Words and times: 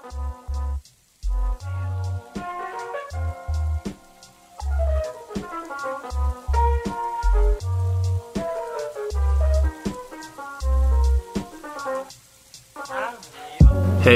Hey, 0.00 0.06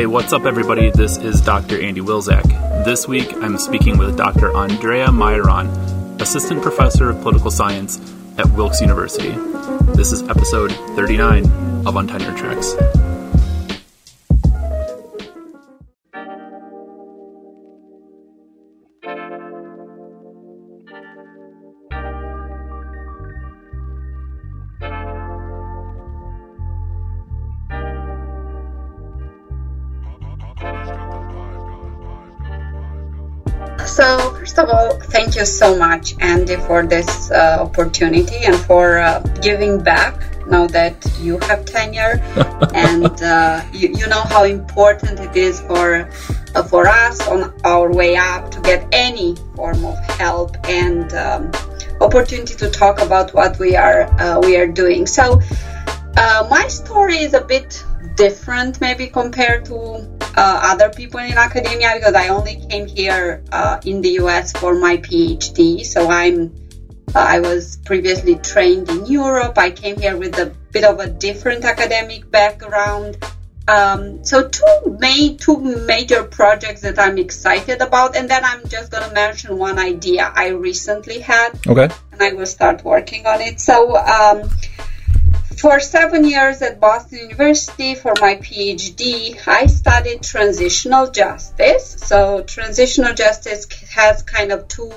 what's 0.07 0.33
up, 0.33 0.47
everybody? 0.47 0.91
This 0.91 1.19
is 1.19 1.43
Dr. 1.43 1.79
Andy 1.79 2.01
Wilczak. 2.01 2.45
This 2.87 3.07
week, 3.07 3.35
I'm 3.35 3.59
speaking 3.59 3.99
with 3.99 4.17
Dr. 4.17 4.57
Andrea 4.57 5.09
Maierean, 5.09 6.19
Assistant 6.19 6.63
Professor 6.63 7.11
of 7.11 7.21
Political 7.21 7.51
Science 7.51 8.01
at 8.39 8.49
Wilkes 8.53 8.81
University. 8.81 9.33
This 9.93 10.13
is 10.13 10.23
episode 10.23 10.73
39 10.97 11.45
of 11.87 11.95
Untenured 11.95 12.39
Tracks. 12.39 13.04
You 35.45 35.49
so 35.49 35.77
much, 35.77 36.15
Andy, 36.21 36.57
for 36.57 36.87
this 36.87 37.31
uh, 37.31 37.59
opportunity 37.61 38.41
and 38.47 38.57
for 38.57 38.99
uh, 38.99 39.21
giving 39.43 39.83
back 39.83 40.15
now 40.47 40.67
that 40.69 40.97
you 41.21 41.39
have 41.41 41.65
tenure 41.65 42.17
and 42.75 43.23
uh, 43.23 43.63
you, 43.73 43.89
you, 43.99 44.07
know 44.09 44.23
how 44.35 44.45
important 44.45 45.21
it 45.21 45.37
is 45.37 45.61
for 45.61 46.09
uh, 46.55 46.63
for 46.63 46.87
us 46.87 47.27
on 47.29 47.53
our 47.65 47.93
way 47.93 48.17
up 48.17 48.51
to 48.51 48.61
get 48.61 48.87
any 48.93 49.37
form 49.55 49.85
of 49.85 49.97
help 50.21 50.57
and 50.69 51.13
um, 51.15 51.51
opportunity 52.01 52.55
to 52.55 52.71
talk 52.71 53.01
about 53.01 53.33
what 53.35 53.59
we 53.59 53.77
are 53.77 54.03
uh, 54.21 54.41
we 54.41 54.57
are 54.57 54.67
doing. 54.83 55.07
So, 55.07 55.41
uh, 56.17 56.47
my 56.51 56.69
story 56.69 57.19
is 57.19 57.35
a 57.35 57.45
bit 57.45 57.85
different, 58.17 58.81
maybe 58.81 59.07
compared 59.09 59.65
to 59.67 60.07
uh, 60.37 60.61
other 60.65 60.91
people 60.91 61.21
in 61.21 61.35
academia 61.35 61.93
because 61.95 62.15
I 62.15 62.29
only 62.29 62.57
came 62.69 62.87
here 62.87 63.43
uh, 63.53 63.81
in 63.85 64.01
the 64.03 64.11
US 64.21 64.53
for 64.53 64.75
my 64.75 64.97
PhD. 64.97 65.85
So 65.85 66.09
I'm 66.09 66.55
uh, 67.15 67.19
I 67.19 67.41
was 67.41 67.77
previously 67.85 68.37
trained 68.37 68.89
in 68.89 69.07
Europe. 69.07 69.57
I 69.59 69.71
came 69.71 69.97
here 69.97 70.17
with 70.17 70.39
a 70.39 70.53
bit 70.73 70.85
of 70.85 70.99
a 70.99 71.07
different 71.07 71.65
academic 71.65 72.31
background. 72.31 73.17
Um, 73.67 74.25
so 74.25 74.49
two 74.49 74.99
main 74.99 75.39
two 75.39 75.57
major 75.59 76.25
projects 76.25 76.83
that 76.83 76.99
I'm 76.99 77.17
excited 77.17 77.81
about, 77.81 78.17
and 78.17 78.29
then 78.29 78.45
I'm 78.45 78.67
just 78.69 78.91
gonna 78.91 79.13
mention 79.13 79.57
one 79.57 79.79
idea 79.79 80.31
I 80.35 80.49
recently 80.49 81.21
had. 81.21 81.51
Okay. 81.67 81.89
And 82.13 82.23
I 82.23 82.33
will 82.33 82.47
start 82.47 82.85
working 82.85 83.27
on 83.27 83.41
it. 83.41 83.61
So. 83.61 83.97
Um, 83.97 84.51
for 85.65 85.81
seven 85.81 86.27
years 86.27 86.61
at 86.61 86.79
Boston 86.79 87.21
University 87.21 87.95
for 87.95 88.13
my 88.21 88.35
PhD, 88.35 89.41
I 89.49 89.65
studied 89.65 90.23
transitional 90.23 91.11
justice. 91.11 91.97
So, 92.07 92.43
transitional 92.43 93.15
justice 93.15 93.67
has 93.95 94.23
kind 94.23 94.53
of 94.53 94.69
two 94.69 94.93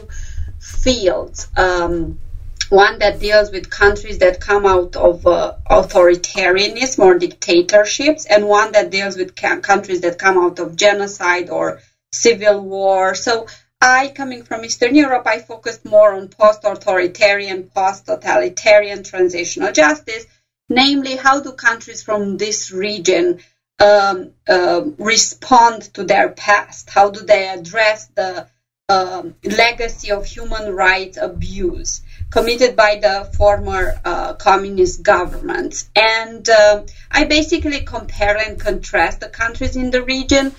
fields. 0.60 1.48
Um, 1.56 2.20
one 2.68 3.00
that 3.00 3.22
deals 3.22 3.50
with 3.50 3.70
countries 3.70 4.18
that 4.18 4.42
come 4.42 4.66
out 4.66 4.98
of 4.98 5.26
uh, 5.26 5.54
authoritarianism 5.72 7.00
or 7.00 7.18
dictatorships, 7.18 8.26
and 8.26 8.46
one 8.46 8.74
that 8.74 8.92
deals 8.92 9.16
with 9.16 9.38
ca- 9.38 9.62
countries 9.62 10.02
that 10.02 10.20
come 10.20 10.38
out 10.38 10.60
of 10.60 10.76
genocide 10.76 11.50
or 11.50 11.80
civil 12.12 12.60
war. 12.60 13.16
So, 13.16 13.48
I, 13.80 14.12
coming 14.14 14.44
from 14.44 14.66
Eastern 14.66 14.96
Europe, 14.96 15.28
I 15.28 15.40
focused 15.40 15.86
more 15.86 16.12
on 16.14 16.28
post 16.28 16.66
authoritarian, 16.66 17.70
post 17.74 18.06
totalitarian 18.08 19.04
transitional 19.04 19.72
justice 19.72 20.26
namely 20.70 21.16
how 21.16 21.40
do 21.40 21.52
countries 21.52 22.02
from 22.04 22.38
this 22.38 22.72
region 22.72 23.40
um, 23.80 24.32
uh, 24.48 24.82
respond 24.98 25.94
to 25.94 26.04
their 26.04 26.30
past? 26.30 26.90
How 26.90 27.10
do 27.10 27.22
they 27.22 27.48
address 27.48 28.08
the 28.16 28.46
um, 28.90 29.36
legacy 29.44 30.12
of 30.12 30.26
human 30.26 30.74
rights 30.74 31.18
abuse 31.18 32.02
committed 32.30 32.76
by 32.76 32.96
the 32.96 33.30
former 33.36 34.00
uh, 34.04 34.34
communist 34.34 35.04
governments? 35.04 35.90
And 35.96 36.48
uh, 36.50 36.84
I 37.12 37.26
basically 37.26 37.82
compare 37.82 38.38
and 38.38 38.60
contrast 38.60 39.20
the 39.20 39.28
countries 39.28 39.76
in 39.76 39.92
the 39.92 40.02
region 40.02 40.54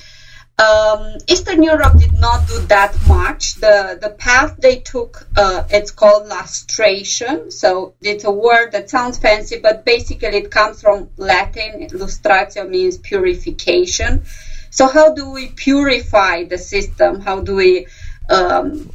um, 0.59 1.19
Eastern 1.29 1.63
Europe 1.63 1.99
did 1.99 2.19
not 2.19 2.49
do 2.49 2.59
that 2.67 2.95
much. 3.07 3.55
The 3.55 3.99
the 4.01 4.11
path 4.11 4.57
they 4.59 4.81
took, 4.81 5.29
uh, 5.37 5.65
it's 5.71 5.93
called 5.93 6.27
lustration. 6.29 7.51
So 7.51 7.95
it's 8.01 8.25
a 8.25 8.31
word 8.31 8.73
that 8.73 8.91
sounds 8.91 9.19
fancy, 9.19 9.59
but 9.61 9.85
basically 9.85 10.37
it 10.37 10.51
comes 10.51 10.83
from 10.83 11.11
Latin. 11.17 11.89
Lustratio 11.93 12.69
means 12.69 12.99
purification. 12.99 14.23
So 14.71 14.89
how 14.89 15.15
do 15.15 15.31
we 15.31 15.49
purify 15.49 16.45
the 16.45 16.59
system? 16.59 17.21
How 17.21 17.41
do 17.41 17.55
we 17.55 17.87
um, 18.29 18.91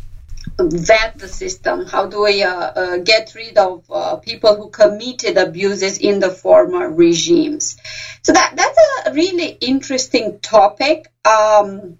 vet 0.59 1.17
the 1.17 1.27
system? 1.27 1.85
How 1.85 2.05
do 2.05 2.23
we 2.23 2.43
uh, 2.43 2.53
uh, 2.53 2.97
get 2.97 3.33
rid 3.35 3.57
of 3.57 3.83
uh, 3.89 4.15
people 4.17 4.55
who 4.55 4.69
committed 4.69 5.37
abuses 5.37 5.97
in 5.97 6.19
the 6.19 6.29
former 6.29 6.89
regimes? 6.89 7.75
So 8.23 8.31
that 8.33 8.53
that's 8.55 8.77
a 9.07 9.11
really 9.13 9.57
interesting 9.61 10.39
topic. 10.39 11.07
Um, 11.25 11.97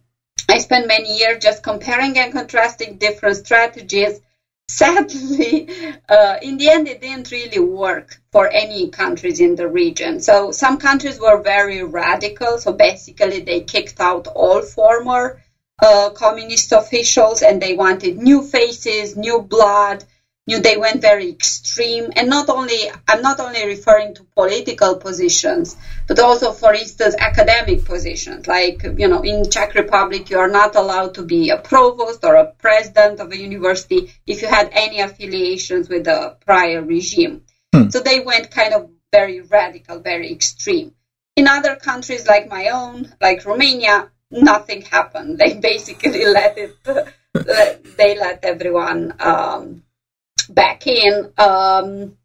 I 0.50 0.60
spent 0.60 0.88
many 0.88 1.18
years 1.18 1.40
just 1.42 1.64
comparing 1.64 2.18
and 2.18 2.32
contrasting 2.32 2.98
different 2.98 3.38
strategies. 3.38 4.20
Sadly, 4.70 5.68
uh, 6.08 6.38
in 6.42 6.58
the 6.58 6.70
end, 6.70 6.88
it 6.88 7.02
didn't 7.02 7.32
really 7.32 7.60
work 7.60 8.18
for 8.32 8.48
any 8.48 8.90
countries 8.90 9.40
in 9.40 9.56
the 9.56 9.68
region. 9.68 10.22
So 10.22 10.52
some 10.52 10.78
countries 10.78 11.20
were 11.20 11.42
very 11.42 11.84
radical. 11.84 12.58
So 12.58 12.72
basically, 12.72 13.42
they 13.42 13.60
kicked 13.62 14.00
out 14.00 14.28
all 14.28 14.62
former 14.62 15.42
uh, 15.82 16.10
communist 16.12 16.72
officials 16.72 17.42
and 17.42 17.62
they 17.62 17.74
wanted 17.74 18.18
new 18.18 18.42
faces, 18.42 19.16
new 19.16 19.42
blood. 19.42 20.04
You 20.46 20.60
they 20.60 20.76
went 20.76 21.02
very 21.02 21.30
extreme, 21.30 22.12
and 22.18 22.28
not 22.28 22.50
only 22.50 22.92
I'm 23.08 23.22
not 23.22 23.40
only 23.40 23.66
referring 23.66 24.14
to 24.16 24.24
political 24.36 24.98
positions, 24.98 25.78
but 26.06 26.20
also, 26.20 26.52
for 26.52 26.74
instance, 26.74 27.16
academic 27.18 27.86
positions. 27.86 28.46
Like 28.46 28.84
you 28.84 29.08
know, 29.08 29.22
in 29.22 29.50
Czech 29.50 29.74
Republic, 29.74 30.30
you 30.30 30.40
are 30.40 30.50
not 30.50 30.76
allowed 30.76 31.14
to 31.14 31.24
be 31.24 31.50
a 31.50 31.58
provost 31.58 32.26
or 32.26 32.36
a 32.36 32.52
president 32.52 33.22
of 33.22 33.32
a 33.32 33.38
university 33.38 34.14
if 34.28 34.42
you 34.42 34.50
had 34.50 34.70
any 34.74 35.00
affiliations 35.00 35.88
with 35.88 36.04
the 36.04 36.36
prior 36.46 36.82
regime. 36.82 37.44
Hmm. 37.74 37.90
So 37.90 38.02
they 38.02 38.20
went 38.20 38.52
kind 38.52 38.74
of 38.74 38.90
very 39.14 39.40
radical, 39.40 40.00
very 40.00 40.30
extreme. 40.30 40.94
In 41.38 41.48
other 41.48 41.78
countries 41.78 42.28
like 42.28 42.50
my 42.50 42.68
own, 42.68 43.14
like 43.22 43.46
Romania, 43.46 44.12
nothing 44.34 44.82
happened. 44.82 45.38
They 45.38 45.54
basically 45.54 46.26
let 46.40 46.58
it, 46.58 46.76
they 47.98 48.18
let 48.18 48.44
everyone 48.44 49.14
um, 49.20 49.84
back 50.50 50.88
in. 50.88 51.32
Um, 51.38 52.18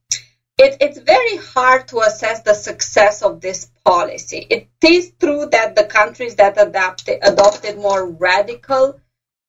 it, 0.58 0.76
it's 0.80 0.98
very 0.98 1.36
hard 1.36 1.86
to 1.88 2.00
assess 2.00 2.42
the 2.42 2.54
success 2.54 3.22
of 3.22 3.40
this 3.40 3.70
policy. 3.84 4.44
It 4.50 4.68
is 4.82 5.12
true 5.20 5.46
that 5.52 5.76
the 5.76 5.84
countries 5.84 6.34
that 6.36 6.60
adapted, 6.60 7.18
adopted 7.22 7.76
more 7.76 8.04
radical 8.10 9.00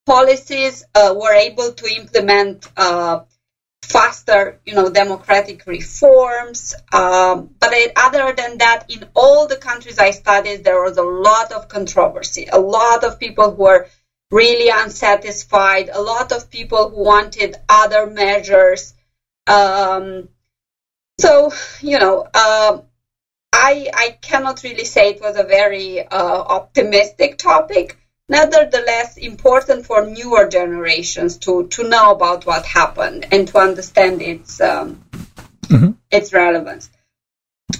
policies 0.06 0.84
uh, 0.94 1.16
were 1.16 1.34
able 1.34 1.74
to 1.74 1.96
implement 1.96 2.68
uh, 2.78 3.22
faster, 3.90 4.60
you 4.66 4.74
know, 4.74 4.90
democratic 4.90 5.66
reforms. 5.66 6.76
Um, 6.94 7.50
but 7.60 7.74
other 7.96 8.34
than 8.34 8.58
that, 8.60 8.86
in 8.88 9.10
all 9.16 9.48
the 9.48 9.56
countries 9.58 9.98
I 9.98 10.12
studied, 10.12 10.64
there 10.64 10.82
was 10.82 10.98
a 10.98 11.04
lot 11.04 11.52
of 11.52 11.68
controversy, 11.68 12.48
a 12.52 12.60
lot 12.60 13.04
of 13.04 13.20
people 13.20 13.52
who 13.52 13.64
were 13.64 13.88
really 14.32 14.70
unsatisfied, 14.70 15.90
a 15.92 16.02
lot 16.02 16.32
of 16.32 16.50
people 16.50 16.90
who 16.90 17.04
wanted 17.04 17.56
other 17.68 18.06
measures. 18.06 18.94
Um, 19.48 20.30
so, 21.20 21.52
you 21.82 21.98
know, 21.98 22.26
uh, 22.34 22.78
I, 23.52 23.90
I 23.94 24.10
cannot 24.22 24.62
really 24.64 24.86
say 24.86 25.10
it 25.10 25.22
was 25.22 25.36
a 25.36 25.44
very 25.44 26.02
uh, 26.02 26.44
optimistic 26.58 27.38
topic 27.38 27.98
nevertheless 28.30 29.18
important 29.18 29.86
for 29.86 30.06
newer 30.06 30.48
generations 30.48 31.38
to, 31.38 31.68
to 31.68 31.84
know 31.84 32.12
about 32.12 32.46
what 32.46 32.66
happened 32.66 33.28
and 33.32 33.48
to 33.48 33.58
understand 33.58 34.22
its 34.22 34.62
um, 34.62 35.04
mm-hmm. 35.64 35.92
its 36.12 36.32
relevance. 36.32 36.90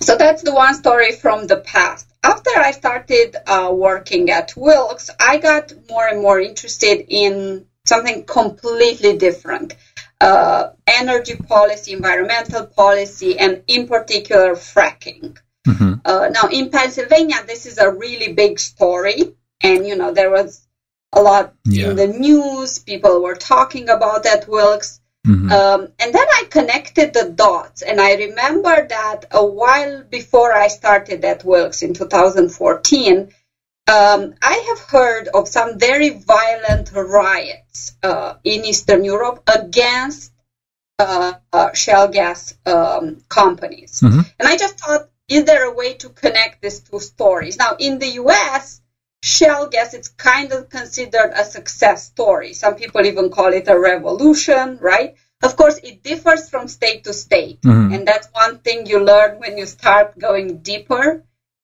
So 0.02 0.18
that's 0.18 0.44
the 0.44 0.54
one 0.54 0.74
story 0.74 1.14
from 1.14 1.48
the 1.48 1.58
past. 1.58 2.08
After 2.24 2.52
I 2.58 2.72
started 2.72 3.36
uh, 3.48 3.72
working 3.74 4.30
at 4.30 4.54
Wilkes, 4.56 5.10
I 5.20 5.38
got 5.38 5.72
more 5.90 6.08
and 6.08 6.22
more 6.22 6.40
interested 6.40 7.06
in 7.08 7.66
something 7.86 8.26
completely 8.26 9.18
different. 9.18 9.76
Uh, 10.22 10.72
energy 10.86 11.36
policy, 11.36 11.94
environmental 11.94 12.66
policy, 12.66 13.40
and 13.40 13.64
in 13.68 13.88
particular 13.88 14.54
fracking. 14.56 15.38
Mm-hmm. 15.66 15.94
Uh, 16.04 16.30
now, 16.30 16.50
in 16.50 16.70
Pennsylvania, 16.70 17.38
this 17.48 17.66
is 17.66 17.78
a 17.78 17.90
really 17.90 18.34
big 18.34 18.60
story 18.60 19.36
and 19.62 19.86
you 19.86 19.96
know 19.96 20.12
there 20.12 20.30
was 20.30 20.66
a 21.14 21.22
lot 21.22 21.52
Yeah. 21.66 21.90
in 21.90 21.96
the 21.96 22.08
news. 22.08 22.78
People 22.80 23.22
were 23.22 23.36
talking 23.36 23.90
about 23.90 24.24
that 24.24 24.48
Wilkes. 24.48 25.00
Mhm. 25.28 25.52
Um, 25.52 25.88
and 26.00 26.14
then 26.14 26.26
I 26.40 26.44
connected 26.50 27.14
the 27.14 27.26
dots, 27.26 27.82
and 27.82 28.00
I 28.00 28.14
remember 28.14 28.86
that 28.88 29.26
a 29.32 29.44
while 29.44 30.02
before 30.04 30.54
I 30.54 30.68
started 30.68 31.24
at 31.26 31.44
Wilkes 31.44 31.82
in 31.82 31.94
2014, 31.94 33.28
um, 33.88 34.34
I 34.42 34.56
have 34.70 34.80
heard 34.80 35.28
of 35.34 35.48
some 35.48 35.78
very 35.78 36.10
violent 36.10 36.92
riots 36.94 37.92
uh, 38.04 38.34
in 38.44 38.64
Eastern 38.66 39.04
Europe 39.04 39.42
against 39.48 40.32
uh, 41.00 41.34
uh, 41.54 41.74
shale 41.74 42.08
gas 42.08 42.54
um, 42.66 43.18
companies. 43.30 44.00
Mhm. 44.02 44.26
And 44.40 44.48
I 44.48 44.56
just 44.58 44.78
thought, 44.80 45.08
is 45.28 45.44
there 45.44 45.64
a 45.66 45.72
way 45.72 45.94
to 45.96 46.10
connect 46.10 46.62
these 46.62 46.80
two 46.82 47.00
stories? 47.00 47.58
Now, 47.58 47.76
in 47.80 48.00
the 48.00 48.08
US, 48.24 48.82
shale 49.24 49.68
gas 49.68 49.94
it's 49.94 50.08
kind 50.10 50.52
of 50.52 50.70
considered 50.70 51.32
a 51.36 51.44
success 51.44 52.06
story. 52.06 52.54
Some 52.54 52.76
people 52.76 53.06
even 53.06 53.30
call 53.30 53.54
it 53.54 53.68
a 53.68 53.78
revolution, 53.78 54.78
right? 54.80 55.14
Of 55.42 55.56
course, 55.56 55.80
it 55.84 56.04
differs 56.04 56.50
from 56.50 56.68
state 56.68 57.04
to 57.06 57.14
state, 57.14 57.62
Mhm. 57.62 57.94
and 57.96 58.08
that's 58.08 58.28
one 58.34 58.58
thing 58.60 58.86
you 58.86 59.00
learn 59.00 59.40
when 59.40 59.58
you 59.58 59.66
start 59.66 60.18
going 60.18 60.58
deeper 60.58 61.22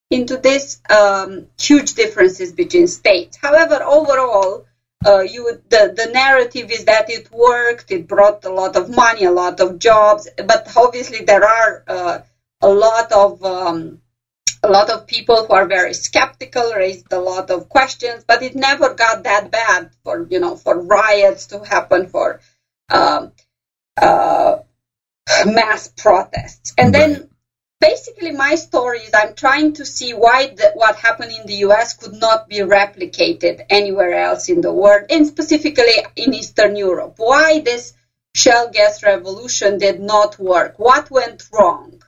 into 0.10 0.38
this. 0.38 0.78
Um, 0.90 1.48
huge 1.60 1.94
differences 1.94 2.52
between 2.54 2.88
states. 2.88 3.38
However, 3.42 3.81
overall, 3.84 4.66
uh, 5.06 5.19
you 5.19 5.44
would, 5.44 5.62
the 5.69 5.94
the 5.96 6.07
narrative 6.07 6.72
is 6.72 6.86
that 6.86 7.10
it 7.10 7.31
worked. 7.31 7.92
It 7.92 8.07
brought 8.07 8.44
a 8.46 8.50
lot 8.50 8.75
of 8.75 8.90
money, 8.90 9.24
a 9.25 9.31
lot 9.31 9.60
of 9.60 9.78
jobs, 9.80 10.28
but 10.52 10.68
obviously 10.75 11.22
there 11.22 11.44
are 11.44 11.84
uh, 11.88 12.18
a 12.62 12.69
lot 12.69 13.12
of 13.12 13.44
um, 13.44 14.00
a 14.65 14.71
lot 14.71 14.89
of 14.89 15.07
people 15.07 15.45
who 15.45 15.53
are 15.53 15.67
very 15.67 15.94
skeptical 15.94 16.73
raised 16.73 17.13
a 17.13 17.19
lot 17.19 17.51
of 17.51 17.69
questions, 17.69 18.23
but 18.27 18.41
it 18.44 18.56
never 18.56 18.94
got 18.94 19.23
that 19.23 19.51
bad 19.51 19.91
for 20.03 20.27
you 20.29 20.39
know 20.39 20.56
for 20.56 20.75
riots 20.81 21.47
to 21.47 21.63
happen 21.63 22.07
for 22.07 22.39
um, 22.89 23.31
uh, 24.01 24.57
mass 25.45 25.89
protests, 25.97 26.73
and 26.77 26.94
Right. 26.94 27.07
then 27.09 27.29
basically 27.81 28.31
my 28.31 28.56
story 28.56 29.01
is 29.01 29.12
I'm 29.13 29.33
trying 29.35 29.73
to 29.75 29.85
see 29.85 30.13
why 30.13 30.47
the, 30.47 30.71
what 30.75 30.95
happened 30.95 31.31
in 31.31 31.45
the 31.47 31.56
U.S. 31.68 31.94
could 31.94 32.13
not 32.13 32.50
be 32.50 32.59
replicated 32.59 33.61
anywhere 33.69 34.13
else 34.13 34.50
in 34.50 34.61
the 34.61 34.73
world, 34.73 35.06
and 35.11 35.27
specifically 35.27 35.97
in 36.15 36.33
Eastern 36.33 36.75
Europe. 36.75 37.15
Why 37.18 37.59
this 37.59 37.94
shale 38.35 38.69
gas 38.69 39.03
revolution 39.03 39.77
did 39.79 40.00
not 40.00 40.39
work? 40.39 40.79
What 40.79 41.11
went 41.11 41.44
wrong? 41.53 42.01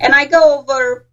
And 0.00 0.14
I 0.14 0.26
go 0.26 0.60
over 0.60 1.04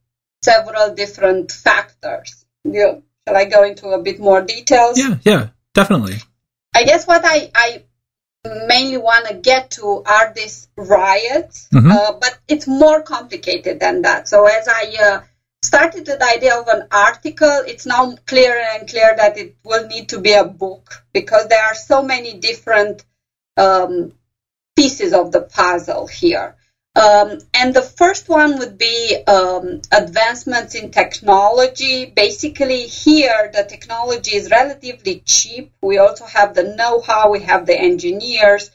several 0.49 0.93
different 1.01 1.51
factors. 1.51 2.45
Yeah. 2.63 2.93
Shall 3.27 3.37
I 3.43 3.45
go 3.45 3.63
into 3.63 3.89
a 3.89 4.01
bit 4.07 4.19
more 4.19 4.41
details? 4.41 4.97
Yeah, 4.97 5.15
yeah, 5.23 5.47
definitely. 5.73 6.17
I 6.79 6.83
guess 6.83 7.07
what 7.07 7.23
I, 7.25 7.37
I 7.55 7.83
mainly 8.67 8.97
want 8.97 9.27
to 9.27 9.33
get 9.51 9.71
to 9.77 10.03
are 10.05 10.31
these 10.35 10.67
riots, 10.75 11.67
Mhm. 11.73 11.91
uh, 11.91 12.11
but 12.23 12.37
it's 12.47 12.67
more 12.67 13.01
complicated 13.01 13.79
than 13.79 14.03
that. 14.03 14.27
So 14.27 14.45
as 14.45 14.67
I 14.67 14.83
uh, 15.07 15.21
started 15.63 16.07
with 16.07 16.19
the 16.19 16.31
idea 16.37 16.53
of 16.59 16.67
an 16.67 16.83
article, 16.91 17.57
it's 17.71 17.87
now 17.87 18.03
clearer 18.27 18.63
and 18.73 18.87
clear 18.87 19.11
that 19.17 19.37
it 19.37 19.55
will 19.63 19.87
need 19.87 20.09
to 20.09 20.19
be 20.19 20.33
a 20.33 20.45
book 20.45 21.03
because 21.13 21.47
there 21.47 21.65
are 21.69 21.73
so 21.75 22.03
many 22.03 22.31
different 22.49 23.03
um, 23.57 24.13
pieces 24.75 25.13
of 25.13 25.31
the 25.31 25.41
puzzle 25.41 26.05
here. 26.07 26.55
Um, 26.95 27.39
and 27.53 27.73
the 27.73 27.81
first 27.81 28.29
one 28.29 28.57
would 28.59 28.77
be 28.77 29.17
um, 29.27 29.81
advancements 29.91 30.75
in 30.75 30.91
technology. 30.91 32.05
Basically, 32.05 32.87
here 32.87 33.51
the 33.53 33.63
technology 33.63 34.35
is 34.35 34.49
relatively 34.49 35.21
cheap. 35.25 35.71
We 35.81 35.97
also 35.97 36.25
have 36.25 36.53
the 36.53 36.63
know 36.63 37.01
how, 37.01 37.31
we 37.31 37.41
have 37.41 37.65
the 37.65 37.77
engineers. 37.77 38.71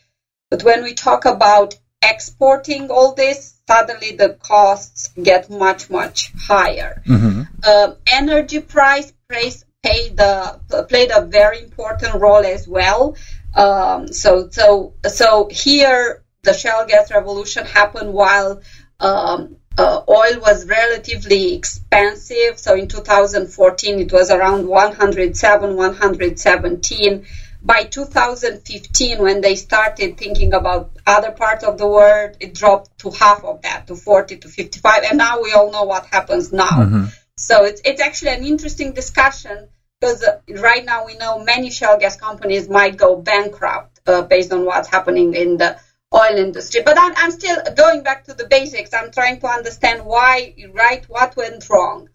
But 0.51 0.63
when 0.63 0.83
we 0.83 0.93
talk 0.93 1.25
about 1.25 1.77
exporting 2.03 2.91
all 2.91 3.15
this, 3.15 3.55
suddenly 3.67 4.13
the 4.17 4.31
costs 4.31 5.11
get 5.23 5.49
much, 5.49 5.89
much 5.89 6.33
higher. 6.49 7.03
hmm 7.07 7.43
Um, 7.63 7.97
energy 8.07 8.61
price 8.61 9.13
plays 9.29 9.65
played 9.83 10.19
a, 10.19 10.61
played 10.89 11.11
a 11.11 11.23
very 11.23 11.61
important 11.61 12.15
role 12.15 12.45
as 12.45 12.67
well. 12.69 13.17
Um, 13.55 14.13
so 14.13 14.49
so 14.51 14.93
so 15.09 15.49
here 15.51 16.20
the 16.43 16.53
shale 16.55 16.85
gas 16.87 17.11
revolution 17.11 17.65
happened 17.65 18.13
while 18.13 18.61
um, 18.99 19.57
uh, 19.77 20.03
oil 20.09 20.41
was 20.41 20.67
relatively 20.67 21.55
expensive. 21.55 22.59
So 22.59 22.75
in 22.75 22.89
2014 22.89 23.99
it 24.01 24.13
was 24.13 24.31
around 24.31 24.67
107, 24.67 25.77
117. 25.77 27.27
By 27.63 27.85
2015, 27.85 29.19
when 29.19 29.43
they 29.43 29.55
started 29.55 30.17
thinking 30.17 30.55
about 30.55 30.93
other 31.07 31.31
parts 31.31 31.63
of 31.63 31.77
the 31.77 31.87
world, 31.87 32.37
it 32.41 32.55
dropped 32.55 32.99
to 33.01 33.11
half 33.11 33.45
of 33.45 33.61
that, 33.63 33.87
to 33.89 33.97
40 33.97 34.39
to 34.39 34.49
55. 34.49 35.03
And 35.05 35.19
now 35.19 35.43
we 35.43 35.53
all 35.53 35.71
know 35.71 35.85
what 35.85 36.07
happens 36.07 36.53
now. 36.55 36.71
Mhm. 36.71 37.13
So 37.37 37.65
it's 37.65 37.83
it's 37.85 38.01
actually 38.01 38.33
an 38.33 38.45
interesting 38.45 38.95
discussion 38.95 39.69
because 40.01 40.23
uh, 40.23 40.39
right 40.49 40.85
now 40.85 41.05
we 41.05 41.17
know 41.17 41.39
many 41.39 41.71
shale 41.71 41.99
gas 41.99 42.17
companies 42.17 42.67
might 42.69 42.97
go 42.97 43.17
bankrupt 43.17 44.01
uh, 44.07 44.23
based 44.23 44.53
on 44.53 44.65
what's 44.65 44.89
happening 44.89 45.35
in 45.35 45.59
the 45.59 45.77
oil 46.15 46.37
industry. 46.39 46.81
But 46.85 46.99
I'm, 46.99 47.13
I'm 47.17 47.31
still 47.31 47.57
going 47.75 48.03
back 48.03 48.25
to 48.25 48.35
the 48.35 48.47
basics. 48.47 48.93
I'm 48.93 49.11
trying 49.11 49.39
to 49.41 49.47
understand 49.47 50.05
why, 50.05 50.55
right, 50.73 51.05
what 51.09 51.37
went 51.37 51.69
wrong. 51.69 52.09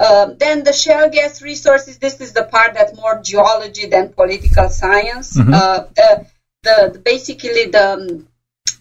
Um, 0.00 0.36
then 0.38 0.64
the 0.64 0.72
shale 0.72 1.08
gas 1.08 1.42
resources. 1.42 1.98
This 1.98 2.20
is 2.20 2.32
the 2.32 2.42
part 2.42 2.74
that 2.74 2.94
more 2.94 3.20
geology 3.20 3.86
than 3.86 4.08
political 4.12 4.68
science. 4.68 5.36
Mhm. 5.36 5.54
Uh, 5.54 5.80
the, 5.94 6.26
the, 6.62 6.90
the 6.92 6.98
basically 6.98 7.66
the 7.66 7.92
um, 7.94 8.28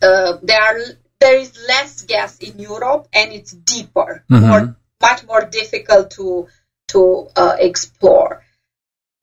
uh, 0.01 0.37
there 0.41 0.61
are 0.61 0.79
there 1.19 1.37
is 1.37 1.55
less 1.67 2.01
gas 2.01 2.39
in 2.39 2.57
Europe 2.57 3.07
and 3.13 3.31
it's 3.31 3.51
deeper, 3.51 4.23
Mhm. 4.31 4.47
more 4.47 4.75
much 4.99 5.23
more 5.23 5.41
difficult 5.41 6.09
to 6.11 6.47
to 6.87 7.27
uh, 7.35 7.55
explore. 7.59 8.41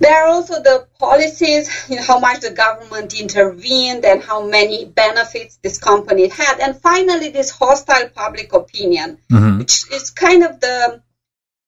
There 0.00 0.24
are 0.24 0.28
also 0.28 0.62
the 0.62 0.86
policies, 1.00 1.68
you 1.88 1.96
know, 1.96 2.02
how 2.02 2.18
much 2.18 2.40
the 2.40 2.50
government 2.50 3.18
intervened 3.18 4.04
and 4.04 4.22
how 4.22 4.46
many 4.46 4.84
benefits 4.84 5.58
this 5.62 5.78
company 5.78 6.28
had, 6.28 6.60
and 6.60 6.80
finally 6.80 7.30
this 7.30 7.50
hostile 7.50 8.08
public 8.08 8.52
opinion, 8.52 9.18
hmm 9.28 9.58
which 9.58 9.90
is 9.92 10.10
kind 10.10 10.44
of 10.44 10.60
the 10.60 11.00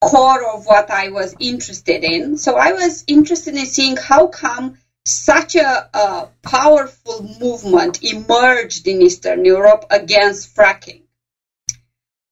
core 0.01 0.45
of 0.55 0.65
what 0.65 0.91
I 0.91 1.09
was 1.09 1.35
interested 1.41 2.05
in. 2.05 2.37
So 2.39 2.57
I 2.57 2.73
was 2.73 3.05
interested 3.07 3.55
in 3.57 3.67
seeing 3.67 3.97
how 3.97 4.29
come 4.29 4.79
such 5.05 5.57
a, 5.57 5.89
a 5.93 6.29
powerful 6.43 7.23
movement 7.23 8.03
emerged 8.03 8.87
in 8.87 9.03
Eastern 9.03 9.45
Europe 9.45 9.87
against 9.91 10.55
fracking. 10.55 11.03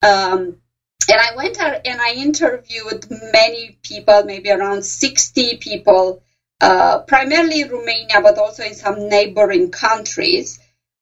Um, 0.02 0.60
and 1.08 1.20
I 1.20 1.34
went 1.36 1.58
out 1.58 1.80
and 1.86 2.00
I 2.00 2.12
interviewed 2.12 3.06
many 3.32 3.78
people, 3.82 4.24
maybe 4.24 4.50
around 4.50 4.82
60 4.82 5.56
people, 5.56 6.22
uh, 6.60 7.00
primarily 7.00 7.62
in 7.62 7.70
Romania, 7.70 8.20
but 8.22 8.38
also 8.38 8.62
in 8.62 8.74
some 8.74 9.08
neighboring 9.08 9.70
countries. 9.70 10.58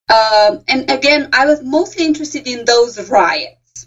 Um, 0.09 0.63
and 0.69 0.91
again, 0.91 1.31
I 1.33 1.47
was 1.47 1.63
mostly 1.63 2.07
interested 2.07 2.47
in 2.47 2.65
those 2.65 3.11
riots. 3.11 3.87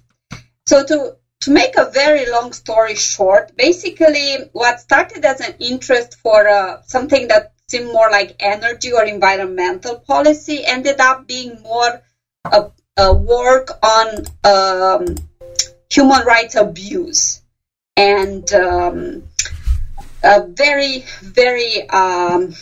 So 0.67 0.83
to 0.83 1.15
to 1.41 1.51
make 1.51 1.77
a 1.77 1.89
very 1.89 2.29
long 2.29 2.51
story 2.51 2.95
short, 2.95 3.55
basically 3.55 4.49
what 4.51 4.81
started 4.81 5.23
as 5.23 5.39
an 5.39 5.55
interest 5.59 6.17
for 6.21 6.49
uh, 6.49 6.81
something 6.85 7.29
that 7.29 7.53
seemed 7.69 7.93
more 7.93 8.09
like 8.11 8.35
energy 8.41 8.91
or 8.91 9.05
environmental 9.05 9.99
policy 9.99 10.65
ended 10.65 10.99
up 10.99 11.27
being 11.27 11.61
more 11.61 12.01
a, 12.43 12.71
a 12.97 13.13
work 13.13 13.69
on 13.81 14.25
um, 14.43 15.15
human 15.89 16.25
rights 16.25 16.55
abuse 16.55 17.41
and 17.97 18.51
um, 18.53 19.23
a 20.23 20.45
very, 20.47 21.03
very 21.21 21.87
um, 21.89 22.53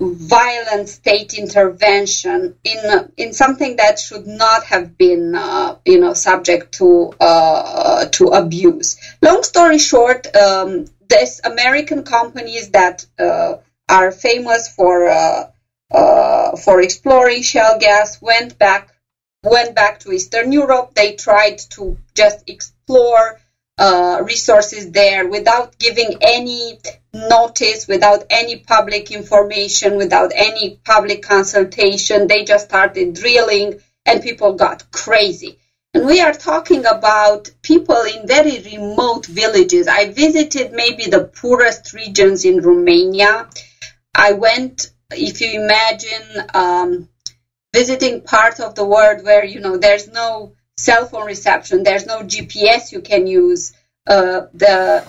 violent 0.00 0.88
state 0.88 1.34
intervention 1.34 2.54
in 2.64 3.10
in 3.16 3.32
something 3.32 3.76
that 3.76 3.98
should 3.98 4.26
not 4.26 4.64
have 4.64 4.96
been, 4.96 5.34
uh, 5.34 5.76
you 5.84 5.98
know, 5.98 6.14
subject 6.14 6.72
to 6.74 7.12
uh, 7.20 8.04
to 8.06 8.26
abuse. 8.26 8.96
Long 9.22 9.42
story 9.42 9.78
short, 9.78 10.34
um, 10.36 10.86
this 11.08 11.40
American 11.44 12.04
companies 12.04 12.70
that 12.70 13.06
uh, 13.18 13.54
are 13.88 14.12
famous 14.12 14.68
for 14.68 15.08
uh, 15.08 15.50
uh, 15.90 16.56
for 16.56 16.80
exploring 16.80 17.42
shale 17.42 17.78
gas 17.80 18.20
went 18.20 18.58
back 18.58 18.94
went 19.42 19.74
back 19.74 20.00
to 20.00 20.12
Eastern 20.12 20.52
Europe. 20.52 20.94
They 20.94 21.12
tried 21.12 21.58
to 21.70 21.98
just 22.14 22.44
explore 22.46 23.38
uh, 23.78 24.20
resources 24.24 24.90
there 24.90 25.26
without 25.26 25.78
giving 25.78 26.14
any 26.20 26.80
notice, 27.14 27.86
without 27.86 28.24
any 28.28 28.56
public 28.56 29.12
information, 29.12 29.96
without 29.96 30.32
any 30.34 30.78
public 30.84 31.22
consultation. 31.22 32.26
They 32.26 32.44
just 32.44 32.64
started 32.64 33.14
drilling, 33.14 33.80
and 34.04 34.22
people 34.22 34.54
got 34.54 34.90
crazy. 34.90 35.58
And 35.94 36.06
we 36.06 36.20
are 36.20 36.32
talking 36.32 36.86
about 36.86 37.50
people 37.62 38.02
in 38.02 38.26
very 38.26 38.58
remote 38.58 39.26
villages. 39.26 39.86
I 39.86 40.10
visited 40.10 40.72
maybe 40.72 41.06
the 41.06 41.24
poorest 41.24 41.92
regions 41.92 42.44
in 42.44 42.60
Romania. 42.60 43.48
I 44.14 44.32
went, 44.32 44.90
if 45.12 45.40
you 45.40 45.62
imagine, 45.62 46.42
um, 46.52 47.08
visiting 47.78 48.22
part 48.22 48.58
of 48.58 48.74
the 48.74 48.84
world 48.84 49.22
where, 49.22 49.44
you 49.44 49.60
know, 49.60 49.76
there's 49.76 50.08
no 50.08 50.52
cell 50.76 51.06
phone 51.06 51.26
reception, 51.26 51.84
there's 51.84 52.06
no 52.06 52.18
GPS 52.22 52.92
you 52.92 53.00
can 53.00 53.26
use. 53.26 53.72
Uh, 54.06 54.40
the 54.54 55.06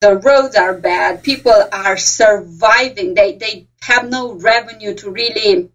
the 0.00 0.16
roads 0.16 0.56
are 0.56 0.74
bad. 0.74 1.22
People 1.22 1.60
are 1.72 1.96
surviving. 1.96 3.14
They 3.14 3.30
they 3.44 3.66
have 3.80 4.04
no 4.08 4.34
revenue 4.34 4.94
to 5.00 5.10
really 5.10 5.70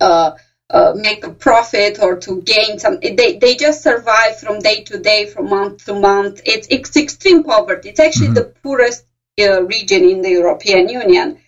uh, 0.00 0.30
uh, 0.70 0.92
make 0.94 1.24
a 1.24 1.30
profit 1.30 1.98
or 2.00 2.16
to 2.24 2.40
gain 2.42 2.78
some. 2.78 2.98
They, 3.00 3.38
they 3.38 3.54
just 3.56 3.82
survive 3.82 4.38
from 4.38 4.60
day 4.60 4.82
to 4.84 4.98
day, 4.98 5.26
from 5.26 5.48
month 5.50 5.84
to 5.86 5.94
month. 5.94 6.42
It's, 6.44 6.68
it's 6.70 6.96
extreme 6.96 7.42
poverty. 7.42 7.90
It's 7.90 8.00
actually 8.00 8.28
mm-hmm. 8.28 8.34
the 8.34 8.54
poorest 8.62 9.04
uh, 9.40 9.62
region 9.64 10.04
in 10.04 10.22
the 10.22 10.30
European 10.30 10.88
Union. 10.88 11.38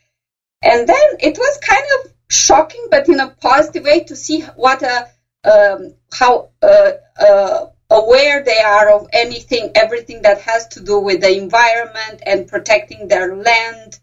And 0.62 0.88
then 0.88 1.06
it 1.20 1.38
was 1.38 1.58
kind 1.58 1.86
of 1.96 2.11
shocking, 2.32 2.86
but 2.90 3.08
in 3.08 3.20
a 3.20 3.28
positive 3.28 3.84
way, 3.84 4.00
to 4.00 4.16
see 4.16 4.40
what 4.54 4.82
a 4.82 5.06
um, 5.44 5.90
how 6.12 6.48
uh, 6.62 6.92
uh, 7.18 7.66
aware 7.90 8.42
they 8.42 8.60
are 8.60 8.90
of 8.90 9.06
anything, 9.12 9.70
everything 9.74 10.22
that 10.22 10.38
has 10.38 10.66
to 10.68 10.80
do 10.80 10.98
with 10.98 11.20
the 11.20 11.30
environment 11.36 12.22
and 12.24 12.46
protecting 12.46 13.08
their 13.08 13.34
land. 13.34 13.98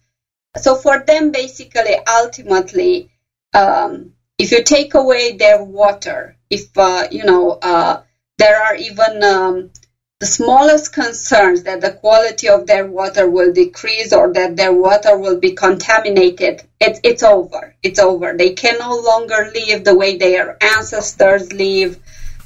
So 0.57 0.75
for 0.75 1.01
them, 1.01 1.31
basically, 1.31 1.95
ultimately, 2.07 3.07
um, 3.53 4.11
if 4.37 4.51
you 4.51 4.61
take 4.61 4.93
away 4.93 5.31
their 5.31 5.61
water, 5.61 6.35
if 6.49 6.65
uh, 6.77 7.05
you 7.09 7.23
know 7.23 7.57
uh, 7.61 7.97
there 8.37 8.59
are 8.61 8.75
even 8.75 9.23
um, 9.23 9.71
the 10.19 10.25
smallest 10.25 10.91
concerns 10.91 11.63
that 11.63 11.79
the 11.79 11.93
quality 11.93 12.49
of 12.49 12.67
their 12.67 12.85
water 12.85 13.29
will 13.29 13.53
decrease 13.53 14.11
or 14.11 14.33
that 14.33 14.57
their 14.57 14.73
water 14.73 15.17
will 15.17 15.39
be 15.39 15.53
contaminated, 15.53 16.61
it's 16.79 16.99
it's 17.03 17.23
over. 17.23 17.73
It's 17.81 17.99
over. 17.99 18.35
They 18.37 18.49
can 18.49 18.79
no 18.79 18.95
longer 18.97 19.49
live 19.55 19.85
the 19.85 19.95
way 19.95 20.17
their 20.17 20.57
ancestors 20.61 21.53
live 21.53 21.97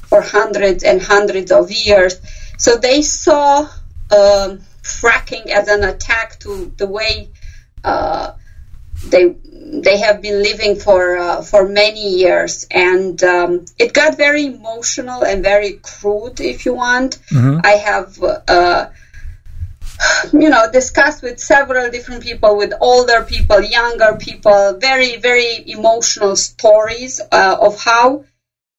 for 0.06 0.22
hundreds 0.22 0.84
and 0.84 1.02
hundreds 1.02 1.50
of 1.50 1.72
years. 1.72 2.20
So 2.58 2.76
they 2.76 3.02
saw 3.02 3.62
um, 4.12 4.60
fracking 4.84 5.50
as 5.50 5.66
an 5.66 5.82
attack 5.82 6.38
to 6.40 6.72
the 6.76 6.86
way 6.86 7.30
uh, 7.82 8.34
they 9.10 9.34
they 9.82 9.98
have 9.98 10.22
been 10.22 10.42
living 10.42 10.76
for 10.76 11.16
uh, 11.16 11.42
for 11.42 11.68
many 11.68 12.18
years, 12.18 12.66
and 12.70 13.22
um, 13.22 13.64
it 13.78 13.92
got 13.92 14.16
very 14.16 14.46
emotional 14.46 15.24
and 15.24 15.42
very 15.42 15.72
crude, 15.82 16.40
if 16.40 16.64
you 16.66 16.74
want. 16.74 17.18
Mm-hmm. 17.30 17.60
I 17.64 17.72
have. 17.72 18.22
Uh, 18.22 18.86
you 20.32 20.50
know, 20.50 20.70
discussed 20.72 21.22
with 21.22 21.38
several 21.38 21.88
different 21.88 22.22
people, 22.22 22.56
with 22.56 22.72
older 22.80 23.22
people, 23.22 23.62
younger 23.62 24.16
people, 24.18 24.76
very, 24.80 25.16
very 25.16 25.70
emotional 25.70 26.34
stories 26.34 27.20
uh, 27.30 27.56
of 27.60 27.80
how 27.80 28.24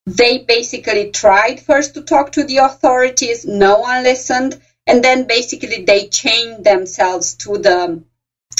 they 0.06 0.40
basically 0.40 1.12
tried 1.12 1.60
first 1.60 1.94
to 1.96 2.02
talk 2.02 2.34
to 2.34 2.44
the 2.44 2.58
authorities, 2.58 3.46
no 3.46 3.80
one 3.80 4.04
listened, 4.04 4.60
and 4.86 5.04
then 5.04 5.26
basically 5.26 5.84
they 5.84 6.08
chained 6.08 6.64
themselves 6.64 7.36
to 7.36 7.58
the 7.58 8.04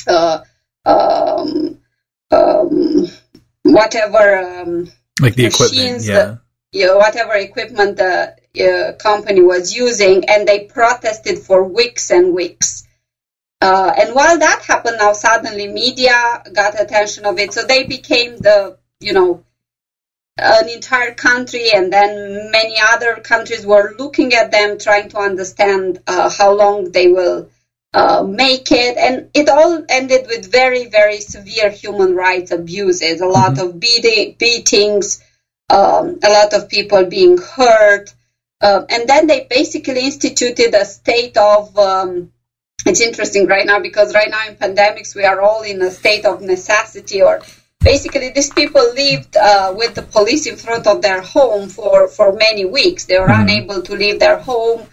uh, 0.08 0.40
um, 0.86 1.80
um, 2.32 3.08
whatever 3.64 4.38
um, 4.40 4.90
like 5.20 5.36
the 5.36 5.46
equipment, 5.46 6.04
yeah. 6.04 6.14
The, 6.14 6.42
you 6.72 6.88
know, 6.88 6.98
whatever 6.98 7.34
equipment 7.36 7.98
the 7.98 8.36
uh, 8.62 8.92
company 8.98 9.42
was 9.42 9.74
using, 9.74 10.30
and 10.30 10.48
they 10.48 10.66
protested 10.66 11.40
for 11.40 11.64
weeks 11.64 12.12
and 12.12 12.34
weeks. 12.34 12.86
Uh, 13.62 13.92
and 13.98 14.14
while 14.14 14.38
that 14.38 14.64
happened, 14.64 14.98
now 15.00 15.14
suddenly 15.14 15.68
media 15.68 16.44
got 16.54 16.80
attention 16.80 17.26
of 17.26 17.40
it, 17.40 17.54
so 17.54 17.64
they 17.64 17.84
became 17.84 18.38
the 18.38 18.78
you 19.00 19.14
know 19.14 19.44
an 20.38 20.70
entire 20.70 21.14
country, 21.14 21.70
and 21.74 21.92
then 21.92 22.52
many 22.52 22.76
other 22.80 23.16
countries 23.16 23.66
were 23.66 23.96
looking 23.98 24.34
at 24.34 24.52
them, 24.52 24.78
trying 24.78 25.10
to 25.10 25.18
understand 25.18 26.00
uh, 26.08 26.30
how 26.30 26.54
long 26.54 26.92
they 26.92 27.08
will 27.08 27.50
uh, 27.96 28.24
make 28.24 28.72
it. 28.74 28.98
And 28.98 29.30
it 29.34 29.48
all 29.48 29.84
ended 29.88 30.28
with 30.28 30.52
very, 30.52 30.88
very 30.88 31.22
severe 31.22 31.70
human 31.70 32.14
rights 32.14 32.52
abuses, 32.52 33.22
a 33.22 33.26
lot 33.26 33.54
mm-hmm. 33.54 33.68
of 33.68 33.80
beating, 33.80 34.36
beatings, 34.38 35.24
um, 35.70 36.20
a 36.22 36.30
lot 36.30 36.54
of 36.54 36.68
people 36.68 37.06
being 37.06 37.38
hurt. 37.38 38.14
Uh, 38.60 38.82
and 38.90 39.08
then 39.08 39.28
they 39.28 39.48
basically 39.50 40.06
instituted 40.06 40.76
a 40.76 40.84
state 40.84 41.38
of, 41.38 41.78
um, 41.78 42.32
it's 42.86 43.00
interesting 43.00 43.48
right 43.48 43.66
now 43.66 43.80
because 43.80 44.14
right 44.14 44.30
now 44.30 44.46
in 44.48 44.56
pandemics 44.56 45.16
we 45.16 45.24
are 45.24 45.42
all 45.42 45.64
in 45.64 45.82
a 45.82 45.90
state 45.90 46.26
of 46.26 46.42
necessity 46.42 47.22
or 47.22 47.42
basically 47.80 48.30
these 48.30 48.52
people 48.52 48.84
lived 48.94 49.38
uh, 49.38 49.74
with 49.76 49.96
the 49.96 50.02
police 50.02 50.48
in 50.48 50.58
front 50.58 50.86
of 50.86 51.02
their 51.02 51.22
home 51.22 51.70
for, 51.70 52.10
for 52.10 52.34
many 52.34 52.66
weeks. 52.66 53.06
They 53.06 53.18
were 53.18 53.28
mm-hmm. 53.28 53.44
unable 53.44 53.82
to 53.84 53.96
leave 53.96 54.20
their 54.20 54.38
home 54.38 54.86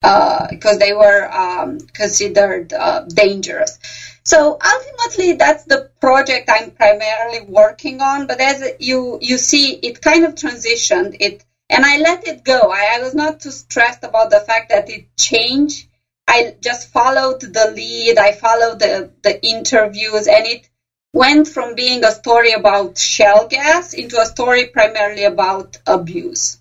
because 0.00 0.76
uh, 0.76 0.78
they 0.78 0.92
were 0.92 1.30
um, 1.30 1.78
considered 1.92 2.72
uh, 2.72 3.00
dangerous. 3.00 3.78
So 4.24 4.56
ultimately, 4.64 5.32
that's 5.32 5.64
the 5.64 5.88
project 6.00 6.48
I'm 6.48 6.70
primarily 6.70 7.40
working 7.40 8.00
on. 8.00 8.26
But 8.26 8.40
as 8.40 8.62
you 8.78 9.18
you 9.20 9.36
see, 9.36 9.78
it 9.82 10.00
kind 10.00 10.24
of 10.24 10.34
transitioned 10.34 11.16
it, 11.20 11.44
and 11.68 11.84
I 11.84 11.96
let 11.96 12.26
it 12.26 12.42
go. 12.44 12.70
I, 12.70 12.94
I 12.94 12.98
was 12.98 13.14
not 13.14 13.40
too 13.40 13.50
stressed 13.50 14.02
about 14.02 14.30
the 14.30 14.40
fact 14.40 14.70
that 14.70 14.88
it 14.88 15.04
changed. 15.18 15.86
I 16.26 16.54
just 16.60 16.88
followed 16.88 17.40
the 17.40 17.66
lead. 17.66 18.18
I 18.18 18.32
followed 18.32 18.78
the 18.78 19.10
the 19.22 19.38
interviews, 19.42 20.26
and 20.26 20.46
it 20.46 20.66
went 21.12 21.46
from 21.48 21.74
being 21.74 22.04
a 22.04 22.10
story 22.10 22.52
about 22.52 22.96
shale 22.96 23.44
gas 23.44 23.92
into 23.92 24.18
a 24.18 24.24
story 24.24 24.64
primarily 24.64 25.24
about 25.24 25.76
abuse. 25.86 26.56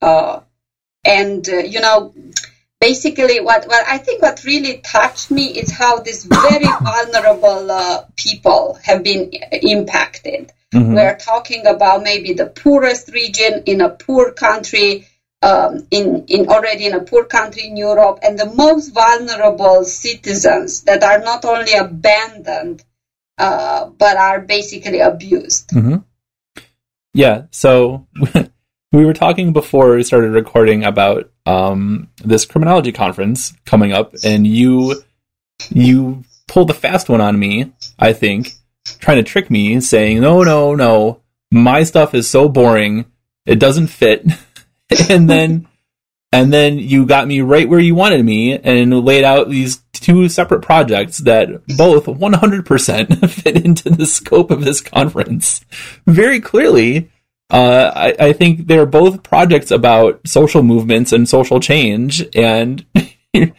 Uh, 0.00 0.38
and 1.04 1.48
uh, 1.48 1.58
you 1.58 1.80
know 1.80 2.12
basically 2.88 3.40
what, 3.40 3.66
what 3.66 3.82
I 3.88 3.96
think 3.96 4.20
what 4.20 4.44
really 4.44 4.76
touched 4.78 5.30
me 5.30 5.46
is 5.46 5.70
how 5.70 6.00
these 6.00 6.24
very 6.24 6.66
vulnerable 6.82 7.70
uh, 7.70 8.04
people 8.14 8.78
have 8.84 9.02
been 9.02 9.30
impacted. 9.52 10.52
Mm-hmm. 10.74 10.94
We're 10.94 11.16
talking 11.16 11.66
about 11.66 12.02
maybe 12.02 12.34
the 12.34 12.46
poorest 12.46 13.08
region 13.08 13.62
in 13.64 13.80
a 13.80 13.88
poor 13.88 14.32
country, 14.32 15.08
um, 15.40 15.86
in, 15.90 16.26
in 16.28 16.48
already 16.48 16.84
in 16.84 16.94
a 16.94 17.00
poor 17.00 17.24
country 17.24 17.68
in 17.68 17.78
Europe, 17.78 18.18
and 18.22 18.38
the 18.38 18.52
most 18.64 18.90
vulnerable 18.90 19.84
citizens 19.84 20.82
that 20.82 21.02
are 21.02 21.20
not 21.20 21.46
only 21.46 21.72
abandoned 21.72 22.84
uh, 23.38 23.86
but 23.86 24.16
are 24.18 24.40
basically 24.40 25.00
abused. 25.00 25.68
Mm-hmm. 25.70 25.96
Yeah. 27.14 27.46
So 27.50 28.08
we 28.94 29.04
were 29.04 29.12
talking 29.12 29.52
before 29.52 29.96
we 29.96 30.04
started 30.04 30.30
recording 30.30 30.84
about 30.84 31.28
um, 31.46 32.08
this 32.24 32.44
criminology 32.44 32.92
conference 32.92 33.52
coming 33.66 33.92
up, 33.92 34.14
and 34.24 34.46
you 34.46 35.02
you 35.70 36.22
pulled 36.46 36.68
the 36.68 36.74
fast 36.74 37.08
one 37.08 37.20
on 37.20 37.36
me. 37.36 37.72
I 37.98 38.12
think 38.12 38.52
trying 39.00 39.16
to 39.16 39.24
trick 39.24 39.50
me, 39.50 39.80
saying, 39.80 40.20
"No, 40.20 40.42
no, 40.44 40.76
no, 40.76 41.22
my 41.50 41.82
stuff 41.82 42.14
is 42.14 42.30
so 42.30 42.48
boring, 42.48 43.06
it 43.44 43.58
doesn't 43.58 43.88
fit," 43.88 44.24
and 45.10 45.28
then. 45.28 45.68
And 46.32 46.52
then 46.52 46.80
you 46.80 47.06
got 47.06 47.28
me 47.28 47.42
right 47.42 47.68
where 47.68 47.78
you 47.78 47.94
wanted 47.94 48.24
me 48.24 48.58
and 48.58 49.04
laid 49.04 49.22
out 49.22 49.48
these 49.48 49.84
two 49.92 50.28
separate 50.28 50.62
projects 50.62 51.18
that 51.18 51.64
both 51.76 52.06
100% 52.06 53.30
fit 53.30 53.64
into 53.64 53.88
the 53.88 54.04
scope 54.04 54.50
of 54.50 54.64
this 54.64 54.80
conference 54.80 55.64
very 56.08 56.40
clearly. 56.40 57.08
Uh, 57.50 57.92
I, 57.94 58.28
I, 58.28 58.32
think 58.32 58.66
they're 58.66 58.86
both 58.86 59.22
projects 59.22 59.70
about 59.70 60.26
social 60.26 60.62
movements 60.62 61.12
and 61.12 61.28
social 61.28 61.60
change, 61.60 62.24
and 62.34 62.84
you're, 63.34 63.52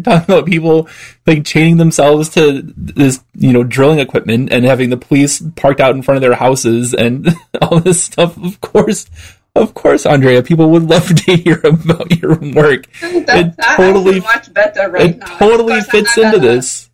talking 0.00 0.02
about 0.02 0.46
people 0.46 0.88
like 1.26 1.44
chaining 1.44 1.76
themselves 1.76 2.30
to 2.30 2.62
this, 2.76 3.22
you 3.34 3.52
know, 3.52 3.62
drilling 3.62 3.98
equipment 3.98 4.50
and 4.50 4.64
having 4.64 4.88
the 4.88 4.96
police 4.96 5.42
parked 5.56 5.78
out 5.78 5.94
in 5.94 6.00
front 6.02 6.16
of 6.16 6.22
their 6.22 6.34
houses 6.34 6.94
and 6.94 7.28
all 7.62 7.80
this 7.80 8.02
stuff. 8.02 8.36
Of 8.42 8.62
course, 8.62 9.10
of 9.54 9.74
course, 9.74 10.06
Andrea, 10.06 10.42
people 10.42 10.70
would 10.70 10.84
love 10.84 11.14
to 11.14 11.36
hear 11.36 11.60
about 11.64 12.10
your 12.20 12.34
work. 12.54 12.86
That, 13.28 13.46
it 13.46 13.54
totally 13.76 14.20
much 14.20 14.52
better 14.54 14.88
right 14.88 15.10
it 15.10 15.18
now. 15.18 15.38
totally 15.38 15.80
fits 15.82 16.16
into 16.16 16.38
this. 16.38 16.88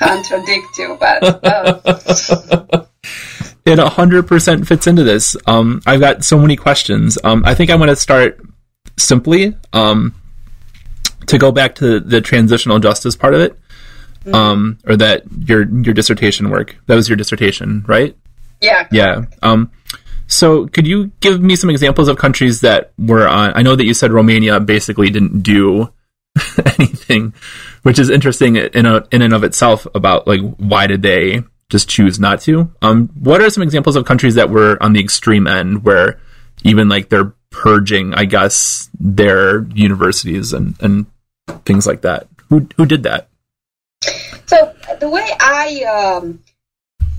Contradict 0.00 0.78
you, 0.78 0.96
but. 1.00 1.44
Uh. 1.44 2.85
It 3.66 3.78
100% 3.80 4.66
fits 4.66 4.86
into 4.86 5.02
this. 5.02 5.36
Um, 5.46 5.82
I've 5.84 6.00
got 6.00 6.24
so 6.24 6.38
many 6.38 6.54
questions. 6.56 7.18
Um, 7.24 7.42
I 7.44 7.54
think 7.54 7.70
I'm 7.70 7.78
going 7.78 7.88
to 7.88 7.96
start 7.96 8.40
simply 8.96 9.56
um, 9.72 10.14
to 11.26 11.36
go 11.36 11.50
back 11.50 11.74
to 11.76 11.98
the 11.98 12.20
transitional 12.20 12.78
justice 12.78 13.16
part 13.16 13.34
of 13.34 13.40
it, 13.40 13.58
mm-hmm. 14.24 14.34
Um, 14.34 14.78
or 14.86 14.96
that 14.96 15.24
your 15.46 15.68
your 15.68 15.94
dissertation 15.94 16.48
work. 16.50 16.76
That 16.86 16.94
was 16.94 17.08
your 17.08 17.16
dissertation, 17.16 17.84
right? 17.86 18.16
Yeah. 18.60 18.86
Yeah. 18.90 19.24
Um, 19.42 19.70
So, 20.28 20.66
could 20.66 20.86
you 20.86 21.12
give 21.20 21.40
me 21.40 21.54
some 21.54 21.70
examples 21.70 22.08
of 22.08 22.18
countries 22.18 22.60
that 22.62 22.92
were 22.98 23.28
on? 23.28 23.52
I 23.54 23.62
know 23.62 23.76
that 23.76 23.84
you 23.84 23.94
said 23.94 24.12
Romania 24.12 24.58
basically 24.58 25.10
didn't 25.10 25.42
do 25.42 25.92
anything, 26.78 27.32
which 27.82 27.98
is 27.98 28.10
interesting 28.10 28.56
in 28.56 28.86
a, 28.86 29.06
in 29.12 29.22
and 29.22 29.34
of 29.34 29.44
itself. 29.44 29.86
About 29.94 30.26
like 30.26 30.40
why 30.56 30.86
did 30.86 31.02
they 31.02 31.42
just 31.68 31.88
choose 31.88 32.18
not 32.20 32.40
to? 32.42 32.70
Um, 32.82 33.08
what 33.18 33.40
are 33.40 33.50
some 33.50 33.62
examples 33.62 33.96
of 33.96 34.04
countries 34.04 34.34
that 34.36 34.50
were 34.50 34.80
on 34.82 34.92
the 34.92 35.00
extreme 35.00 35.46
end 35.46 35.84
where 35.84 36.20
even 36.62 36.88
like 36.88 37.08
they're 37.08 37.32
purging, 37.50 38.14
I 38.14 38.24
guess, 38.24 38.88
their 38.98 39.64
universities 39.68 40.52
and 40.52 40.74
and 40.80 41.06
things 41.64 41.86
like 41.86 42.02
that? 42.02 42.28
Who 42.48 42.68
who 42.76 42.86
did 42.86 43.02
that? 43.04 43.28
So 44.46 44.74
the 45.00 45.10
way 45.10 45.28
I 45.40 45.82
um, 45.82 46.40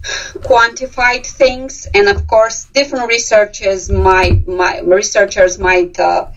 quantified 0.03 1.25
things, 1.25 1.87
and 1.93 2.07
of 2.07 2.27
course, 2.27 2.65
different 2.65 3.07
researchers 3.07 3.89
might, 3.89 4.47
my 4.47 4.79
researchers 4.79 5.59
might 5.59 5.99
uh, 5.99 6.29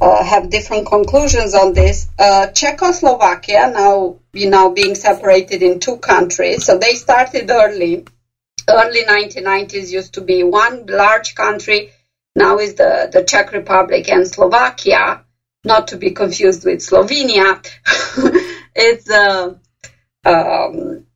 uh, 0.00 0.22
have 0.22 0.50
different 0.50 0.86
conclusions 0.86 1.54
on 1.54 1.72
this. 1.72 2.08
Uh, 2.18 2.48
Czechoslovakia 2.48 3.70
now, 3.72 4.16
you 4.32 4.50
know, 4.50 4.70
being 4.70 4.94
separated 4.94 5.62
in 5.62 5.80
two 5.80 5.96
countries, 5.96 6.64
so 6.64 6.78
they 6.78 6.94
started 6.94 7.50
early. 7.50 8.04
Early 8.68 9.02
1990s 9.02 9.92
used 9.92 10.14
to 10.14 10.20
be 10.20 10.42
one 10.42 10.86
large 10.86 11.34
country. 11.34 11.92
Now 12.34 12.58
is 12.58 12.74
the, 12.74 13.08
the 13.12 13.22
Czech 13.22 13.52
Republic 13.52 14.08
and 14.10 14.26
Slovakia, 14.26 15.24
not 15.64 15.88
to 15.88 15.96
be 15.96 16.10
confused 16.10 16.64
with 16.64 16.80
Slovenia. 16.80 17.64
it's 18.74 19.08
uh, 19.08 19.54
um, 20.24 21.06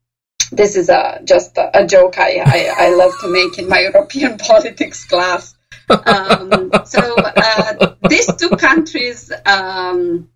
this 0.52 0.76
is 0.76 0.88
a, 0.88 1.20
just 1.24 1.58
a, 1.58 1.82
a 1.82 1.86
joke 1.86 2.18
I, 2.18 2.40
I, 2.44 2.86
I, 2.86 2.94
love 2.94 3.12
to 3.20 3.28
make 3.28 3.58
in 3.58 3.68
my 3.68 3.80
European 3.80 4.38
politics 4.48 5.04
class. 5.04 5.54
Um, 5.90 6.70
so 6.84 7.14
uh, 7.18 7.94
these 8.08 8.34
two 8.36 8.50
countries 8.50 9.32
um, 9.44 10.30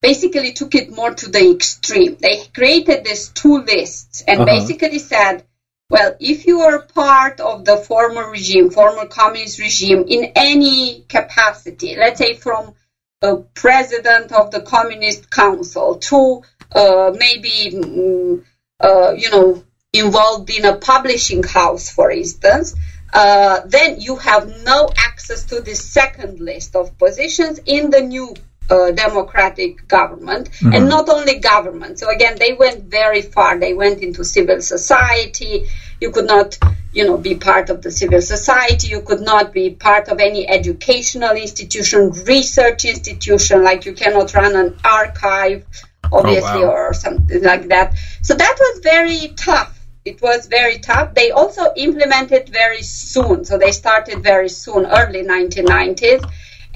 basically 0.00 0.52
took 0.52 0.74
it 0.74 0.90
more 0.90 1.14
to 1.14 1.30
the 1.30 1.50
extreme. 1.50 2.16
They 2.20 2.44
created 2.54 3.04
these 3.04 3.28
two 3.28 3.58
lists 3.58 4.22
and 4.26 4.40
uh-huh. 4.40 4.46
basically 4.46 4.98
said, 4.98 5.44
well, 5.88 6.16
if 6.18 6.46
you 6.46 6.60
are 6.60 6.82
part 6.82 7.40
of 7.40 7.64
the 7.64 7.76
former 7.76 8.30
regime, 8.30 8.70
former 8.70 9.06
communist 9.06 9.58
regime 9.58 10.04
in 10.08 10.32
any 10.34 11.04
capacity, 11.08 11.96
let's 11.96 12.18
say 12.18 12.34
from 12.34 12.74
a 13.22 13.36
president 13.36 14.32
of 14.32 14.50
the 14.50 14.60
Communist 14.60 15.30
Council 15.30 15.96
to 15.96 16.42
uh, 16.72 17.12
maybe 17.16 17.70
mm, 17.72 18.44
uh, 18.80 19.12
you 19.16 19.30
know, 19.30 19.64
involved 19.92 20.50
in 20.50 20.64
a 20.64 20.76
publishing 20.76 21.42
house, 21.42 21.88
for 21.88 22.10
instance, 22.10 22.74
uh, 23.16 23.62
then 23.64 23.98
you 23.98 24.16
have 24.16 24.62
no 24.64 24.90
access 24.94 25.44
to 25.46 25.62
the 25.62 25.74
second 25.74 26.38
list 26.38 26.76
of 26.76 26.98
positions 26.98 27.58
in 27.64 27.88
the 27.88 28.02
new 28.02 28.34
uh, 28.68 28.90
democratic 28.90 29.88
government 29.88 30.50
mm-hmm. 30.50 30.74
and 30.74 30.88
not 30.88 31.08
only 31.08 31.38
government. 31.38 31.98
So 31.98 32.10
again, 32.10 32.36
they 32.38 32.52
went 32.52 32.84
very 32.84 33.22
far. 33.22 33.58
They 33.58 33.72
went 33.72 34.02
into 34.02 34.22
civil 34.22 34.60
society. 34.60 35.64
You 35.98 36.10
could 36.10 36.26
not, 36.26 36.58
you 36.92 37.06
know, 37.06 37.16
be 37.16 37.36
part 37.36 37.70
of 37.70 37.80
the 37.80 37.90
civil 37.90 38.20
society. 38.20 38.88
You 38.88 39.00
could 39.00 39.22
not 39.22 39.52
be 39.52 39.70
part 39.70 40.08
of 40.08 40.20
any 40.20 40.46
educational 40.46 41.36
institution, 41.36 42.10
research 42.10 42.84
institution, 42.84 43.64
like 43.64 43.86
you 43.86 43.94
cannot 43.94 44.34
run 44.34 44.54
an 44.56 44.76
archive 44.84 45.64
obviously, 46.12 46.62
oh, 46.62 46.68
wow. 46.68 46.72
or 46.72 46.94
something 46.94 47.42
like 47.42 47.68
that. 47.68 47.94
So 48.22 48.34
that 48.34 48.56
was 48.60 48.80
very 48.80 49.28
tough. 49.36 49.75
It 50.06 50.22
was 50.22 50.46
very 50.46 50.78
tough. 50.78 51.14
They 51.14 51.32
also 51.32 51.72
implemented 51.76 52.48
very 52.48 52.82
soon. 52.82 53.44
So 53.44 53.58
they 53.58 53.72
started 53.72 54.22
very 54.22 54.48
soon, 54.48 54.86
early 54.86 55.24
1990s, 55.24 56.24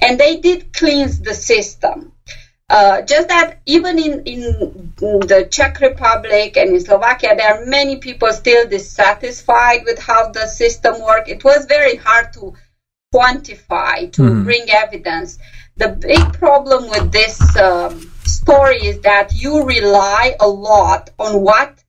and 0.01 0.19
they 0.19 0.37
did 0.37 0.73
cleanse 0.73 1.21
the 1.21 1.33
system. 1.33 2.11
Uh, 2.69 3.01
just 3.01 3.27
that 3.29 3.59
even 3.65 3.99
in, 3.99 4.23
in 4.23 4.41
the 4.99 5.47
Czech 5.49 5.79
Republic 5.81 6.55
and 6.57 6.69
in 6.75 6.79
Slovakia, 6.79 7.35
there 7.35 7.55
are 7.55 7.65
many 7.65 7.97
people 7.97 8.31
still 8.31 8.67
dissatisfied 8.67 9.83
with 9.85 9.99
how 9.99 10.29
the 10.31 10.47
system 10.47 11.01
worked. 11.01 11.27
It 11.27 11.43
was 11.43 11.65
very 11.65 11.97
hard 11.97 12.31
to 12.33 12.53
quantify, 13.13 14.11
to 14.13 14.21
mm. 14.21 14.43
bring 14.45 14.69
evidence. 14.69 15.37
The 15.75 15.89
big 15.89 16.33
problem 16.33 16.89
with 16.89 17.11
this 17.11 17.39
um, 17.57 18.11
story 18.23 18.77
is 18.85 19.01
that 19.01 19.33
you 19.33 19.63
rely 19.63 20.35
a 20.39 20.47
lot 20.47 21.09
on 21.19 21.41
what 21.41 21.80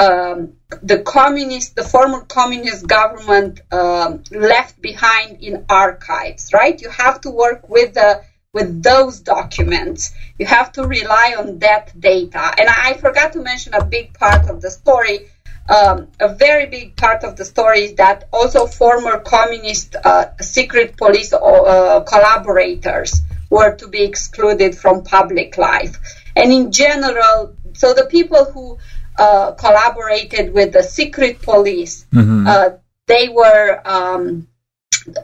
um, 0.00 0.54
the 0.82 1.00
communist, 1.00 1.76
the 1.76 1.84
former 1.84 2.20
communist 2.20 2.86
government 2.86 3.60
um, 3.70 4.22
left 4.30 4.80
behind 4.80 5.42
in 5.42 5.66
archives, 5.68 6.52
right? 6.54 6.80
You 6.80 6.88
have 6.88 7.20
to 7.22 7.30
work 7.30 7.68
with 7.68 7.94
the 7.94 8.22
with 8.52 8.82
those 8.82 9.20
documents. 9.20 10.10
You 10.38 10.46
have 10.46 10.72
to 10.72 10.84
rely 10.84 11.36
on 11.38 11.60
that 11.60 11.98
data. 11.98 12.52
And 12.58 12.68
I 12.68 12.94
forgot 12.94 13.34
to 13.34 13.40
mention 13.40 13.74
a 13.74 13.84
big 13.84 14.14
part 14.14 14.48
of 14.48 14.60
the 14.60 14.70
story. 14.70 15.28
Um, 15.68 16.08
a 16.18 16.34
very 16.34 16.66
big 16.66 16.96
part 16.96 17.22
of 17.22 17.36
the 17.36 17.44
story 17.44 17.80
is 17.82 17.94
that 17.94 18.28
also 18.32 18.66
former 18.66 19.20
communist 19.20 19.94
uh, 19.94 20.36
secret 20.40 20.96
police 20.96 21.32
uh, 21.32 22.00
collaborators 22.08 23.20
were 23.50 23.76
to 23.76 23.86
be 23.86 24.02
excluded 24.02 24.74
from 24.74 25.04
public 25.04 25.56
life. 25.58 25.96
And 26.34 26.52
in 26.52 26.72
general, 26.72 27.54
so 27.74 27.94
the 27.94 28.06
people 28.06 28.46
who 28.46 28.78
uh, 29.18 29.52
collaborated 29.52 30.52
with 30.52 30.72
the 30.72 30.82
secret 30.82 31.42
police, 31.42 32.06
mm-hmm. 32.12 32.46
uh, 32.46 32.70
they 33.06 33.28
were 33.28 33.80
um, 33.84 34.48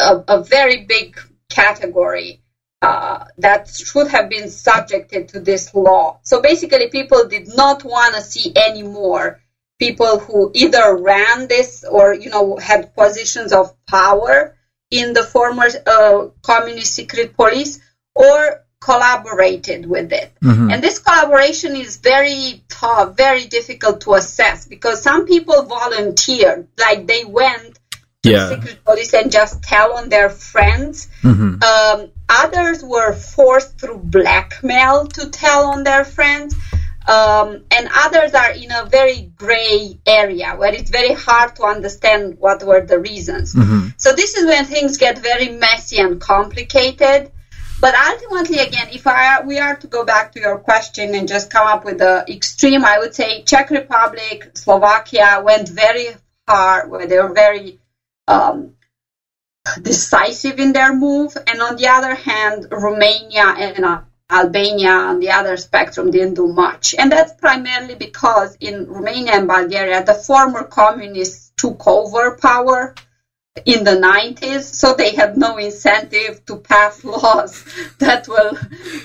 a, 0.01 0.25
a, 0.29 0.42
very 0.42 0.85
big 0.85 1.18
category 1.49 2.42
uh, 2.83 3.25
that 3.38 3.68
should 3.68 4.09
have 4.09 4.29
been 4.29 4.51
subjected 4.51 5.29
to 5.29 5.40
this 5.40 5.75
law. 5.75 6.18
So 6.22 6.42
basically, 6.42 6.88
people 6.88 7.29
did 7.29 7.49
not 7.57 7.85
want 7.85 8.14
to 8.14 8.20
see 8.20 8.53
any 8.55 8.83
more 8.83 9.40
people 9.79 10.18
who 10.18 10.51
either 10.55 10.96
ran 10.96 11.49
this 11.49 11.85
or 11.85 12.14
you 12.14 12.31
know 12.31 12.57
had 12.57 12.94
positions 12.94 13.53
of 13.53 13.75
power 13.87 14.57
in 14.90 15.12
the 15.12 15.22
former 15.22 15.66
uh, 15.87 16.29
communist 16.42 16.94
secret 16.94 17.37
police 17.37 17.81
or 18.14 18.65
collaborated 18.87 19.85
with 19.85 20.12
it. 20.12 20.33
Mm-hmm. 20.44 20.70
And 20.70 20.81
this 20.81 21.01
collaboration 21.01 21.75
is 21.75 21.96
very 21.96 22.62
tough, 22.68 23.16
very 23.16 23.44
difficult 23.46 24.03
to 24.03 24.14
assess 24.14 24.64
because 24.64 25.03
some 25.03 25.27
people 25.27 25.64
volunteered, 25.64 26.68
like 26.79 27.09
they 27.09 27.25
went 27.25 27.81
to 28.22 28.31
yeah. 28.31 28.49
secret 28.49 28.85
police 28.85 29.12
and 29.12 29.33
just 29.33 29.61
tell 29.61 29.94
on 29.94 30.09
their 30.09 30.31
friends. 30.31 31.09
Mm-hmm. 31.22 31.64
Um, 31.64 32.11
others 32.29 32.85
were 32.85 33.12
forced 33.12 33.81
through 33.81 33.99
blackmail 33.99 35.09
to 35.16 35.31
tell 35.31 35.64
on 35.72 35.83
their 35.83 36.05
friends. 36.05 36.55
Um, 37.09 37.64
and 37.70 37.88
others 38.05 38.35
are 38.35 38.53
in 38.53 38.70
a 38.70 38.85
very 38.87 39.33
gray 39.37 39.99
area 40.07 40.55
where 40.57 40.75
it's 40.75 40.90
very 40.90 41.14
hard 41.14 41.57
to 41.57 41.64
understand 41.64 42.38
what 42.38 42.62
were 42.62 42.85
the 42.87 43.01
reasons. 43.01 43.53
Mm-hmm. 43.55 43.88
So 43.96 44.12
this 44.12 44.37
is 44.37 44.46
when 44.46 44.64
things 44.64 44.96
get 44.96 45.18
very 45.18 45.49
messy 45.49 45.99
and 45.99 46.20
complicated. 46.20 47.33
But 47.78 47.94
ultimately, 47.94 48.58
again, 48.58 48.88
if 48.90 49.06
I, 49.06 49.40
we 49.40 49.58
are 49.58 49.76
to 49.76 49.86
go 49.86 50.02
back 50.02 50.32
to 50.32 50.40
your 50.40 50.56
question 50.56 51.14
and 51.14 51.28
just 51.28 51.50
come 51.50 51.66
up 51.66 51.84
with 51.84 51.98
the 51.98 52.24
extreme, 52.26 52.84
I 52.84 52.98
would 52.98 53.14
say 53.14 53.42
Czech 53.42 53.70
Republic, 53.70 54.50
Slovakia 54.54 55.38
went 55.42 55.68
very 55.68 56.16
far, 56.46 56.86
where 56.86 57.06
they 57.06 57.18
were 57.18 57.32
very 57.32 57.78
um, 58.26 58.72
decisive 59.80 60.58
in 60.58 60.72
their 60.72 60.92
move, 60.92 61.36
and 61.46 61.60
on 61.60 61.76
the 61.76 61.88
other 61.88 62.14
hand, 62.14 62.66
Romania 62.70 63.52
and 63.56 63.84
uh, 63.84 64.00
Albania 64.30 64.90
on 64.90 65.20
the 65.20 65.30
other 65.30 65.56
spectrum 65.56 66.10
didn't 66.10 66.34
do 66.34 66.46
much. 66.46 66.94
And 66.98 67.12
that's 67.12 67.32
primarily 67.32 67.94
because 67.94 68.56
in 68.58 68.86
Romania 68.86 69.34
and 69.34 69.46
Bulgaria, 69.46 70.02
the 70.02 70.14
former 70.14 70.64
communists 70.64 71.52
took 71.56 71.86
over 71.86 72.32
power 72.32 72.94
in 73.64 73.85
the 73.85 73.92
90s, 73.92 74.62
so 74.62 74.95
they 74.95 75.14
had 75.14 75.37
no 75.37 75.57
incentive 75.57 76.45
to 76.47 76.57
pass 76.57 77.05
laws 77.05 77.64
that 77.99 78.29
will 78.29 78.55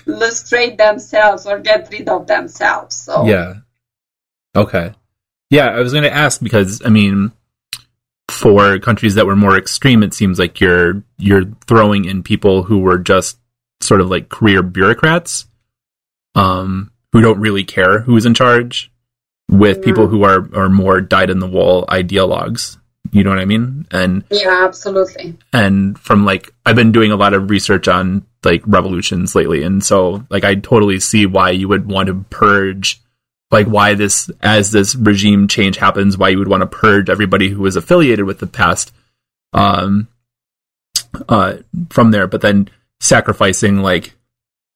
lustrate 0.06 0.78
themselves 0.78 1.46
or 1.46 1.60
get 1.60 1.90
rid 1.92 2.10
of 2.10 2.28
themselves. 2.28 2.96
So 2.96 3.26
yeah, 3.26 3.56
okay, 4.56 4.94
yeah. 5.50 5.68
I 5.68 5.80
was 5.80 5.94
going 5.94 6.04
to 6.04 6.14
ask 6.14 6.42
because 6.42 6.82
I 6.84 6.90
mean, 6.90 7.32
for 8.30 8.80
countries 8.80 9.16
that 9.16 9.26
were 9.26 9.36
more 9.36 9.58
extreme, 9.58 10.04
it 10.04 10.14
seems 10.14 10.40
like 10.40 10.60
you're 10.60 11.04
you're 11.18 11.46
throwing 11.68 12.06
in 12.06 12.24
people 12.24 12.64
who 12.64 12.80
were 12.80 12.98
just 12.98 13.40
sort 13.82 14.02
of 14.02 14.10
like 14.10 14.30
career 14.30 14.62
bureaucrats, 14.62 15.46
um, 16.36 16.92
who 17.14 17.22
don't 17.22 17.40
really 17.40 17.64
care 17.64 18.00
who's 18.00 18.26
in 18.26 18.34
charge, 18.34 18.92
with 19.50 19.78
mm-hmm. 19.78 19.86
people 19.86 20.08
who 20.08 20.24
are 20.24 20.50
are 20.54 20.70
more 20.70 21.00
dyed 21.00 21.30
in 21.30 21.40
the 21.40 21.48
wool 21.48 21.86
ideologues. 21.88 22.78
You 23.12 23.24
know 23.24 23.30
what 23.30 23.40
I 23.40 23.46
mean? 23.46 23.88
And 23.92 24.24
yeah, 24.30 24.64
absolutely. 24.64 25.38
And 25.52 26.00
from 26.00 26.26
like, 26.26 26.54
I've 26.66 26.76
been 26.76 26.94
doing 26.94 27.12
a 27.12 27.18
lot 27.18 27.34
of 27.34 27.50
research 27.50 27.88
on 27.88 28.26
like 28.44 28.64
revolutions 28.66 29.36
lately, 29.36 29.64
and 29.64 29.84
so 29.84 30.26
like 30.30 30.44
I 30.44 30.56
totally 30.56 31.00
see 31.00 31.26
why 31.26 31.52
you 31.52 31.68
would 31.68 31.88
want 31.88 32.08
to 32.08 32.26
purge, 32.30 33.02
like 33.52 33.68
why 33.68 33.96
this 33.96 34.30
as 34.42 34.72
this 34.72 34.96
regime 34.96 35.48
change 35.48 35.78
happens, 35.78 36.18
why 36.18 36.30
you 36.30 36.40
would 36.40 36.48
want 36.48 36.62
to 36.62 36.68
purge 36.68 37.10
everybody 37.10 37.50
who 37.50 37.62
was 37.62 37.76
affiliated 37.76 38.26
with 38.26 38.40
the 38.40 38.48
past, 38.48 38.94
um, 39.54 40.08
uh, 41.28 41.58
from 41.90 42.12
there, 42.12 42.28
but 42.28 42.42
then 42.42 42.70
sacrificing 43.02 43.82
like 43.82 44.14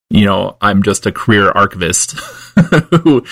you 0.09 0.25
know 0.25 0.57
I'm 0.61 0.83
just 0.83 1.05
a 1.05 1.11
career 1.11 1.49
archivist 1.49 2.11
who 3.03 3.25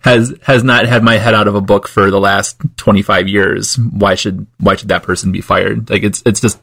has 0.00 0.34
has 0.42 0.64
not 0.64 0.86
had 0.86 1.02
my 1.02 1.16
head 1.16 1.34
out 1.34 1.48
of 1.48 1.54
a 1.54 1.60
book 1.60 1.88
for 1.88 2.10
the 2.10 2.20
last 2.20 2.58
25 2.76 3.28
years. 3.28 3.78
Why 3.78 4.14
should 4.14 4.46
why 4.58 4.76
should 4.76 4.88
that 4.88 5.02
person 5.02 5.32
be 5.32 5.40
fired? 5.40 5.90
Like 5.90 6.02
it's 6.02 6.22
it's 6.24 6.40
just 6.40 6.60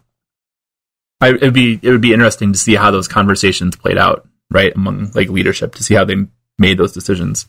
I, 1.20 1.30
it'd 1.30 1.54
be 1.54 1.80
it 1.82 1.92
would 1.92 2.02
be 2.02 2.14
interesting 2.14 2.54
to 2.54 2.60
see 2.60 2.76
how 2.76 2.92
those 2.92 3.08
conversations 3.08 3.76
played 3.76 3.98
out 3.98 4.28
right 4.50 4.74
among 4.76 5.12
like 5.14 5.30
leadership 5.30 5.76
to 5.76 5.84
see 5.84 5.96
how 5.96 6.06
they 6.06 6.16
made 6.58 6.78
those 6.78 6.94
decisions. 6.94 7.46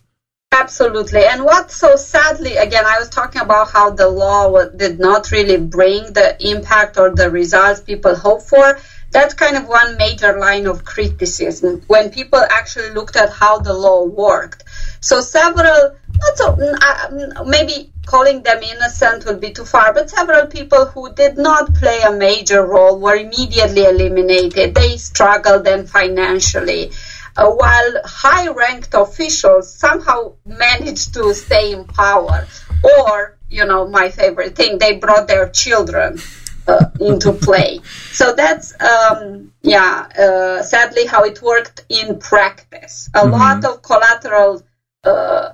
Absolutely. 0.51 1.25
And 1.25 1.45
what 1.45 1.71
so 1.71 1.97
sadly, 1.97 2.57
again, 2.57 2.85
I 2.87 2.99
was 2.99 3.11
talking 3.11 3.43
about 3.43 3.71
how 3.71 3.91
the 3.91 4.09
law 4.09 4.65
did 4.65 4.99
not 4.99 5.31
really 5.31 5.59
bring 5.59 6.13
the 6.13 6.37
impact 6.41 6.97
or 6.99 7.15
the 7.15 7.31
results 7.31 7.81
people 7.81 8.15
hope 8.17 8.43
for. 8.43 8.79
That's 9.11 9.35
kind 9.35 9.57
of 9.57 9.67
one 9.67 9.97
major 9.97 10.39
line 10.39 10.67
of 10.67 10.85
criticism 10.85 11.83
when 11.87 12.11
people 12.11 12.39
actually 12.39 12.91
looked 12.91 13.17
at 13.17 13.31
how 13.31 13.59
the 13.59 13.73
law 13.73 14.05
worked. 14.05 14.65
So 15.01 15.21
several, 15.21 15.97
not 16.21 16.37
so, 16.37 16.57
uh, 16.81 17.45
maybe 17.45 17.91
calling 18.05 18.43
them 18.43 18.63
innocent 18.63 19.25
would 19.25 19.41
be 19.41 19.51
too 19.51 19.65
far, 19.65 19.95
but 19.95 20.11
several 20.11 20.47
people 20.47 20.87
who 20.87 21.13
did 21.15 21.39
not 21.39 21.75
play 21.75 22.01
a 22.03 22.13
major 22.13 22.65
role 22.67 22.99
were 22.99 23.15
immediately 23.15 23.85
eliminated. 23.85 24.75
They 24.75 24.97
struggled 24.97 25.65
then 25.65 25.87
financially 25.87 26.91
uh, 27.39 27.51
while 27.51 27.93
high 28.05 28.49
ranked 28.49 28.95
officials 28.95 29.73
somehow 29.73 30.35
managed 30.45 31.15
to 31.15 31.33
stay 31.35 31.73
in 31.73 31.85
power. 31.85 32.47
Or, 32.83 33.39
you 33.49 33.65
know, 33.65 33.89
my 33.89 34.11
favorite 34.11 34.55
thing, 34.57 34.79
they 34.79 34.97
brought 34.99 35.29
their 35.29 35.49
children 35.49 36.21
uh, 36.69 36.85
into 37.01 37.33
play. 37.33 37.81
So 38.13 38.35
that's, 38.35 38.75
um, 38.81 39.53
yeah, 39.63 40.09
uh, 40.19 40.63
sadly 40.63 41.07
how 41.07 41.25
it 41.25 41.41
worked 41.43 41.85
in 41.89 42.19
practice. 42.19 43.09
A 43.15 43.21
mm-hmm. 43.21 43.33
lot 43.33 43.65
of 43.65 43.83
collateral 43.83 44.63
uh, 45.05 45.53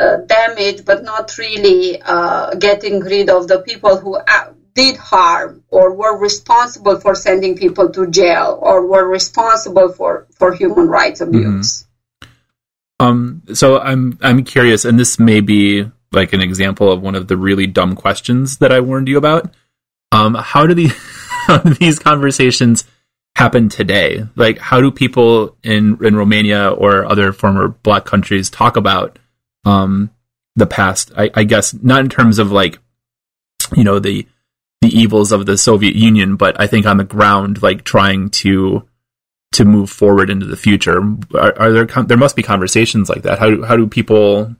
uh, 0.00 0.16
damage, 0.26 0.84
but 0.84 1.04
not 1.04 1.36
really 1.38 2.00
uh, 2.02 2.54
getting 2.54 3.00
rid 3.00 3.30
of 3.30 3.46
the 3.46 3.60
people 3.60 3.98
who 3.98 4.18
did 4.74 4.96
harm 4.96 5.62
or 5.68 5.94
were 5.94 6.18
responsible 6.18 6.98
for 6.98 7.14
sending 7.14 7.56
people 7.56 7.90
to 7.90 8.08
jail 8.08 8.58
or 8.60 8.86
were 8.86 9.06
responsible 9.06 9.92
for, 9.92 10.26
for 10.32 10.52
human 10.52 10.88
rights 10.88 11.20
abuse. 11.20 11.82
Mm-hmm. 11.82 11.90
Um, 13.00 13.42
so 13.52 13.78
I'm 13.78 14.18
I'm 14.22 14.44
curious, 14.44 14.84
and 14.84 14.98
this 14.98 15.18
may 15.18 15.40
be 15.40 15.90
like 16.12 16.32
an 16.32 16.40
example 16.40 16.92
of 16.92 17.02
one 17.02 17.16
of 17.16 17.26
the 17.26 17.36
really 17.36 17.66
dumb 17.66 17.96
questions 17.96 18.58
that 18.58 18.70
I 18.72 18.80
warned 18.80 19.08
you 19.08 19.18
about. 19.18 19.52
Um, 20.14 20.34
how 20.34 20.66
do, 20.66 20.74
the, 20.74 20.86
how 21.46 21.58
do 21.58 21.74
these 21.74 21.98
conversations 21.98 22.84
happen 23.36 23.68
today? 23.68 24.24
Like, 24.36 24.58
how 24.58 24.80
do 24.80 24.90
people 24.90 25.56
in 25.62 25.98
in 26.04 26.16
Romania 26.16 26.68
or 26.70 27.04
other 27.04 27.32
former 27.32 27.68
Black 27.68 28.04
countries 28.04 28.48
talk 28.48 28.76
about 28.76 29.18
um, 29.64 30.10
the 30.54 30.66
past? 30.66 31.12
I, 31.16 31.30
I 31.34 31.44
guess 31.44 31.74
not 31.74 32.00
in 32.00 32.08
terms 32.08 32.38
of 32.38 32.52
like, 32.52 32.78
you 33.76 33.84
know, 33.84 33.98
the 33.98 34.26
the 34.80 34.88
evils 34.88 35.32
of 35.32 35.46
the 35.46 35.58
Soviet 35.58 35.96
Union, 35.96 36.36
but 36.36 36.60
I 36.60 36.66
think 36.66 36.86
on 36.86 36.98
the 36.98 37.04
ground, 37.04 37.62
like 37.62 37.84
trying 37.84 38.30
to 38.30 38.86
to 39.52 39.64
move 39.64 39.90
forward 39.90 40.30
into 40.30 40.46
the 40.46 40.56
future. 40.56 40.98
Are, 41.34 41.58
are 41.58 41.72
there 41.72 41.86
there 42.04 42.16
must 42.16 42.36
be 42.36 42.42
conversations 42.42 43.08
like 43.08 43.22
that? 43.22 43.38
How 43.38 43.50
do, 43.50 43.64
how 43.64 43.76
do 43.76 43.86
people 43.88 44.54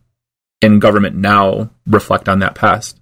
in 0.60 0.78
government 0.80 1.14
now 1.16 1.70
reflect 1.86 2.28
on 2.28 2.40
that 2.40 2.54
past? 2.54 2.98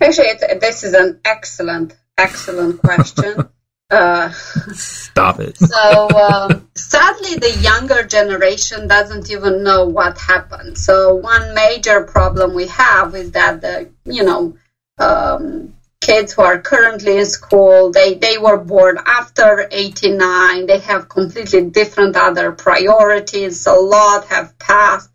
Actually, 0.00 0.58
this 0.60 0.84
is 0.84 0.94
an 0.94 1.20
excellent 1.24 1.94
excellent 2.16 2.80
question. 2.80 3.48
Uh, 3.92 4.30
Stop 4.72 5.40
it. 5.40 5.56
so 5.58 6.08
um, 6.10 6.68
sadly, 6.76 7.34
the 7.34 7.58
younger 7.60 8.04
generation 8.04 8.86
doesn't 8.86 9.28
even 9.32 9.64
know 9.64 9.86
what 9.86 10.16
happened. 10.16 10.78
So 10.78 11.16
one 11.16 11.54
major 11.54 12.04
problem 12.04 12.54
we 12.54 12.68
have 12.68 13.16
is 13.16 13.32
that 13.32 13.62
the 13.62 13.90
you 14.04 14.22
know 14.22 14.56
um, 15.00 15.74
kids 16.00 16.32
who 16.32 16.42
are 16.42 16.60
currently 16.60 17.18
in 17.18 17.26
school, 17.26 17.90
they, 17.90 18.14
they 18.14 18.38
were 18.38 18.58
born 18.58 18.98
after 19.04 19.68
89. 19.70 20.66
They 20.66 20.78
have 20.78 21.08
completely 21.08 21.68
different 21.70 22.16
other 22.16 22.52
priorities. 22.52 23.66
A 23.66 23.72
lot 23.72 24.26
have 24.26 24.58
passed. 24.58 25.10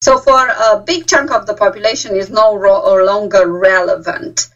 So 0.00 0.16
for 0.16 0.46
a 0.48 0.76
big 0.76 1.06
chunk 1.06 1.30
of 1.30 1.46
the 1.46 1.54
population 1.54 2.14
is 2.16 2.30
no 2.30 2.54
ro- 2.54 3.04
longer 3.04 3.46
relevant. 3.46 4.48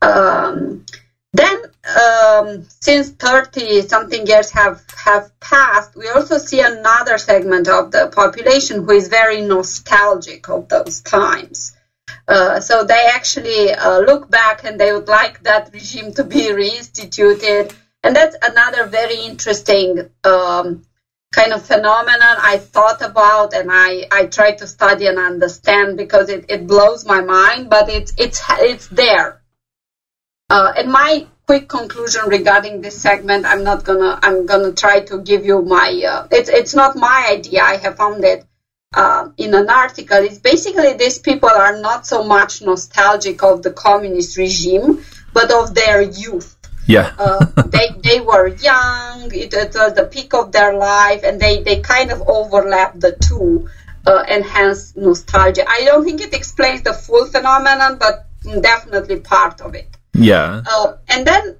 Um, 0.00 0.84
then, 1.32 1.56
um, 1.96 2.64
since 2.80 3.10
30 3.10 3.82
something 3.82 4.24
years 4.24 4.50
have, 4.50 4.80
have 4.96 5.28
passed, 5.40 5.96
we 5.96 6.08
also 6.08 6.38
see 6.38 6.60
another 6.60 7.18
segment 7.18 7.66
of 7.66 7.90
the 7.90 8.06
population 8.06 8.84
who 8.84 8.92
is 8.92 9.08
very 9.08 9.40
nostalgic 9.40 10.48
of 10.48 10.68
those 10.68 11.00
times. 11.00 11.72
Uh, 12.28 12.60
so 12.60 12.84
they 12.84 13.06
actually 13.06 13.72
uh, 13.72 13.98
look 13.98 14.30
back 14.30 14.62
and 14.64 14.78
they 14.78 14.92
would 14.92 15.08
like 15.08 15.42
that 15.42 15.70
regime 15.72 16.12
to 16.12 16.22
be 16.22 16.42
reinstituted. 16.50 17.74
And 18.04 18.14
that's 18.14 18.36
another 18.42 18.86
very 18.86 19.16
interesting 19.16 20.08
um, 20.22 20.84
kind 21.34 21.52
of 21.52 21.66
phenomenon 21.66 22.36
I 22.38 22.58
thought 22.58 23.02
about 23.02 23.54
and 23.54 23.68
I, 23.70 24.06
I 24.10 24.26
try 24.26 24.52
to 24.52 24.66
study 24.66 25.06
and 25.06 25.18
understand 25.18 25.96
because 25.96 26.28
it, 26.28 26.44
it 26.48 26.66
blows 26.66 27.04
my 27.04 27.22
mind, 27.22 27.70
but 27.70 27.88
it's, 27.88 28.12
it's, 28.16 28.40
it's 28.60 28.86
there. 28.88 29.40
Uh, 30.48 30.72
and 30.76 30.92
my 30.92 31.26
quick 31.46 31.68
conclusion 31.68 32.28
regarding 32.28 32.80
this 32.80 33.00
segment, 33.00 33.46
I'm 33.46 33.64
not 33.64 33.82
gonna, 33.82 34.18
I'm 34.22 34.46
gonna 34.46 34.72
try 34.72 35.00
to 35.00 35.18
give 35.18 35.44
you 35.44 35.60
my, 35.62 35.88
uh, 36.08 36.28
it's, 36.30 36.48
it's 36.48 36.74
not 36.74 36.94
my 36.94 37.28
idea. 37.30 37.62
I 37.62 37.76
have 37.78 37.96
found 37.96 38.22
it 38.22 38.44
uh, 38.94 39.28
in 39.36 39.54
an 39.54 39.68
article 39.68 40.18
It's 40.18 40.38
basically 40.38 40.92
these 40.92 41.18
people 41.18 41.48
are 41.48 41.80
not 41.80 42.06
so 42.06 42.22
much 42.22 42.62
nostalgic 42.62 43.42
of 43.42 43.62
the 43.62 43.72
communist 43.72 44.36
regime, 44.36 45.04
but 45.32 45.50
of 45.50 45.74
their 45.74 46.00
youth. 46.00 46.53
Yeah. 46.86 47.14
uh, 47.18 47.46
they, 47.66 47.88
they 48.02 48.20
were 48.20 48.48
young, 48.48 49.32
it, 49.32 49.54
it, 49.54 49.74
was 49.74 49.94
the 49.94 50.04
peak 50.04 50.34
of 50.34 50.52
their 50.52 50.74
life, 50.74 51.22
and 51.24 51.40
they, 51.40 51.62
they 51.62 51.80
kind 51.80 52.10
of 52.10 52.22
overlap 52.28 52.98
the 52.98 53.16
two, 53.28 53.68
uh, 54.06 54.24
enhance 54.28 54.94
nostalgia. 54.96 55.64
I 55.68 55.84
don't 55.84 56.04
think 56.04 56.20
it 56.20 56.34
explains 56.34 56.82
the 56.82 56.92
full 56.92 57.26
phenomenon, 57.26 57.98
but 57.98 58.26
definitely 58.60 59.20
part 59.20 59.60
of 59.60 59.74
it. 59.74 59.88
Yeah. 60.12 60.62
Uh, 60.66 60.96
and 61.08 61.26
then 61.26 61.56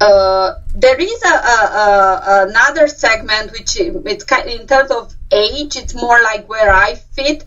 uh, 0.00 0.54
there 0.74 1.00
is 1.00 1.22
a, 1.22 1.28
a, 1.28 1.58
a, 1.84 2.46
another 2.48 2.88
segment 2.88 3.52
which 3.52 3.76
it's 3.78 4.24
kind 4.24 4.48
in 4.48 4.66
terms 4.66 4.90
of 4.90 5.14
age, 5.30 5.76
it's 5.76 5.94
more 5.94 6.20
like 6.22 6.48
where 6.48 6.72
I 6.72 6.94
fit. 6.94 7.44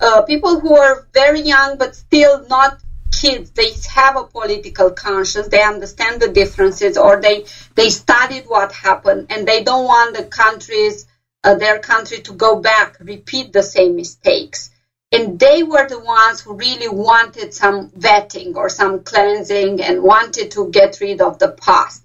Uh, 0.00 0.22
people 0.22 0.60
who 0.60 0.76
are 0.76 1.06
very 1.12 1.42
young 1.42 1.76
but 1.76 1.94
still 1.94 2.46
not 2.48 2.80
kids, 3.20 3.50
they 3.50 3.70
have 3.94 4.16
a 4.16 4.24
political 4.24 4.90
conscience, 4.90 5.48
they 5.48 5.62
understand 5.62 6.20
the 6.20 6.28
differences, 6.28 6.96
or 6.96 7.20
they 7.20 7.44
they 7.74 7.90
studied 7.90 8.46
what 8.46 8.72
happened, 8.72 9.26
and 9.30 9.46
they 9.46 9.62
don't 9.62 9.86
want 9.86 10.16
the 10.16 10.24
countries, 10.24 11.06
uh, 11.44 11.54
their 11.54 11.78
country, 11.78 12.20
to 12.20 12.32
go 12.32 12.60
back, 12.60 12.96
repeat 13.00 13.52
the 13.52 13.62
same 13.62 13.96
mistakes 13.96 14.70
and 15.12 15.38
they 15.38 15.62
were 15.62 15.88
the 15.88 15.98
ones 15.98 16.40
who 16.40 16.54
really 16.54 16.88
wanted 16.88 17.52
some 17.52 17.88
vetting 17.88 18.54
or 18.54 18.68
some 18.68 19.00
cleansing 19.02 19.82
and 19.82 20.02
wanted 20.02 20.52
to 20.52 20.70
get 20.70 20.98
rid 21.00 21.20
of 21.20 21.38
the 21.38 21.48
past. 21.48 22.02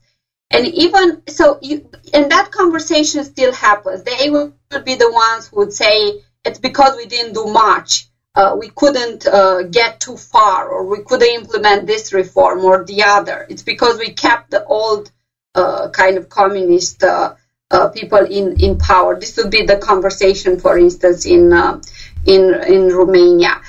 And 0.50 0.66
even 0.68 1.22
so, 1.28 1.60
you, 1.62 1.90
and 2.14 2.32
that 2.32 2.52
conversation 2.52 3.24
still 3.24 3.54
happens. 3.54 4.04
They 4.04 4.30
would 4.30 4.54
be 4.84 4.96
the 4.96 5.12
ones 5.12 5.48
who 5.48 5.58
would 5.58 5.74
say 5.74 6.24
it's 6.44 6.60
because 6.60 6.96
we 6.96 7.06
didn't 7.06 7.34
do 7.34 7.46
much. 7.46 8.08
Uh, 8.36 8.56
we 8.60 8.70
couldn't 8.70 9.26
uh, 9.26 9.64
get 9.64 10.00
too 10.02 10.18
far, 10.18 10.68
or 10.68 10.86
we 10.86 11.02
couldn't 11.04 11.36
implement 11.42 11.88
this 11.88 12.12
reform 12.12 12.66
or 12.66 12.84
the 12.84 13.04
other. 13.04 13.46
It's 13.50 13.64
because 13.64 13.98
we 13.98 14.12
kept 14.14 14.52
the 14.52 14.64
old 14.66 15.10
uh, 15.56 15.90
kind 15.90 16.18
of 16.18 16.28
communist 16.28 17.02
uh, 17.02 17.36
uh, 17.72 17.88
people 17.90 18.20
in, 18.20 18.60
in 18.60 18.78
power. 18.78 19.18
This 19.18 19.38
would 19.38 19.50
be 19.50 19.64
the 19.64 19.78
conversation, 19.78 20.60
for 20.60 20.78
instance, 20.78 21.26
in 21.26 21.54
uh, 21.54 21.82
in 22.26 22.54
in 22.68 22.90
Romania. 22.90 23.62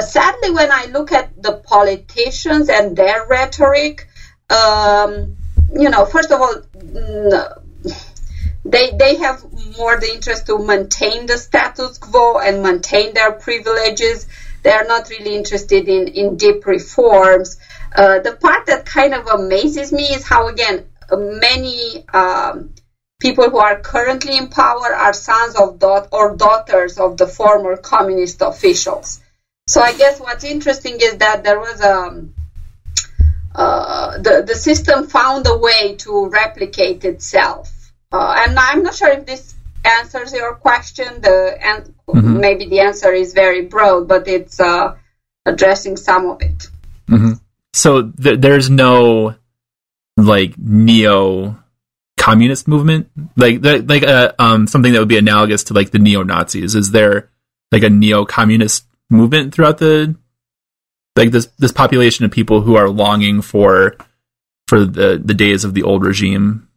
Sadly, 0.00 0.52
when 0.52 0.70
I 0.70 0.86
look 0.92 1.10
at 1.10 1.42
the 1.42 1.54
politicians 1.54 2.68
and 2.68 2.96
their 2.96 3.26
rhetoric, 3.26 4.06
um, 4.48 5.36
you 5.74 5.90
know, 5.90 6.04
first 6.06 6.30
of 6.30 6.40
all, 6.40 6.54
they 8.64 8.90
they 8.90 9.16
have 9.16 9.42
more 9.76 9.98
the 9.98 10.12
interest 10.12 10.46
to 10.46 10.58
maintain 10.58 11.26
the 11.26 11.36
status 11.36 11.98
quo 11.98 12.38
and 12.38 12.62
maintain 12.62 13.12
their 13.14 13.32
privileges. 13.32 14.26
They 14.62 14.70
are 14.70 14.84
not 14.84 15.10
really 15.10 15.34
interested 15.34 15.88
in 15.88 16.08
in 16.08 16.36
deep 16.36 16.66
reforms. 16.66 17.56
Uh, 17.94 18.20
the 18.20 18.36
part 18.36 18.66
that 18.66 18.86
kind 18.86 19.14
of 19.14 19.26
amazes 19.26 19.92
me 19.92 20.04
is 20.04 20.24
how 20.24 20.48
again 20.48 20.86
many 21.10 22.06
um, 22.14 22.74
people 23.20 23.50
who 23.50 23.58
are 23.58 23.80
currently 23.80 24.36
in 24.36 24.48
power 24.48 24.94
are 24.94 25.12
sons 25.12 25.54
of 25.56 25.82
or 26.12 26.36
daughters 26.36 26.98
of 26.98 27.16
the 27.16 27.26
former 27.26 27.76
communist 27.76 28.42
officials. 28.42 29.20
So 29.68 29.80
I 29.80 29.92
guess 29.92 30.18
what's 30.20 30.44
interesting 30.44 30.98
is 31.00 31.16
that 31.18 31.44
there 31.44 31.58
was 31.58 31.80
a, 31.80 32.26
uh, 33.54 34.18
the 34.18 34.42
the 34.46 34.54
system 34.54 35.08
found 35.08 35.46
a 35.46 35.56
way 35.56 35.94
to 35.98 36.28
replicate 36.28 37.04
itself. 37.04 37.71
And 38.52 38.58
I'm 38.58 38.82
not 38.82 38.94
sure 38.94 39.08
if 39.08 39.24
this 39.24 39.54
answers 39.82 40.34
your 40.34 40.54
question. 40.56 41.22
The 41.22 41.56
and 41.58 41.94
mm-hmm. 42.06 42.38
maybe 42.38 42.66
the 42.66 42.80
answer 42.80 43.10
is 43.10 43.32
very 43.32 43.62
broad, 43.62 44.06
but 44.06 44.28
it's 44.28 44.60
uh, 44.60 44.94
addressing 45.46 45.96
some 45.96 46.26
of 46.26 46.42
it. 46.42 46.68
Mm-hmm. 47.08 47.32
So 47.72 48.10
th- 48.10 48.40
there's 48.40 48.68
no 48.68 49.36
like 50.18 50.58
neo 50.58 51.56
communist 52.18 52.68
movement, 52.68 53.08
like 53.36 53.64
like 53.64 54.02
uh, 54.02 54.32
um, 54.38 54.66
something 54.66 54.92
that 54.92 54.98
would 54.98 55.08
be 55.08 55.16
analogous 55.16 55.64
to 55.64 55.72
like 55.72 55.90
the 55.90 55.98
neo 55.98 56.22
Nazis. 56.22 56.74
Is 56.74 56.90
there 56.90 57.30
like 57.70 57.84
a 57.84 57.88
neo 57.88 58.26
communist 58.26 58.84
movement 59.08 59.54
throughout 59.54 59.78
the 59.78 60.14
like 61.16 61.30
this 61.30 61.46
this 61.58 61.72
population 61.72 62.26
of 62.26 62.30
people 62.30 62.60
who 62.60 62.76
are 62.76 62.90
longing 62.90 63.40
for 63.40 63.96
for 64.68 64.84
the 64.84 65.18
the 65.24 65.32
days 65.32 65.64
of 65.64 65.72
the 65.72 65.84
old 65.84 66.04
regime 66.04 66.68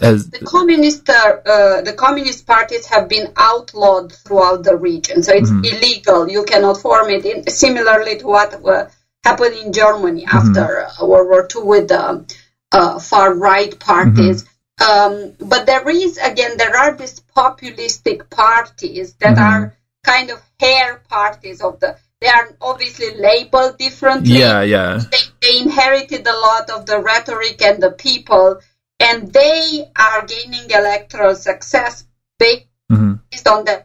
as 0.00 0.30
the 0.30 0.44
communist 0.44 1.08
uh, 1.08 1.36
uh, 1.44 1.82
the 1.82 1.92
communist 1.92 2.46
parties 2.46 2.86
have 2.86 3.08
been 3.08 3.32
outlawed 3.36 4.12
throughout 4.12 4.64
the 4.64 4.76
region, 4.76 5.22
so 5.22 5.32
it's 5.32 5.50
mm-hmm. 5.50 5.64
illegal. 5.64 6.28
You 6.28 6.44
cannot 6.44 6.78
form 6.78 7.10
it. 7.10 7.24
In, 7.24 7.46
similarly 7.48 8.18
to 8.18 8.26
what 8.26 8.54
uh, 8.64 8.88
happened 9.24 9.56
in 9.56 9.72
Germany 9.72 10.24
mm-hmm. 10.24 10.36
after 10.36 10.86
uh, 10.86 11.06
World 11.06 11.28
War 11.28 11.48
II 11.54 11.62
with 11.68 11.88
the 11.88 12.24
uh, 12.72 12.98
far 12.98 13.34
right 13.34 13.78
parties. 13.78 14.44
Mm-hmm. 14.44 14.48
Um, 14.82 15.34
but 15.38 15.66
there 15.66 15.88
is 15.88 16.18
again 16.18 16.56
there 16.56 16.76
are 16.76 16.96
these 16.96 17.20
populistic 17.36 18.30
parties 18.30 19.14
that 19.14 19.36
mm-hmm. 19.36 19.44
are 19.44 19.76
kind 20.02 20.30
of 20.30 20.40
heir 20.60 21.02
parties 21.08 21.60
of 21.60 21.78
the 21.80 21.96
they 22.22 22.28
are 22.28 22.54
obviously 22.60 23.16
labeled 23.16 23.78
differently. 23.78 24.38
Yeah, 24.38 24.62
yeah. 24.62 25.00
They, 25.10 25.18
they, 25.40 25.58
inherited 25.60 26.24
a 26.24 26.38
lot 26.38 26.70
of 26.70 26.86
the 26.86 27.00
rhetoric 27.00 27.60
and 27.62 27.82
the 27.82 27.90
people, 27.90 28.60
and 29.00 29.32
they 29.32 29.84
are 29.96 30.24
gaining 30.26 30.70
electoral 30.70 31.34
success 31.34 32.04
based 32.38 32.66
mm-hmm. 32.90 33.48
on 33.48 33.64
the 33.64 33.84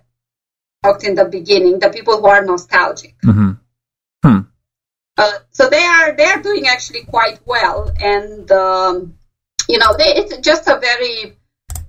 talked 0.84 1.04
in 1.04 1.16
the 1.16 1.26
beginning, 1.26 1.80
the 1.80 1.90
people 1.90 2.20
who 2.20 2.28
are 2.28 2.46
nostalgic. 2.46 3.16
Mm-hmm. 3.26 3.52
Hmm. 4.24 4.40
Uh, 5.18 5.32
so 5.52 5.70
they 5.70 5.84
are 5.84 6.16
they 6.16 6.26
are 6.26 6.42
doing 6.42 6.68
actually 6.68 7.04
quite 7.04 7.40
well, 7.46 7.92
and 8.00 8.52
um, 8.52 9.18
you 9.68 9.80
know 9.80 9.96
they, 9.98 10.16
it's 10.16 10.38
just 10.38 10.68
a 10.68 10.80
very 10.80 11.36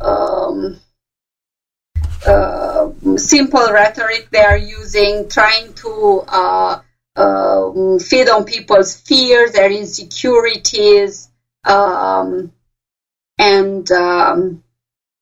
um, 0.00 0.80
uh, 2.26 2.90
simple 3.16 3.70
rhetoric 3.70 4.28
they 4.30 4.40
are 4.42 4.56
using, 4.56 5.28
trying 5.28 5.74
to 5.74 6.24
uh, 6.26 6.80
uh, 7.16 7.98
feed 7.98 8.28
on 8.28 8.44
people's 8.44 8.96
fears, 8.96 9.52
their 9.52 9.70
insecurities, 9.70 11.28
um, 11.64 12.52
and 13.38 13.90
um, 13.92 14.64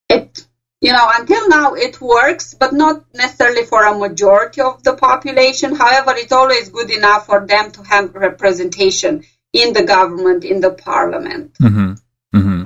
it 0.08 0.46
you 0.80 0.92
know 0.92 1.08
until 1.14 1.48
now 1.48 1.74
it 1.74 2.00
works, 2.00 2.54
but 2.54 2.72
not 2.72 3.04
necessarily 3.14 3.64
for 3.64 3.84
a 3.84 3.96
majority 3.96 4.60
of 4.60 4.82
the 4.82 4.94
population. 4.94 5.74
However, 5.74 6.14
it's 6.16 6.32
always 6.32 6.68
good 6.70 6.90
enough 6.90 7.26
for 7.26 7.46
them 7.46 7.70
to 7.72 7.82
have 7.82 8.14
representation 8.14 9.24
in 9.52 9.72
the 9.72 9.84
government, 9.84 10.44
in 10.44 10.60
the 10.60 10.70
parliament. 10.70 11.54
Mm-hmm. 11.54 12.38
Mm-hmm. 12.38 12.64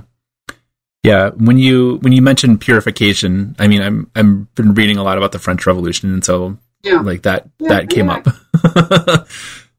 Yeah, 1.02 1.30
when 1.30 1.56
you 1.56 1.96
when 2.02 2.12
you 2.12 2.20
mentioned 2.20 2.60
purification, 2.60 3.56
I 3.58 3.68
mean, 3.68 3.80
I'm 3.80 4.10
I'm 4.14 4.48
been 4.54 4.74
reading 4.74 4.98
a 4.98 5.02
lot 5.02 5.16
about 5.16 5.32
the 5.32 5.38
French 5.38 5.66
Revolution, 5.66 6.12
and 6.12 6.24
so 6.24 6.58
yeah. 6.82 7.00
like 7.00 7.22
that 7.22 7.48
yeah, 7.58 7.68
that 7.68 7.90
came 7.90 8.08
yeah. 8.08 8.16
up. 8.16 8.24
that 8.52 9.26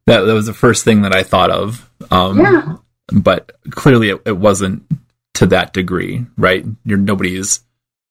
that 0.08 0.34
was 0.34 0.48
the 0.48 0.54
first 0.54 0.84
thing 0.84 1.04
that 1.04 1.16
I 1.16 1.22
thought 1.22 1.52
of. 1.52 1.88
Um, 2.10 2.40
yeah. 2.40 2.76
But 3.14 3.52
clearly, 3.70 4.10
it, 4.10 4.22
it 4.26 4.38
wasn't 4.38 4.84
to 5.36 5.46
that 5.48 5.74
degree, 5.74 6.26
right? 6.38 6.66
You're 6.86 6.98
nobody's 6.98 7.62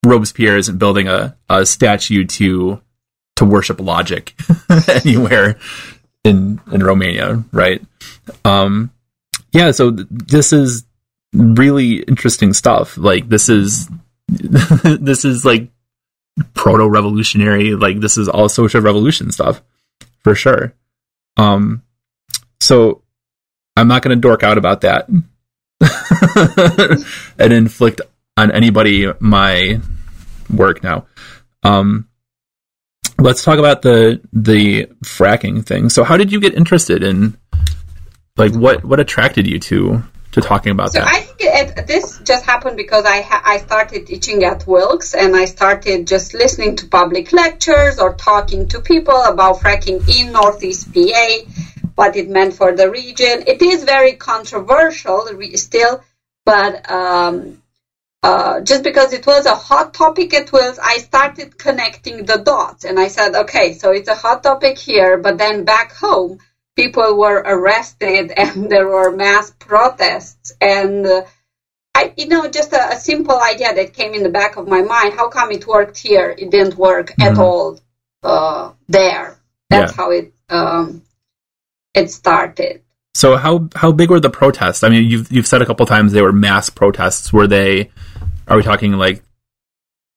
Robespierre 0.05 0.57
isn't 0.57 0.77
building 0.77 1.07
a, 1.07 1.37
a 1.49 1.65
statue 1.65 2.25
to 2.25 2.81
to 3.35 3.45
worship 3.45 3.79
logic 3.79 4.35
anywhere 4.87 5.57
in 6.23 6.59
in 6.71 6.83
Romania, 6.83 7.43
right? 7.51 7.81
Um, 8.43 8.91
yeah, 9.51 9.71
so 9.71 9.91
th- 9.91 10.07
this 10.09 10.53
is 10.53 10.85
really 11.33 11.97
interesting 11.97 12.53
stuff. 12.53 12.97
Like 12.97 13.29
this 13.29 13.47
is 13.49 13.89
this 14.27 15.23
is 15.23 15.45
like 15.45 15.69
proto 16.53 16.87
revolutionary. 16.87 17.75
Like 17.75 17.99
this 17.99 18.17
is 18.17 18.27
all 18.27 18.49
social 18.49 18.81
revolution 18.81 19.31
stuff 19.31 19.61
for 20.23 20.33
sure. 20.33 20.73
Um, 21.37 21.83
so 22.59 23.03
I'm 23.75 23.87
not 23.87 24.01
going 24.01 24.15
to 24.15 24.21
dork 24.21 24.43
out 24.43 24.57
about 24.57 24.81
that 24.81 25.07
and 27.39 27.53
inflict 27.53 28.01
on 28.37 28.51
anybody 28.51 29.11
my 29.19 29.79
work 30.49 30.83
now. 30.83 31.05
Um, 31.63 32.07
let's 33.19 33.43
talk 33.43 33.59
about 33.59 33.81
the 33.81 34.21
the 34.33 34.87
fracking 35.03 35.65
thing. 35.65 35.89
So, 35.89 36.03
how 36.03 36.17
did 36.17 36.31
you 36.31 36.39
get 36.39 36.53
interested 36.55 37.03
in 37.03 37.37
like 38.37 38.53
what 38.53 38.83
what 38.83 38.99
attracted 38.99 39.47
you 39.47 39.59
to 39.59 40.03
to 40.31 40.41
talking 40.41 40.71
about 40.71 40.93
so 40.93 40.99
that? 40.99 41.07
I 41.07 41.21
think 41.21 41.37
it, 41.41 41.87
this 41.87 42.19
just 42.23 42.45
happened 42.45 42.77
because 42.77 43.05
I 43.05 43.21
ha- 43.21 43.41
I 43.45 43.57
started 43.57 44.07
teaching 44.07 44.43
at 44.43 44.65
Wilkes 44.67 45.13
and 45.13 45.35
I 45.35 45.45
started 45.45 46.07
just 46.07 46.33
listening 46.33 46.75
to 46.77 46.87
public 46.87 47.31
lectures 47.31 47.99
or 47.99 48.13
talking 48.13 48.67
to 48.69 48.81
people 48.81 49.21
about 49.23 49.57
fracking 49.57 49.99
in 50.17 50.31
Northeast 50.31 50.93
PA, 50.93 51.27
what 51.95 52.15
it 52.15 52.29
meant 52.29 52.53
for 52.53 52.75
the 52.75 52.89
region. 52.89 53.43
It 53.47 53.61
is 53.61 53.83
very 53.83 54.13
controversial 54.13 55.27
still, 55.55 56.03
but 56.45 56.89
um, 56.89 57.61
uh, 58.23 58.61
just 58.61 58.83
because 58.83 59.13
it 59.13 59.25
was 59.25 59.45
a 59.45 59.55
hot 59.55 59.93
topic 59.93 60.33
it 60.33 60.51
was. 60.51 60.77
I 60.79 60.97
started 60.97 61.57
connecting 61.57 62.25
the 62.25 62.37
dots 62.37 62.85
and 62.85 62.99
I 62.99 63.07
said, 63.07 63.35
okay, 63.35 63.73
so 63.73 63.91
it's 63.91 64.09
a 64.09 64.15
hot 64.15 64.43
topic 64.43 64.77
here, 64.77 65.17
but 65.17 65.37
then 65.37 65.63
back 65.63 65.93
home 65.93 66.39
people 66.75 67.17
were 67.17 67.41
arrested 67.45 68.31
and 68.37 68.69
there 68.69 68.87
were 68.87 69.15
mass 69.15 69.51
protests 69.51 70.53
and 70.61 71.05
uh, 71.05 71.23
I, 71.93 72.13
you 72.15 72.27
know, 72.27 72.47
just 72.47 72.71
a, 72.73 72.93
a, 72.93 72.95
simple 72.95 73.37
idea 73.37 73.73
that 73.75 73.93
came 73.93 74.13
in 74.13 74.23
the 74.23 74.29
back 74.29 74.55
of 74.55 74.65
my 74.67 74.81
mind. 74.81 75.13
How 75.13 75.27
come 75.27 75.51
it 75.51 75.67
worked 75.67 75.97
here? 75.97 76.33
It 76.37 76.49
didn't 76.49 76.77
work 76.77 77.07
mm-hmm. 77.07 77.33
at 77.33 77.37
all 77.37 77.79
uh, 78.23 78.71
there. 78.87 79.37
That's 79.69 79.91
yeah. 79.91 79.97
how 79.97 80.11
it 80.11 80.33
um, 80.49 81.01
it 81.93 82.11
started. 82.11 82.81
So 83.13 83.35
how 83.35 83.69
how 83.75 83.91
big 83.91 84.09
were 84.09 84.19
the 84.19 84.29
protests? 84.29 84.83
I 84.83 84.89
mean, 84.89 85.09
you've 85.09 85.31
you've 85.31 85.47
said 85.47 85.61
a 85.61 85.65
couple 85.65 85.85
times 85.85 86.13
they 86.13 86.21
were 86.21 86.31
mass 86.31 86.69
protests. 86.69 87.33
Were 87.33 87.47
they? 87.47 87.91
Are 88.47 88.57
we 88.57 88.63
talking 88.63 88.93
like 88.93 89.23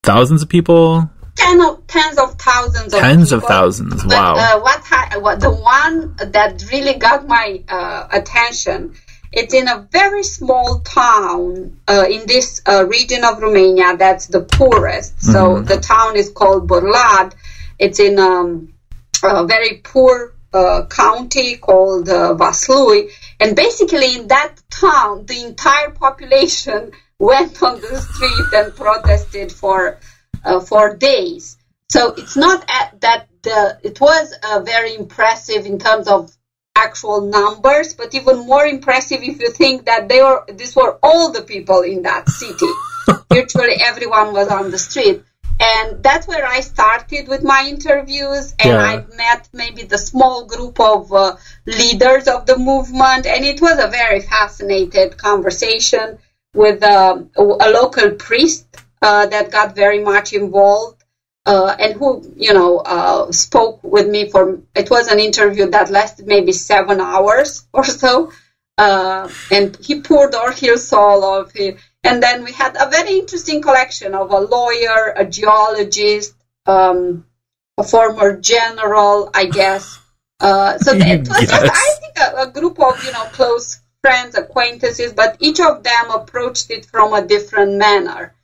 thousands 0.03 0.43
of 0.43 0.49
people? 0.49 1.11
ten 1.37 1.61
of, 1.61 1.87
tens 1.87 2.19
of 2.19 2.35
thousands 2.35 2.95
of 2.95 3.01
tens 3.01 3.31
people. 3.31 3.39
of 3.39 3.45
thousands. 3.45 4.05
Wow. 4.05 4.35
Uh, 4.37 4.61
what, 4.61 4.83
I, 4.91 5.19
what 5.19 5.41
the 5.41 5.51
one 5.51 6.15
that 6.17 6.65
really 6.71 6.95
got 6.95 7.27
my 7.27 7.63
uh, 7.69 8.09
attention. 8.13 8.95
It's 9.37 9.53
in 9.53 9.67
a 9.67 9.89
very 9.91 10.23
small 10.23 10.79
town 10.79 11.81
uh, 11.89 12.07
in 12.09 12.25
this 12.27 12.63
uh, 12.69 12.87
region 12.87 13.25
of 13.25 13.43
Romania 13.43 13.97
that's 13.97 14.29
the 14.29 14.43
poorest. 14.43 15.17
Mm-hmm. 15.17 15.33
So 15.33 15.61
the 15.61 15.79
town 15.79 16.17
is 16.17 16.31
called 16.31 16.69
Bârlad. 16.69 17.35
It's 17.77 17.99
in 17.99 18.21
um, 18.21 18.75
a 19.25 19.45
very 19.45 19.79
poor 19.83 20.34
uh, 20.55 20.87
county 20.87 21.57
called 21.57 22.09
uh, 22.09 22.35
Vaslui. 22.35 23.11
And 23.41 23.57
basically, 23.57 24.15
in 24.15 24.29
that 24.29 24.55
town, 24.71 25.27
the 25.27 25.41
entire 25.41 25.91
population 25.91 26.93
went 27.19 27.63
on 27.63 27.81
the 27.81 28.01
street 28.01 28.53
and 28.53 28.75
protested 28.75 29.53
for 29.53 29.99
uh, 30.45 30.61
for 30.61 30.95
days. 30.95 31.57
So 31.89 32.15
it's 32.15 32.37
not 32.37 32.67
that 33.01 33.29
the, 33.43 33.79
it 33.83 34.01
was 34.01 34.35
uh, 34.43 34.61
very 34.61 34.95
impressive 34.95 35.67
in 35.67 35.79
terms 35.79 36.09
of 36.09 36.31
actual 36.75 37.21
numbers, 37.21 37.95
but 37.95 38.15
even 38.15 38.47
more 38.47 38.67
impressive 38.67 39.23
if 39.23 39.41
you 39.41 39.51
think 39.51 39.87
that 39.87 40.09
they 40.09 40.21
were 40.21 40.45
these 40.53 40.75
were 40.75 40.99
all 41.03 41.31
the 41.31 41.43
people 41.43 41.83
in 41.83 42.03
that 42.03 42.29
city. 42.29 42.67
Virtually 43.33 43.77
everyone 43.81 44.33
was 44.33 44.49
on 44.49 44.71
the 44.71 44.79
street. 44.79 45.23
And 45.61 46.03
that's 46.03 46.27
where 46.27 46.45
I 46.45 46.61
started 46.61 47.29
with 47.29 47.45
my 47.45 47.67
interviews, 47.69 48.55
and 48.59 48.73
yeah. 48.73 48.79
I 48.79 48.97
met 49.17 49.49
maybe 49.53 49.85
the 49.85 49.99
small 49.99 50.45
group 50.47 50.81
of 50.81 51.13
uh, 51.13 51.37
leaders 51.65 52.27
of 52.27 52.45
the 52.47 52.59
movement, 52.59 53.27
and 53.27 53.45
it 53.45 53.61
was 53.61 53.79
a 53.79 53.89
very 53.89 54.21
fascinating 54.21 55.11
conversation 55.11 56.19
with 56.55 56.83
um, 56.83 57.31
a 57.37 57.71
local 57.71 58.11
priest 58.13 58.67
uh, 59.01 59.27
that 59.27 59.51
got 59.51 59.75
very 59.75 60.01
much 60.03 60.33
involved 60.33 61.05
uh, 61.47 61.77
and 61.79 61.95
who, 61.95 62.33
you 62.37 62.53
know, 62.53 62.79
uh, 62.79 63.31
spoke 63.31 63.83
with 63.85 64.09
me 64.09 64.31
for, 64.31 64.61
it 64.75 64.91
was 64.91 65.09
an 65.09 65.21
interview 65.21 65.69
that 65.71 65.91
lasted 65.91 66.27
maybe 66.27 66.53
seven 66.53 67.01
hours 67.01 67.67
or 67.73 67.85
so. 67.85 68.33
Uh, 68.77 69.29
and 69.53 69.77
he 69.77 70.01
poured 70.01 70.35
all 70.35 70.51
his 70.51 70.89
soul 70.89 71.25
of 71.25 71.53
it. 71.55 71.77
And 72.05 72.23
then 72.23 72.45
we 72.45 72.53
had 72.53 72.77
a 72.79 72.91
very 72.91 73.19
interesting 73.19 73.63
collection 73.63 74.15
of 74.15 74.31
a 74.31 74.39
lawyer, 74.39 75.15
a 75.17 75.25
geologist, 75.25 76.35
um, 76.67 77.27
a 77.79 77.83
former 77.83 78.39
general, 78.39 79.31
I 79.35 79.47
guess. 79.47 79.99
Uh, 80.39 80.77
so 80.79 80.93
it 80.95 81.27
was 81.27 81.39
just, 81.41 81.53
I 81.53 81.95
think, 82.01 82.19
a, 82.19 82.43
a, 82.43 82.51
group 82.51 82.79
of, 82.79 83.03
you 83.05 83.13
know, 83.13 83.25
close 83.33 83.81
friends, 84.03 84.35
acquaintances, 84.35 85.15
but 85.15 85.39
each 85.41 85.61
of 85.61 85.83
them 85.83 86.11
approached 86.11 86.71
it 86.71 86.85
from 86.85 87.15
a 87.15 87.27
different 87.27 87.79
manner. 87.79 88.35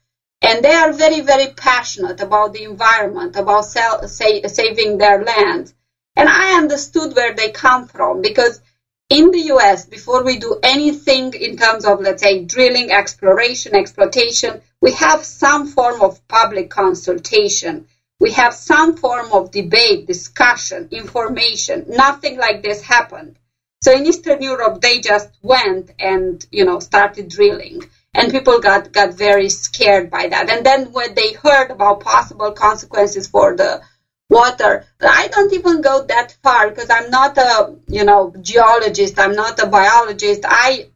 And 0.41 0.65
they 0.65 0.73
are 0.73 0.93
very, 0.93 1.21
very 1.21 1.49
passionate 1.49 2.21
about 2.21 2.55
the 2.55 2.65
environment, 2.65 3.37
about 3.37 3.67
sell, 3.67 4.09
say, 4.09 4.43
saving 4.45 4.97
their 4.97 5.23
land. 5.23 5.75
And 6.17 6.29
I 6.31 6.57
understood 6.57 7.15
where 7.15 7.35
they 7.35 7.51
come 7.51 7.87
from 7.89 8.23
because 8.23 8.63
in 9.11 9.33
the 9.33 9.41
US, 9.55 9.87
before 9.87 10.23
we 10.25 10.39
do 10.39 10.59
anything 10.63 11.35
in 11.35 11.57
terms 11.57 11.85
of, 11.85 12.01
let's 12.01 12.23
say, 12.23 12.45
drilling, 12.45 12.93
exploration, 12.93 13.75
exploitation, 13.75 14.63
we 14.81 14.93
have 14.93 15.25
some 15.25 15.67
form 15.67 16.01
of 16.01 16.27
public 16.29 16.71
consultation. 16.71 17.87
We 18.21 18.31
have 18.33 18.55
some 18.55 18.97
form 18.97 19.33
of 19.33 19.51
debate, 19.51 20.07
discussion, 20.07 20.89
information. 20.93 21.87
Nothing 21.89 22.39
like 22.39 22.63
this 22.63 22.83
happened. 22.83 23.37
So 23.83 23.93
in 23.93 24.07
Eastern 24.07 24.43
Europe, 24.43 24.81
they 24.81 25.01
just 25.01 25.29
went 25.43 25.91
and, 25.99 26.47
you 26.53 26.65
know, 26.65 26.79
started 26.79 27.29
drilling. 27.29 27.83
And 28.15 28.31
people 28.31 28.61
got, 28.61 28.93
got 28.93 29.15
very 29.15 29.49
scared 29.49 30.11
by 30.11 30.29
that. 30.29 30.51
And 30.51 30.65
then 30.65 30.93
when 30.93 31.15
they 31.15 31.33
heard 31.33 31.71
about 31.71 32.01
possible 32.01 32.53
consequences 32.53 33.27
for 33.27 33.57
the 33.57 33.83
water. 34.31 34.85
I 35.01 35.27
don't 35.29 35.53
even 35.53 35.83
go 35.83 36.05
that 36.07 36.37
far 36.43 36.71
because 36.71 36.89
I'm 36.89 37.11
not 37.11 37.37
a, 37.37 37.75
you 37.89 38.05
know, 38.05 38.33
geologist. 38.41 39.19
I'm 39.19 39.35
not 39.35 39.59
a 39.59 39.67
biologist. 39.67 40.43
I 40.47 40.87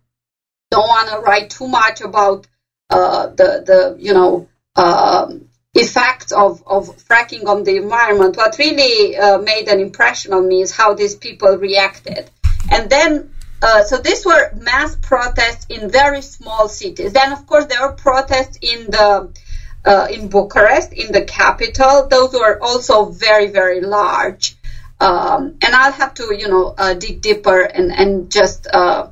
don't 0.70 0.88
want 0.88 1.08
to 1.10 1.18
write 1.18 1.50
too 1.50 1.66
much 1.66 2.00
about 2.00 2.46
uh, 2.88 3.26
the, 3.26 3.62
the, 3.66 3.96
you 3.98 4.14
know, 4.14 4.48
uh, 4.76 5.26
effects 5.74 6.30
of, 6.30 6.62
of 6.66 6.88
fracking 7.08 7.46
on 7.46 7.64
the 7.64 7.76
environment. 7.76 8.36
What 8.36 8.56
really 8.58 9.16
uh, 9.16 9.38
made 9.38 9.68
an 9.68 9.80
impression 9.80 10.32
on 10.32 10.46
me 10.46 10.62
is 10.62 10.70
how 10.70 10.94
these 10.94 11.16
people 11.16 11.56
reacted. 11.56 12.30
And 12.70 12.88
then, 12.88 13.30
uh, 13.60 13.82
so 13.82 13.98
these 13.98 14.24
were 14.24 14.52
mass 14.54 14.96
protests 15.02 15.66
in 15.68 15.90
very 15.90 16.22
small 16.22 16.68
cities. 16.68 17.12
Then, 17.12 17.32
of 17.32 17.46
course, 17.46 17.64
there 17.66 17.82
were 17.82 17.94
protests 17.94 18.58
in 18.62 18.90
the 18.90 19.30
uh, 19.84 20.06
in 20.10 20.28
Bucharest, 20.28 20.92
in 20.92 21.12
the 21.12 21.24
capital. 21.24 22.08
Those 22.08 22.32
were 22.32 22.58
also 22.62 23.06
very, 23.06 23.48
very 23.48 23.80
large. 23.80 24.56
Um, 25.00 25.58
and 25.62 25.74
I'll 25.74 25.92
have 25.92 26.14
to, 26.14 26.34
you 26.36 26.48
know, 26.48 26.74
uh, 26.76 26.94
dig 26.94 27.20
deeper 27.20 27.60
and, 27.60 27.92
and 27.92 28.30
just 28.30 28.66
uh, 28.72 29.10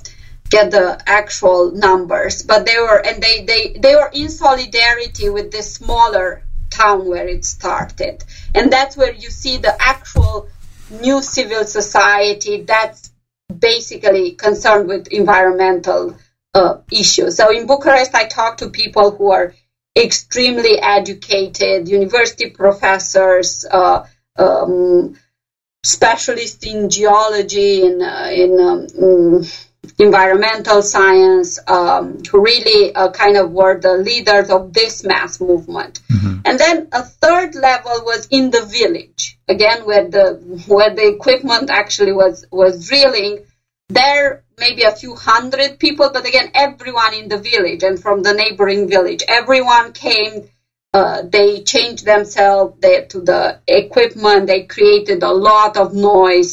get 0.49 0.71
the 0.71 1.03
actual 1.07 1.73
numbers. 1.73 2.43
But 2.43 2.65
they 2.65 2.79
were, 2.79 3.05
and 3.05 3.23
they, 3.23 3.45
they, 3.45 3.77
they 3.79 3.95
were 3.95 4.11
in 4.13 4.29
solidarity 4.29 5.29
with 5.29 5.51
the 5.51 5.63
smaller 5.63 6.45
town 6.71 7.07
where 7.07 7.27
it 7.27 7.45
started. 7.45 8.25
And 8.55 8.73
that's 8.73 8.97
where 8.97 9.13
you 9.13 9.31
see 9.31 9.59
the 9.59 9.77
actual 9.81 10.49
new 10.91 11.23
civil 11.23 11.65
society 11.65 12.63
that's 12.63 13.11
basically 13.59 14.33
concerned 14.33 14.89
with 14.89 15.09
environmental 15.09 16.17
uh, 16.55 16.79
issues. 16.91 17.37
So 17.37 17.51
in 17.51 17.67
Bucharest, 17.67 18.15
I 18.15 18.25
talked 18.25 18.61
to 18.61 18.71
people 18.71 19.11
who 19.11 19.33
are 19.33 19.55
extremely 19.97 20.79
educated 20.81 21.89
university 21.89 22.51
professors, 22.51 23.67
uh, 23.71 24.05
um, 24.37 25.17
specialists 25.85 26.65
in 26.65 26.89
geology, 26.89 27.83
in, 27.83 28.01
uh, 28.01 28.31
in 28.33 28.61
um, 28.61 29.45
environmental 29.99 30.83
science, 30.83 31.59
um, 31.67 32.23
who 32.31 32.43
really 32.43 32.95
uh, 32.95 33.11
kind 33.11 33.37
of 33.37 33.51
were 33.51 33.79
the 33.81 33.95
leaders 33.95 34.49
of 34.49 34.73
this 34.73 35.05
mass 35.05 35.41
movement. 35.41 36.01
Mm-hmm. 36.11 36.41
And 36.45 36.59
then 36.59 36.89
a 36.93 37.03
third 37.03 37.55
level 37.55 37.93
was 38.05 38.29
in 38.31 38.51
the 38.51 38.65
village, 38.65 39.39
again 39.49 39.85
where 39.85 40.09
the 40.09 40.35
where 40.67 40.95
the 40.95 41.07
equipment 41.09 41.69
actually 41.71 42.13
was 42.13 42.47
was 42.51 42.89
drilling. 42.89 43.41
There 43.89 44.45
maybe 44.65 44.83
a 44.85 44.99
few 45.03 45.15
hundred 45.15 45.71
people, 45.85 46.09
but 46.17 46.25
again, 46.31 46.49
everyone 46.55 47.13
in 47.21 47.27
the 47.29 47.41
village 47.51 47.83
and 47.83 48.01
from 48.05 48.23
the 48.23 48.33
neighboring 48.33 48.89
village, 48.95 49.23
everyone 49.29 49.91
came. 49.93 50.35
Uh, 50.95 51.23
they 51.37 51.51
changed 51.73 52.05
themselves 52.05 52.71
they, 52.79 53.01
to 53.13 53.19
the 53.31 53.57
equipment. 53.67 54.47
They 54.47 54.61
created 54.75 55.23
a 55.23 55.33
lot 55.51 55.77
of 55.83 55.91
noise. 55.93 56.53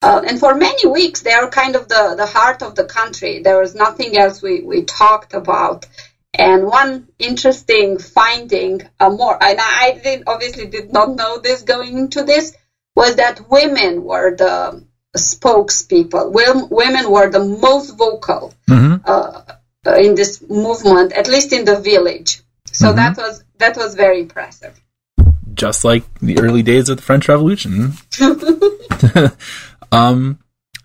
Uh, 0.00 0.20
and 0.28 0.38
for 0.38 0.52
many 0.54 0.86
weeks, 0.86 1.20
they 1.22 1.34
are 1.40 1.48
kind 1.48 1.74
of 1.76 1.88
the, 1.88 2.14
the 2.16 2.26
heart 2.26 2.62
of 2.62 2.74
the 2.74 2.84
country. 2.84 3.40
There 3.40 3.58
was 3.58 3.74
nothing 3.74 4.16
else 4.22 4.40
we, 4.40 4.60
we 4.72 4.82
talked 4.82 5.34
about. 5.34 5.86
And 6.34 6.64
one 6.64 6.90
interesting 7.18 7.98
finding, 7.98 8.80
uh, 9.00 9.10
more, 9.10 9.36
and 9.40 9.58
I 9.60 9.90
did, 9.90 10.22
obviously 10.26 10.66
did 10.76 10.88
not 10.90 11.08
know 11.08 11.38
this 11.38 11.62
going 11.62 11.98
into 11.98 12.22
this, 12.22 12.52
was 12.96 13.16
that 13.16 13.40
women 13.40 14.02
were 14.10 14.30
the 14.44 14.82
spokespeople. 15.16 16.32
Women 16.70 17.10
were 17.10 17.30
the 17.30 17.44
most 17.44 17.96
vocal 17.96 18.54
mm-hmm. 18.68 18.96
uh, 19.04 19.42
in 19.96 20.14
this 20.14 20.42
movement, 20.48 21.12
at 21.12 21.28
least 21.28 21.52
in 21.52 21.64
the 21.64 21.78
village. 21.80 22.40
So 22.66 22.88
mm-hmm. 22.88 22.96
that 22.96 23.16
was 23.16 23.44
that 23.58 23.76
was 23.76 23.94
very 23.94 24.20
impressive. 24.20 24.78
Just 25.54 25.84
like 25.84 26.02
the 26.20 26.38
early 26.38 26.62
days 26.62 26.88
of 26.88 26.96
the 26.96 27.02
French 27.02 27.28
Revolution. 27.28 27.92
um, 29.92 30.38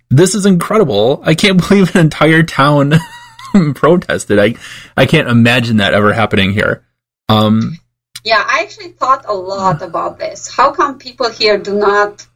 this 0.09 0.35
is 0.35 0.45
incredible. 0.45 1.21
I 1.23 1.35
can't 1.35 1.57
believe 1.67 1.95
an 1.95 2.01
entire 2.01 2.43
town 2.43 2.95
protested. 3.75 4.39
I 4.39 4.55
I 4.97 5.05
can't 5.05 5.29
imagine 5.29 5.77
that 5.77 5.93
ever 5.93 6.13
happening 6.13 6.51
here. 6.51 6.83
Um, 7.29 7.77
yeah, 8.23 8.43
I 8.45 8.61
actually 8.63 8.89
thought 8.89 9.25
a 9.27 9.33
lot 9.33 9.81
about 9.81 10.19
this. 10.19 10.53
How 10.53 10.71
come 10.71 10.97
people 10.97 11.29
here 11.29 11.57
do 11.57 11.77
not 11.77 12.27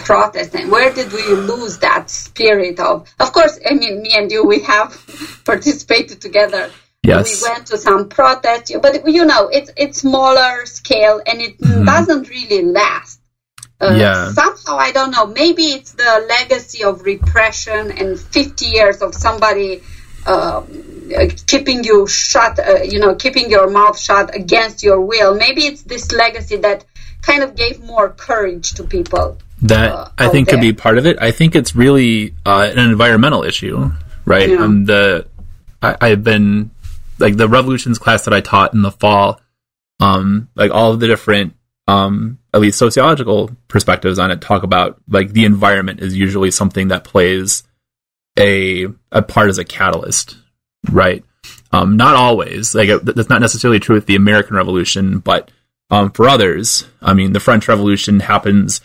Protestant? 0.00 0.70
Where 0.70 0.92
did 0.92 1.12
we 1.12 1.22
lose 1.28 1.78
that 1.78 2.10
spirit 2.10 2.80
of? 2.80 3.08
Of 3.18 3.32
course, 3.32 3.58
I 3.68 3.74
mean, 3.74 4.02
me 4.02 4.12
and 4.14 4.30
you, 4.30 4.44
we 4.44 4.60
have 4.62 4.90
participated 5.44 6.20
together. 6.20 6.70
Yes. 7.02 7.42
We 7.42 7.48
went 7.48 7.66
to 7.68 7.78
some 7.78 8.08
protests, 8.08 8.72
but 8.82 9.08
you 9.08 9.24
know, 9.24 9.48
it's 9.48 9.70
it's 9.76 10.00
smaller 10.00 10.66
scale 10.66 11.20
and 11.26 11.40
it 11.40 11.58
mm-hmm. 11.58 11.84
doesn't 11.84 12.28
really 12.28 12.62
last. 12.62 13.20
Uh, 13.80 13.94
yeah. 13.96 14.32
Somehow, 14.32 14.76
I 14.76 14.92
don't 14.92 15.10
know. 15.10 15.26
Maybe 15.26 15.62
it's 15.62 15.92
the 15.92 16.26
legacy 16.28 16.84
of 16.84 17.02
repression 17.02 17.92
and 17.92 18.20
50 18.20 18.66
years 18.66 19.00
of 19.00 19.14
somebody 19.14 19.80
um, 20.26 20.66
keeping 21.46 21.82
you 21.84 22.06
shut, 22.06 22.58
uh, 22.58 22.82
you 22.82 22.98
know, 22.98 23.14
keeping 23.14 23.50
your 23.50 23.70
mouth 23.70 23.98
shut 23.98 24.34
against 24.36 24.82
your 24.82 25.00
will. 25.00 25.34
Maybe 25.34 25.62
it's 25.62 25.82
this 25.82 26.12
legacy 26.12 26.56
that 26.56 26.84
kind 27.22 27.42
of 27.42 27.56
gave 27.56 27.82
more 27.82 28.10
courage 28.10 28.72
to 28.74 28.84
people 28.84 29.38
that 29.62 29.92
uh, 29.92 30.08
I 30.18 30.28
think 30.28 30.48
could 30.48 30.60
be 30.60 30.72
part 30.72 30.98
of 30.98 31.06
it. 31.06 31.18
I 31.20 31.30
think 31.30 31.54
it's 31.54 31.74
really 31.74 32.34
uh, 32.46 32.70
an 32.72 32.78
environmental 32.78 33.44
issue, 33.44 33.90
right? 34.24 34.48
Yeah. 34.48 34.62
Um, 34.62 34.84
the 34.84 35.26
I, 35.82 36.10
have 36.10 36.24
been 36.24 36.70
like 37.18 37.36
the 37.36 37.48
revolutions 37.48 37.98
class 37.98 38.24
that 38.24 38.34
I 38.34 38.40
taught 38.40 38.74
in 38.74 38.82
the 38.82 38.90
fall, 38.90 39.40
um, 39.98 40.48
like 40.54 40.70
all 40.70 40.92
of 40.92 41.00
the 41.00 41.06
different 41.06 41.54
um, 41.86 42.38
at 42.54 42.60
least 42.60 42.78
sociological 42.78 43.50
perspectives 43.68 44.18
on 44.18 44.30
it 44.30 44.40
talk 44.40 44.62
about 44.62 45.00
like 45.08 45.32
the 45.32 45.44
environment 45.44 46.00
is 46.00 46.16
usually 46.16 46.50
something 46.50 46.88
that 46.88 47.04
plays 47.04 47.62
a 48.38 48.86
a 49.12 49.22
part 49.22 49.48
as 49.48 49.58
a 49.58 49.64
catalyst, 49.64 50.36
right? 50.90 51.24
Um, 51.72 51.96
not 51.96 52.16
always. 52.16 52.74
Like 52.74 52.88
that's 53.02 53.28
not 53.28 53.40
necessarily 53.40 53.80
true 53.80 53.94
with 53.94 54.06
the 54.06 54.16
American 54.16 54.56
Revolution, 54.56 55.18
but 55.18 55.50
um, 55.90 56.12
for 56.12 56.28
others, 56.28 56.86
I 57.02 57.14
mean, 57.14 57.32
the 57.32 57.40
French 57.40 57.66
Revolution 57.68 58.20
happens 58.20 58.80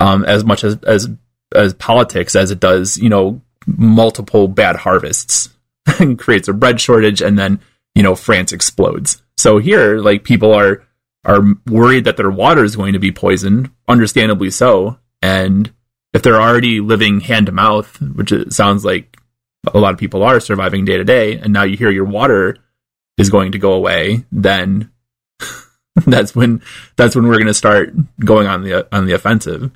um, 0.00 0.24
as 0.24 0.44
much 0.44 0.64
as, 0.64 0.76
as 0.84 1.08
as 1.54 1.74
politics 1.74 2.34
as 2.34 2.50
it 2.50 2.60
does, 2.60 2.96
you 2.98 3.08
know, 3.08 3.40
multiple 3.66 4.48
bad 4.48 4.76
harvests 4.76 5.50
and 6.00 6.18
creates 6.18 6.48
a 6.48 6.52
bread 6.52 6.80
shortage, 6.80 7.22
and 7.22 7.38
then 7.38 7.60
you 7.94 8.02
know 8.02 8.14
France 8.14 8.52
explodes. 8.52 9.22
So 9.36 9.58
here, 9.58 9.98
like 9.98 10.24
people 10.24 10.52
are 10.52 10.84
are 11.24 11.42
worried 11.66 12.04
that 12.04 12.16
their 12.16 12.30
water 12.30 12.64
is 12.64 12.76
going 12.76 12.92
to 12.92 12.98
be 12.98 13.12
poisoned, 13.12 13.70
understandably 13.88 14.50
so, 14.50 14.98
and 15.22 15.72
if 16.12 16.22
they're 16.22 16.40
already 16.40 16.80
living 16.80 17.20
hand 17.20 17.46
to 17.46 17.52
mouth, 17.52 18.00
which 18.00 18.30
it 18.32 18.52
sounds 18.52 18.84
like 18.84 19.16
a 19.72 19.78
lot 19.78 19.92
of 19.92 19.98
people 19.98 20.22
are 20.22 20.40
surviving 20.40 20.84
day 20.84 20.96
to 20.96 21.04
day, 21.04 21.38
and 21.38 21.52
now 21.52 21.62
you 21.62 21.76
hear 21.76 21.90
your 21.90 22.04
water 22.04 22.56
is 23.16 23.30
going 23.30 23.52
to 23.52 23.58
go 23.58 23.72
away, 23.72 24.24
then 24.30 24.90
that's 26.06 26.34
when 26.34 26.62
that's 26.96 27.14
when 27.14 27.26
we're 27.26 27.36
going 27.36 27.46
to 27.46 27.54
start 27.54 27.94
going 28.18 28.46
on 28.46 28.62
the 28.62 28.86
on 28.94 29.06
the 29.06 29.12
offensive. 29.12 29.70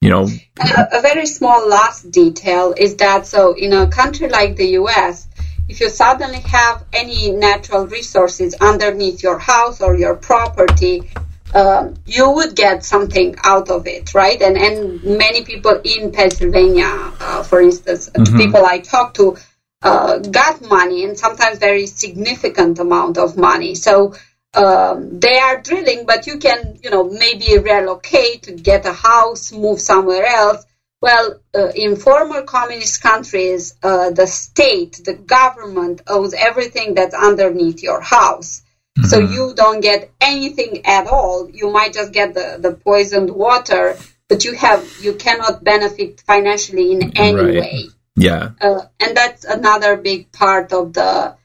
You 0.00 0.10
know, 0.10 0.28
a, 0.60 0.98
a 0.98 1.00
very 1.00 1.26
small 1.26 1.68
last 1.68 2.10
detail 2.10 2.74
is 2.76 2.96
that 2.96 3.26
so 3.26 3.54
in 3.56 3.72
a 3.72 3.86
country 3.86 4.28
like 4.28 4.56
the 4.56 4.66
U.S., 4.82 5.28
if 5.68 5.80
you 5.80 5.88
suddenly 5.88 6.40
have 6.40 6.84
any 6.92 7.30
natural 7.30 7.86
resources 7.86 8.56
underneath 8.60 9.22
your 9.22 9.38
house 9.38 9.80
or 9.80 9.96
your 9.96 10.16
property, 10.16 11.08
um, 11.54 11.94
you 12.06 12.28
would 12.32 12.56
get 12.56 12.84
something 12.84 13.36
out 13.44 13.70
of 13.70 13.86
it, 13.86 14.14
right? 14.14 14.42
And 14.42 14.58
and 14.58 15.04
many 15.04 15.44
people 15.44 15.80
in 15.84 16.10
Pennsylvania, 16.10 17.12
uh, 17.20 17.44
for 17.44 17.60
instance, 17.60 18.10
mm-hmm. 18.10 18.36
people 18.36 18.66
I 18.66 18.80
talked 18.80 19.16
to, 19.16 19.36
uh, 19.82 20.18
got 20.18 20.60
money 20.62 21.04
and 21.04 21.16
sometimes 21.16 21.58
very 21.58 21.86
significant 21.86 22.80
amount 22.80 23.18
of 23.18 23.36
money. 23.36 23.76
So 23.76 24.14
um, 24.54 25.18
they 25.20 25.38
are 25.38 25.60
drilling, 25.60 26.04
but 26.06 26.26
you 26.26 26.38
can, 26.38 26.78
you 26.82 26.90
know, 26.90 27.04
maybe 27.04 27.58
relocate, 27.58 28.62
get 28.62 28.84
a 28.86 28.92
house, 28.92 29.52
move 29.52 29.80
somewhere 29.80 30.26
else. 30.26 30.64
well, 31.00 31.40
uh, 31.52 31.72
in 31.74 31.96
former 31.96 32.42
communist 32.42 33.02
countries, 33.02 33.74
uh, 33.82 34.10
the 34.10 34.26
state, 34.26 35.00
the 35.04 35.14
government 35.14 36.00
owns 36.06 36.32
everything 36.32 36.94
that's 36.94 37.14
underneath 37.14 37.82
your 37.82 38.00
house. 38.00 38.62
Mm-hmm. 38.96 39.08
So 39.08 39.18
you 39.18 39.52
don't 39.54 39.80
get 39.80 40.10
anything 40.20 40.86
at 40.86 41.08
all. 41.08 41.50
You 41.50 41.72
might 41.72 41.92
just 41.92 42.12
get 42.12 42.34
the, 42.34 42.58
the 42.60 42.72
poisoned 42.74 43.30
water, 43.30 43.96
but 44.28 44.44
you 44.44 44.54
have 44.54 44.86
you 45.00 45.14
cannot 45.14 45.64
benefit 45.64 46.20
financially 46.20 46.92
in 46.92 47.16
any 47.16 47.34
right. 47.34 47.54
way. 47.54 47.84
Yeah, 48.14 48.50
uh, 48.60 48.82
and 49.00 49.16
that's 49.16 49.44
another 49.44 49.96
big 49.96 50.30
part 50.30 50.72
of 50.72 50.92
the 50.92 51.36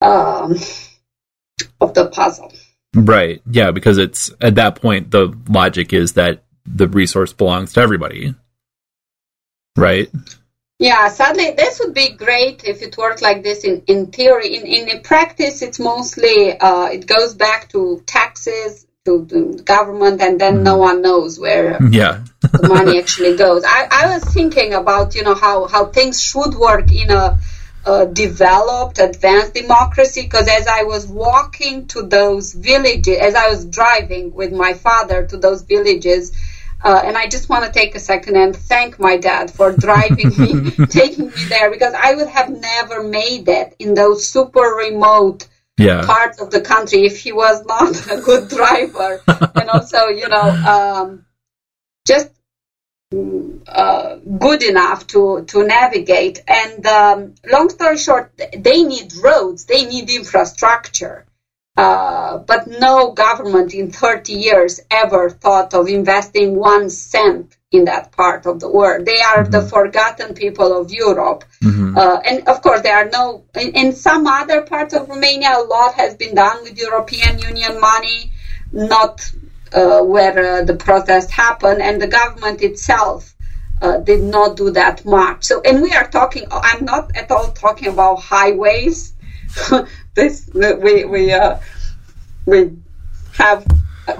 um, 0.00 0.56
of 1.80 1.94
the 1.94 2.08
puzzle. 2.08 2.52
Right. 2.94 3.40
Yeah, 3.50 3.70
because 3.70 3.98
it's 3.98 4.30
at 4.40 4.56
that 4.56 4.80
point 4.80 5.10
the 5.10 5.36
logic 5.48 5.92
is 5.92 6.14
that 6.14 6.42
the 6.66 6.88
resource 6.88 7.32
belongs 7.32 7.74
to 7.74 7.80
everybody. 7.80 8.34
Right? 9.76 10.10
Yeah, 10.80 11.08
sadly, 11.08 11.52
this 11.56 11.78
would 11.78 11.92
be 11.92 12.16
great 12.16 12.64
if 12.64 12.80
it 12.80 12.96
worked 12.96 13.20
like 13.20 13.42
this 13.42 13.64
in, 13.64 13.82
in 13.86 14.06
theory. 14.06 14.56
In, 14.56 14.88
in 14.88 15.02
practice, 15.02 15.60
it's 15.60 15.78
mostly, 15.78 16.58
uh, 16.58 16.86
it 16.86 17.06
goes 17.06 17.34
back 17.34 17.68
to 17.70 18.02
taxes, 18.06 18.86
to 19.04 19.24
the 19.26 19.62
government, 19.62 20.22
and 20.22 20.40
then 20.40 20.62
no 20.62 20.72
mm-hmm. 20.72 20.80
one 20.80 21.02
knows 21.02 21.38
where 21.38 21.78
yeah. 21.90 22.24
the 22.40 22.68
money 22.68 22.98
actually 22.98 23.36
goes. 23.36 23.62
I, 23.64 23.88
I 23.90 24.14
was 24.14 24.24
thinking 24.24 24.72
about, 24.72 25.14
you 25.14 25.22
know, 25.22 25.34
how, 25.34 25.66
how 25.66 25.86
things 25.86 26.22
should 26.22 26.54
work 26.54 26.90
in 26.90 27.10
a 27.10 27.38
uh, 27.84 28.04
developed, 28.04 28.98
advanced 28.98 29.54
democracy. 29.54 30.22
Because 30.22 30.48
as 30.48 30.66
I 30.66 30.82
was 30.84 31.06
walking 31.06 31.86
to 31.88 32.02
those 32.02 32.52
villages, 32.52 33.18
as 33.18 33.34
I 33.34 33.48
was 33.48 33.64
driving 33.64 34.32
with 34.32 34.52
my 34.52 34.74
father 34.74 35.26
to 35.26 35.36
those 35.36 35.62
villages, 35.62 36.32
uh, 36.82 37.02
and 37.04 37.16
I 37.16 37.26
just 37.26 37.48
want 37.48 37.66
to 37.66 37.72
take 37.72 37.94
a 37.94 38.00
second 38.00 38.36
and 38.36 38.56
thank 38.56 38.98
my 38.98 39.18
dad 39.18 39.50
for 39.50 39.72
driving 39.76 40.30
me, 40.36 40.70
taking 40.86 41.26
me 41.26 41.44
there, 41.48 41.70
because 41.70 41.94
I 41.94 42.14
would 42.14 42.28
have 42.28 42.50
never 42.50 43.02
made 43.02 43.48
it 43.48 43.76
in 43.78 43.94
those 43.94 44.28
super 44.28 44.60
remote 44.60 45.46
yeah. 45.76 46.04
parts 46.04 46.40
of 46.40 46.50
the 46.50 46.60
country 46.60 47.04
if 47.04 47.20
he 47.20 47.32
was 47.32 47.64
not 47.64 47.90
a 48.10 48.20
good 48.20 48.48
driver. 48.48 49.22
and 49.26 49.70
also, 49.70 50.06
you 50.08 50.28
know, 50.28 50.40
um, 50.40 51.26
just 52.06 52.30
uh, 53.66 54.16
good 54.38 54.62
enough 54.62 55.04
to, 55.08 55.44
to 55.48 55.64
navigate. 55.66 56.42
And 56.46 56.86
um, 56.86 57.34
long 57.44 57.68
story 57.68 57.98
short, 57.98 58.32
they 58.56 58.84
need 58.84 59.12
roads, 59.16 59.64
they 59.64 59.84
need 59.84 60.08
infrastructure. 60.10 61.26
Uh, 61.76 62.38
but 62.38 62.68
no 62.68 63.10
government 63.12 63.74
in 63.74 63.90
30 63.90 64.32
years 64.34 64.80
ever 64.90 65.28
thought 65.30 65.74
of 65.74 65.88
investing 65.88 66.54
one 66.54 66.88
cent 66.88 67.56
in 67.72 67.86
that 67.86 68.12
part 68.12 68.46
of 68.46 68.60
the 68.60 68.68
world. 68.68 69.06
They 69.06 69.20
are 69.20 69.42
mm-hmm. 69.42 69.50
the 69.50 69.62
forgotten 69.62 70.34
people 70.34 70.78
of 70.78 70.92
Europe. 70.92 71.44
Mm-hmm. 71.64 71.96
Uh, 71.98 72.20
and 72.24 72.48
of 72.48 72.62
course, 72.62 72.82
there 72.82 72.96
are 72.96 73.08
no, 73.08 73.44
in, 73.58 73.74
in, 73.74 73.92
some 73.92 74.26
other 74.26 74.62
parts 74.62 74.94
of 74.94 75.08
Romania, 75.08 75.56
a 75.56 75.62
lot 75.62 75.94
has 75.94 76.14
been 76.14 76.34
done 76.34 76.62
with 76.62 76.78
European 76.78 77.38
Union 77.38 77.80
money, 77.80 78.32
not 78.72 79.32
uh, 79.72 80.02
where 80.02 80.38
uh, 80.38 80.62
the 80.64 80.74
protest 80.74 81.30
happened, 81.30 81.80
and 81.82 82.00
the 82.00 82.08
government 82.08 82.62
itself. 82.62 83.34
Uh, 83.82 83.96
did 83.96 84.20
not 84.20 84.58
do 84.58 84.70
that 84.72 85.06
much. 85.06 85.44
So, 85.44 85.62
and 85.62 85.80
we 85.80 85.94
are 85.94 86.06
talking. 86.06 86.44
I'm 86.52 86.84
not 86.84 87.16
at 87.16 87.30
all 87.30 87.50
talking 87.52 87.88
about 87.88 88.16
highways. 88.16 89.14
this 90.14 90.50
we 90.52 91.06
we 91.06 91.32
uh, 91.32 91.56
we 92.44 92.72
have 93.38 93.64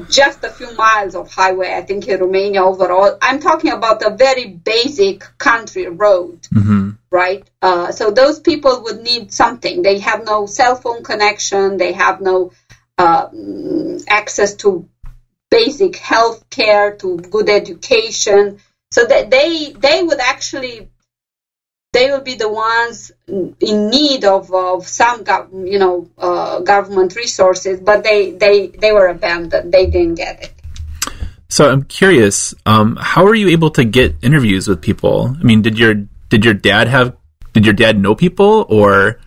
just 0.09 0.45
a 0.45 0.51
few 0.51 0.75
miles 0.75 1.15
of 1.15 1.33
highway. 1.33 1.73
I 1.75 1.83
think 1.83 2.09
in 2.09 2.21
Romania 2.21 2.63
overall. 2.65 3.17
I'm 3.21 3.41
talking 3.41 3.73
about 3.73 4.03
a 4.03 4.11
very 4.11 4.47
basic 4.47 5.27
country 5.39 5.87
road, 5.87 6.43
mm-hmm. 6.43 6.91
right? 7.11 7.49
Uh, 7.63 7.93
so 7.93 8.11
those 8.11 8.41
people 8.41 8.83
would 8.85 9.03
need 9.03 9.33
something. 9.33 9.83
They 9.83 9.99
have 10.01 10.25
no 10.25 10.47
cell 10.47 10.77
phone 10.77 11.03
connection. 11.03 11.77
They 11.77 11.93
have 11.93 12.21
no 12.21 12.53
uh, 12.99 13.29
access 14.09 14.55
to 14.57 14.89
basic 15.51 15.97
health 15.97 16.49
care, 16.51 16.97
to 16.97 17.19
good 17.19 17.49
education. 17.49 18.61
So 18.91 19.05
that 19.05 19.31
they 19.31 19.73
they 19.73 20.03
would 20.03 20.21
actually 20.21 20.91
they 21.93 22.11
will 22.11 22.21
be 22.21 22.35
the 22.35 22.49
ones 22.49 23.11
in 23.27 23.91
need 23.91 24.25
of, 24.25 24.53
of 24.55 24.87
some 24.87 25.25
you 25.67 25.79
know 25.79 26.09
uh, 26.19 26.61
government 26.61 27.17
resources, 27.17 27.81
but 27.81 28.05
they, 28.05 28.31
they 28.31 28.69
they 28.69 28.93
were 28.93 29.09
abandoned. 29.09 29.73
They 29.73 29.87
didn't 29.87 30.15
get 30.15 30.43
it. 30.43 30.53
So 31.49 31.69
I'm 31.69 31.83
curious, 31.83 32.55
um, 32.65 32.97
how 33.01 33.27
are 33.27 33.35
you 33.35 33.49
able 33.49 33.71
to 33.71 33.85
get 33.85 34.15
interviews 34.23 34.69
with 34.69 34.81
people? 34.81 35.37
I 35.39 35.43
mean, 35.43 35.63
did 35.63 35.79
your 35.79 35.95
did 36.29 36.45
your 36.45 36.55
dad 36.55 36.87
have 36.87 37.17
did 37.53 37.65
your 37.65 37.75
dad 37.75 37.99
know 37.99 38.15
people, 38.15 38.67
or 38.69 39.19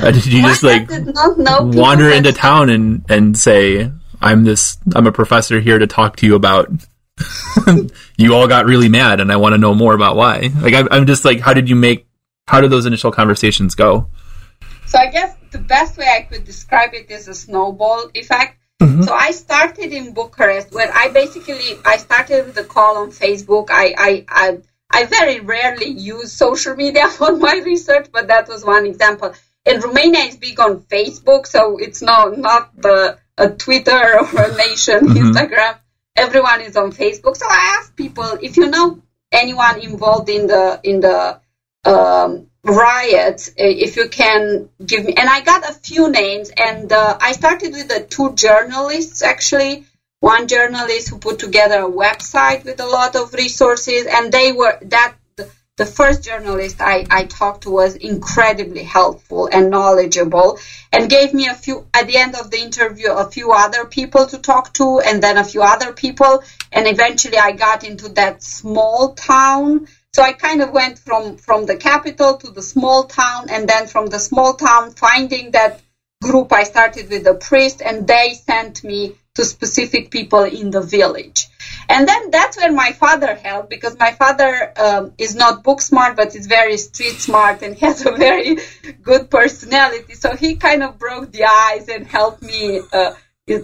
uh, 0.00 0.10
did 0.10 0.24
you 0.24 0.40
just 0.42 0.62
like 0.62 0.88
wander 0.88 2.08
into 2.08 2.32
town 2.32 2.70
and 2.70 3.04
and 3.10 3.36
say, 3.36 3.92
"I'm 4.26 4.44
this 4.44 4.78
I'm 4.94 5.06
a 5.06 5.12
professor 5.12 5.60
here 5.60 5.78
to 5.78 5.86
talk 5.86 6.16
to 6.16 6.26
you 6.26 6.34
about 6.34 6.70
you 8.16 8.34
all 8.34 8.46
got 8.48 8.66
really 8.66 8.88
mad, 8.88 9.20
and 9.20 9.32
I 9.32 9.36
want 9.36 9.54
to 9.54 9.58
know 9.58 9.74
more 9.74 9.94
about 9.94 10.16
why. 10.16 10.50
Like, 10.60 10.74
I, 10.74 10.86
I'm 10.90 11.06
just 11.06 11.24
like, 11.24 11.40
how 11.40 11.54
did 11.54 11.68
you 11.68 11.76
make? 11.76 12.06
How 12.46 12.60
did 12.60 12.70
those 12.70 12.86
initial 12.86 13.10
conversations 13.10 13.74
go? 13.74 14.08
So 14.86 14.98
I 14.98 15.10
guess 15.10 15.34
the 15.50 15.58
best 15.58 15.98
way 15.98 16.06
I 16.06 16.22
could 16.22 16.44
describe 16.44 16.94
it 16.94 17.10
is 17.10 17.26
a 17.26 17.34
snowball 17.34 18.10
effect. 18.14 18.58
Mm-hmm. 18.80 19.02
So 19.02 19.14
I 19.14 19.30
started 19.32 19.92
in 19.92 20.12
Bucharest, 20.12 20.72
where 20.72 20.90
I 20.94 21.08
basically 21.08 21.78
I 21.84 21.96
started 21.96 22.46
with 22.46 22.58
a 22.58 22.64
call 22.64 22.98
on 22.98 23.10
Facebook. 23.10 23.68
I 23.70 23.94
I, 23.96 24.24
I 24.28 24.58
I 24.90 25.04
very 25.06 25.40
rarely 25.40 25.88
use 25.88 26.32
social 26.32 26.76
media 26.76 27.08
for 27.18 27.36
my 27.36 27.60
research, 27.64 28.08
but 28.12 28.28
that 28.28 28.48
was 28.48 28.64
one 28.64 28.86
example. 28.86 29.34
And 29.64 29.82
Romania 29.82 30.20
is 30.20 30.36
big 30.36 30.60
on 30.60 30.80
Facebook, 30.82 31.46
so 31.46 31.78
it's 31.78 32.02
not 32.02 32.38
not 32.38 32.70
the 32.80 33.18
a 33.38 33.50
Twitter 33.50 34.20
or 34.20 34.42
a 34.42 34.56
Nation 34.56 35.00
mm-hmm. 35.00 35.32
Instagram 35.32 35.78
everyone 36.16 36.62
is 36.62 36.76
on 36.76 36.92
Facebook. 36.92 37.36
So 37.36 37.46
I 37.48 37.78
asked 37.78 37.96
people 37.96 38.38
if 38.42 38.56
you 38.56 38.68
know 38.68 39.00
anyone 39.30 39.80
involved 39.80 40.28
in 40.28 40.46
the 40.46 40.80
in 40.82 41.00
the 41.00 41.40
um, 41.84 42.48
riots, 42.64 43.50
eh, 43.50 43.74
if 43.86 43.96
you 43.96 44.08
can 44.08 44.68
give 44.84 45.04
me. 45.04 45.14
And 45.14 45.28
I 45.28 45.42
got 45.42 45.68
a 45.68 45.72
few 45.72 46.10
names, 46.10 46.50
and 46.56 46.90
uh, 46.90 47.18
I 47.20 47.32
started 47.32 47.72
with 47.72 47.88
the 47.88 48.00
two 48.00 48.34
journalists 48.34 49.22
actually. 49.22 49.86
One 50.20 50.48
journalist 50.48 51.10
who 51.10 51.18
put 51.18 51.38
together 51.38 51.80
a 51.80 51.90
website 51.90 52.64
with 52.64 52.80
a 52.80 52.86
lot 52.86 53.14
of 53.16 53.34
resources, 53.34 54.06
and 54.06 54.32
they 54.32 54.50
were 54.50 54.78
that 54.86 55.14
the 55.76 55.86
first 55.86 56.22
journalist 56.22 56.76
I, 56.80 57.04
I 57.10 57.24
talked 57.24 57.62
to 57.62 57.70
was 57.70 57.96
incredibly 57.96 58.82
helpful 58.82 59.48
and 59.52 59.70
knowledgeable 59.70 60.58
and 60.90 61.08
gave 61.08 61.34
me 61.34 61.48
a 61.48 61.54
few 61.54 61.86
at 61.92 62.06
the 62.06 62.16
end 62.16 62.34
of 62.34 62.50
the 62.50 62.58
interview 62.58 63.10
a 63.10 63.30
few 63.30 63.52
other 63.52 63.84
people 63.84 64.26
to 64.26 64.38
talk 64.38 64.72
to 64.74 65.00
and 65.00 65.22
then 65.22 65.36
a 65.36 65.44
few 65.44 65.62
other 65.62 65.92
people. 65.92 66.42
And 66.72 66.88
eventually 66.88 67.36
I 67.36 67.52
got 67.52 67.84
into 67.84 68.08
that 68.10 68.42
small 68.42 69.12
town. 69.12 69.86
So 70.14 70.22
I 70.22 70.32
kind 70.32 70.62
of 70.62 70.70
went 70.70 70.98
from 70.98 71.36
from 71.36 71.66
the 71.66 71.76
capital 71.76 72.36
to 72.36 72.50
the 72.50 72.62
small 72.62 73.04
town 73.04 73.50
and 73.50 73.68
then 73.68 73.86
from 73.86 74.06
the 74.06 74.18
small 74.18 74.54
town 74.54 74.92
finding 74.92 75.50
that 75.50 75.80
group 76.22 76.54
I 76.54 76.62
started 76.62 77.10
with 77.10 77.24
the 77.24 77.34
priest 77.34 77.82
and 77.84 78.06
they 78.06 78.32
sent 78.32 78.82
me 78.82 79.14
to 79.34 79.44
specific 79.44 80.10
people 80.10 80.44
in 80.44 80.70
the 80.70 80.80
village 80.80 81.48
and 81.88 82.08
then 82.08 82.30
that's 82.30 82.56
where 82.56 82.72
my 82.72 82.92
father 82.92 83.34
helped 83.34 83.70
because 83.70 83.98
my 83.98 84.12
father 84.12 84.72
um, 84.76 85.12
is 85.18 85.34
not 85.34 85.62
book 85.62 85.80
smart, 85.80 86.16
but 86.16 86.34
is 86.34 86.46
very 86.46 86.76
street 86.76 87.18
smart 87.20 87.62
and 87.62 87.78
has 87.84 88.04
a 88.04 88.12
very 88.12 88.58
good 89.02 89.30
personality. 89.30 90.14
So 90.14 90.34
he 90.34 90.56
kind 90.56 90.82
of 90.82 90.98
broke 90.98 91.32
the 91.32 91.44
ice 91.44 91.88
and 91.88 92.06
helped 92.06 92.42
me 92.42 92.80
uh, 92.92 93.14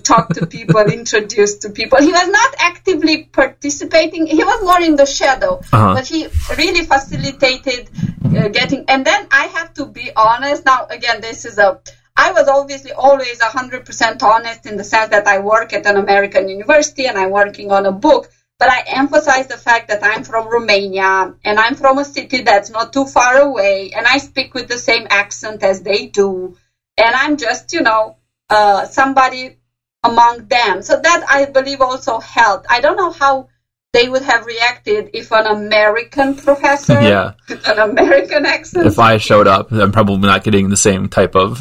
talk 0.02 0.28
to 0.30 0.46
people, 0.46 0.80
introduce 0.92 1.58
to 1.58 1.70
people. 1.70 1.98
He 1.98 2.12
was 2.12 2.28
not 2.28 2.54
actively 2.58 3.24
participating. 3.24 4.26
He 4.26 4.44
was 4.44 4.62
more 4.62 4.80
in 4.80 4.96
the 4.96 5.06
shadow, 5.06 5.60
uh-huh. 5.72 5.94
but 5.94 6.06
he 6.06 6.28
really 6.56 6.84
facilitated 6.84 7.90
uh, 8.24 8.48
getting. 8.48 8.84
And 8.88 9.04
then 9.04 9.26
I 9.30 9.46
have 9.46 9.74
to 9.74 9.86
be 9.86 10.10
honest. 10.14 10.64
Now, 10.64 10.86
again, 10.88 11.20
this 11.20 11.44
is 11.44 11.58
a 11.58 11.80
I 12.16 12.32
was 12.32 12.46
obviously 12.48 12.92
always 12.92 13.38
100% 13.40 14.22
honest 14.22 14.66
in 14.66 14.76
the 14.76 14.84
sense 14.84 15.10
that 15.10 15.26
I 15.26 15.38
work 15.38 15.72
at 15.72 15.86
an 15.86 15.96
American 15.96 16.48
university 16.48 17.06
and 17.06 17.16
I'm 17.16 17.30
working 17.30 17.72
on 17.72 17.86
a 17.86 17.92
book, 17.92 18.30
but 18.58 18.70
I 18.70 18.84
emphasize 18.86 19.46
the 19.46 19.56
fact 19.56 19.88
that 19.88 20.04
I'm 20.04 20.22
from 20.24 20.48
Romania 20.48 21.34
and 21.44 21.58
I'm 21.58 21.74
from 21.74 21.98
a 21.98 22.04
city 22.04 22.42
that's 22.42 22.70
not 22.70 22.92
too 22.92 23.06
far 23.06 23.38
away 23.38 23.92
and 23.96 24.06
I 24.06 24.18
speak 24.18 24.52
with 24.54 24.68
the 24.68 24.78
same 24.78 25.06
accent 25.08 25.62
as 25.62 25.82
they 25.82 26.06
do. 26.06 26.56
And 26.98 27.14
I'm 27.14 27.38
just, 27.38 27.72
you 27.72 27.80
know, 27.80 28.16
uh, 28.50 28.84
somebody 28.84 29.58
among 30.04 30.48
them. 30.48 30.82
So 30.82 31.00
that 31.00 31.24
I 31.28 31.46
believe 31.46 31.80
also 31.80 32.20
helped. 32.20 32.66
I 32.68 32.80
don't 32.80 32.96
know 32.96 33.10
how 33.10 33.48
they 33.92 34.08
would 34.08 34.22
have 34.22 34.46
reacted 34.46 35.10
if 35.14 35.32
an 35.32 35.46
American 35.46 36.34
professor, 36.36 37.00
yeah. 37.00 37.32
an 37.48 37.78
American 37.78 38.46
accent. 38.46 38.86
If 38.86 38.98
I 38.98 39.16
showed 39.18 39.46
up, 39.46 39.70
I'm 39.72 39.92
probably 39.92 40.28
not 40.28 40.44
getting 40.44 40.70
the 40.70 40.76
same 40.76 41.08
type 41.08 41.34
of 41.34 41.58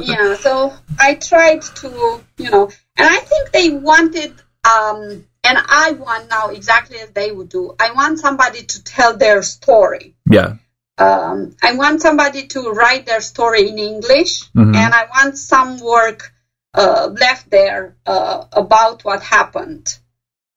yeah, 0.00 0.34
so 0.34 0.72
I 0.98 1.14
tried 1.14 1.62
to, 1.62 2.22
you 2.38 2.50
know, 2.50 2.68
and 2.96 3.08
I 3.08 3.18
think 3.20 3.50
they 3.52 3.70
wanted 3.70 4.32
um, 4.64 5.24
and 5.44 5.58
I 5.68 5.92
want 5.92 6.28
now 6.28 6.48
exactly 6.48 6.98
as 6.98 7.10
they 7.10 7.30
would 7.30 7.48
do. 7.48 7.72
I 7.78 7.92
want 7.92 8.18
somebody 8.18 8.62
to 8.64 8.82
tell 8.82 9.16
their 9.16 9.42
story. 9.42 10.14
Yeah. 10.28 10.54
Um, 10.98 11.54
I 11.62 11.72
want 11.74 12.00
somebody 12.00 12.44
to 12.48 12.70
write 12.70 13.06
their 13.06 13.20
story 13.20 13.68
in 13.68 13.78
English, 13.78 14.44
Mhm. 14.54 14.74
and 14.74 14.94
I 14.94 15.04
want 15.04 15.38
some 15.38 15.78
work 15.78 16.32
uh, 16.74 17.08
left 17.12 17.48
there 17.50 17.94
uh, 18.06 18.44
about 18.52 19.04
what 19.04 19.22
happened 19.22 19.98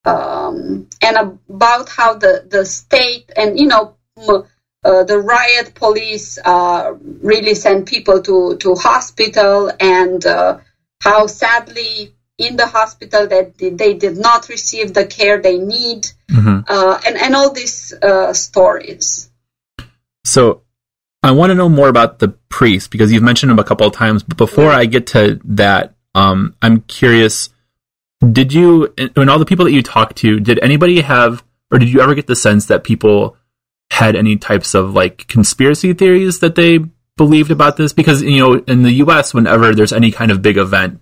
um, 0.06 0.88
and 1.02 1.18
about 1.50 1.90
how 1.90 2.14
the, 2.16 2.44
the 2.48 2.66
state 2.66 3.32
and 3.36 3.60
you 3.60 3.68
know 3.68 3.96
m- 4.18 4.44
uh, 4.84 5.04
the 5.04 5.20
riot 5.20 5.74
police 5.76 6.38
uh, 6.44 6.94
really 7.22 7.56
sent 7.56 7.88
people 7.88 8.22
to 8.22 8.58
to 8.58 8.76
hospital 8.76 9.72
and 9.80 10.26
uh, 10.26 10.58
how 11.02 11.28
sadly 11.28 12.14
in 12.38 12.56
the 12.56 12.66
hospital 12.66 13.28
that 13.28 13.58
they, 13.58 13.94
did 13.94 14.18
not 14.18 14.48
receive 14.48 14.94
the 14.94 15.06
care 15.06 15.42
they 15.42 15.58
need 15.58 16.08
hmm 16.30 16.60
uh, 16.68 17.00
and 17.06 17.18
and 17.18 17.36
all 17.36 17.52
these 17.52 17.94
uh, 18.02 18.32
stories. 18.34 19.30
So 20.24 20.62
I 21.24 21.32
want 21.32 21.50
to 21.50 21.56
know 21.56 21.70
more 21.70 21.90
about 21.90 22.20
the 22.20 22.30
priest 22.50 22.92
because 22.92 23.12
you've 23.12 23.24
mentioned 23.24 23.52
him 23.52 23.60
a 23.60 23.64
couple 23.64 23.88
of 23.88 23.94
times. 23.94 24.24
But 24.24 24.38
before 24.38 24.72
I 24.72 24.86
get 24.86 25.08
to 25.08 25.40
that, 25.46 25.96
um, 26.16 26.56
I'm 26.62 26.82
curious. 26.82 27.50
Did 28.32 28.54
you, 28.54 28.94
and 28.98 29.30
all 29.30 29.40
the 29.40 29.46
people 29.46 29.66
that 29.66 29.72
you 29.72 29.82
talked 29.82 30.18
to, 30.18 30.40
did 30.40 30.60
anybody 30.62 31.02
have, 31.02 31.44
or 31.72 31.80
did 31.80 31.90
you 31.90 32.02
ever 32.02 32.16
get 32.16 32.28
the 32.28 32.36
sense 32.36 32.66
that 32.66 32.84
people 32.84 33.38
had 33.92 34.16
any 34.16 34.38
types 34.38 34.74
of 34.76 34.94
like 34.94 35.28
conspiracy 35.28 35.94
theories 35.94 36.40
that 36.40 36.56
they 36.56 36.80
believed 37.18 37.52
about 37.52 37.78
this? 37.78 37.94
Because 37.94 38.22
you 38.22 38.40
know, 38.40 38.54
in 38.56 38.84
the 38.84 38.92
U.S., 38.94 39.34
whenever 39.34 39.74
there's 39.74 39.94
any 39.94 40.12
kind 40.12 40.32
of 40.32 40.42
big 40.42 40.58
event, 40.58 41.02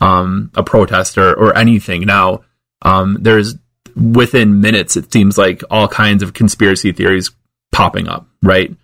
um, 0.00 0.50
a 0.54 0.62
protest 0.62 1.18
or, 1.18 1.32
or 1.34 1.56
anything 1.56 2.02
now, 2.02 2.42
um, 2.82 3.18
there's 3.20 3.56
within 3.96 4.60
minutes, 4.60 4.96
it 4.96 5.12
seems 5.12 5.36
like 5.36 5.62
all 5.70 5.88
kinds 5.88 6.22
of 6.22 6.32
conspiracy 6.32 6.92
theories 6.92 7.30
popping 7.72 8.08
up, 8.08 8.26
right? 8.42 8.74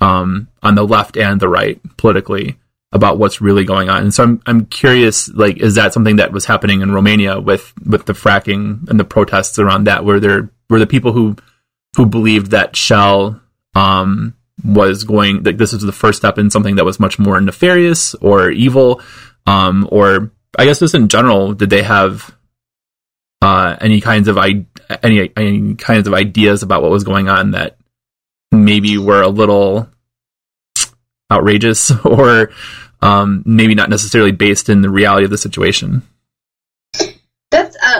Um, 0.00 0.48
on 0.62 0.74
the 0.74 0.84
left 0.84 1.16
and 1.16 1.40
the 1.40 1.48
right 1.48 1.80
politically 1.96 2.58
about 2.92 3.18
what's 3.18 3.40
really 3.40 3.64
going 3.64 3.88
on. 3.88 4.02
And 4.02 4.14
so 4.14 4.24
I'm 4.24 4.42
I'm 4.46 4.66
curious, 4.66 5.28
like, 5.28 5.58
is 5.58 5.76
that 5.76 5.92
something 5.92 6.16
that 6.16 6.32
was 6.32 6.44
happening 6.44 6.82
in 6.82 6.92
Romania 6.92 7.40
with 7.40 7.72
with 7.86 8.06
the 8.06 8.12
fracking 8.12 8.88
and 8.88 9.00
the 9.00 9.04
protests 9.04 9.58
around 9.58 9.84
that? 9.84 10.04
Were 10.04 10.20
there 10.20 10.50
were 10.68 10.78
the 10.78 10.86
people 10.86 11.12
who 11.12 11.36
who 11.96 12.06
believed 12.06 12.50
that 12.50 12.76
Shell 12.76 13.40
um, 13.74 14.34
was 14.64 15.04
going 15.04 15.42
that 15.44 15.58
this 15.58 15.72
was 15.72 15.82
the 15.82 15.92
first 15.92 16.18
step 16.18 16.38
in 16.38 16.50
something 16.50 16.76
that 16.76 16.84
was 16.84 17.00
much 17.00 17.18
more 17.18 17.40
nefarious 17.40 18.14
or 18.16 18.50
evil, 18.50 19.00
um, 19.46 19.88
or 19.90 20.30
I 20.58 20.64
guess 20.64 20.78
just 20.78 20.94
in 20.94 21.08
general, 21.08 21.54
did 21.54 21.70
they 21.70 21.82
have 21.82 22.34
uh, 23.40 23.76
any 23.80 24.00
kinds 24.00 24.28
of 24.28 24.38
I- 24.38 24.66
any 25.02 25.30
any 25.36 25.74
kinds 25.74 26.06
of 26.06 26.14
ideas 26.14 26.62
about 26.62 26.82
what 26.82 26.90
was 26.90 27.04
going 27.04 27.28
on 27.28 27.52
that 27.52 27.76
maybe 28.50 28.98
were 28.98 29.22
a 29.22 29.28
little 29.28 29.88
outrageous 31.30 31.90
or 32.04 32.50
um, 33.00 33.42
maybe 33.44 33.74
not 33.74 33.90
necessarily 33.90 34.32
based 34.32 34.68
in 34.68 34.82
the 34.82 34.90
reality 34.90 35.24
of 35.24 35.30
the 35.30 35.38
situation. 35.38 36.02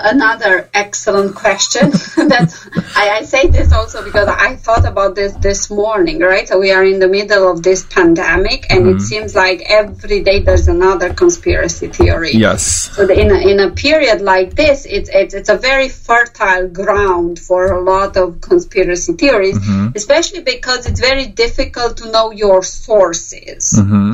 Another 0.05 0.69
excellent 0.75 1.35
question. 1.35 1.91
that 2.33 2.49
I, 2.97 3.19
I 3.19 3.23
say 3.23 3.47
this 3.49 3.73
also 3.73 4.03
because 4.03 4.29
I 4.29 4.57
thought 4.57 4.85
about 4.85 5.15
this 5.15 5.33
this 5.35 5.71
morning. 5.71 6.19
Right, 6.21 6.47
so 6.49 6.59
we 6.59 6.73
are 6.73 6.85
in 6.85 6.99
the 6.99 7.09
middle 7.09 7.51
of 7.51 7.63
this 7.63 7.85
pandemic, 7.85 8.67
and 8.73 8.89
it 8.89 8.97
Mhm. 8.97 9.01
seems 9.01 9.35
like 9.35 9.63
every 9.69 10.23
day 10.23 10.41
there's 10.41 10.69
another 10.69 11.15
conspiracy 11.15 11.89
theory. 11.89 12.33
Yes. 12.35 12.91
So 12.97 13.03
in 13.09 13.31
a, 13.31 13.39
in 13.53 13.61
a 13.61 13.71
period 13.71 14.21
like 14.21 14.55
this, 14.57 14.87
it's, 14.87 15.09
it's 15.13 15.35
it's 15.35 15.49
a 15.49 15.57
very 15.57 15.89
fertile 15.89 16.69
ground 16.69 17.39
for 17.39 17.73
a 17.73 17.81
lot 17.81 18.17
of 18.17 18.41
conspiracy 18.41 19.13
theories, 19.15 19.59
Mhm. 19.59 19.95
especially 19.97 20.43
because 20.43 20.87
it's 20.87 21.01
very 21.01 21.27
difficult 21.27 21.99
to 21.99 22.11
know 22.11 22.33
your 22.33 22.63
sources. 22.63 23.63
hmm 23.79 24.13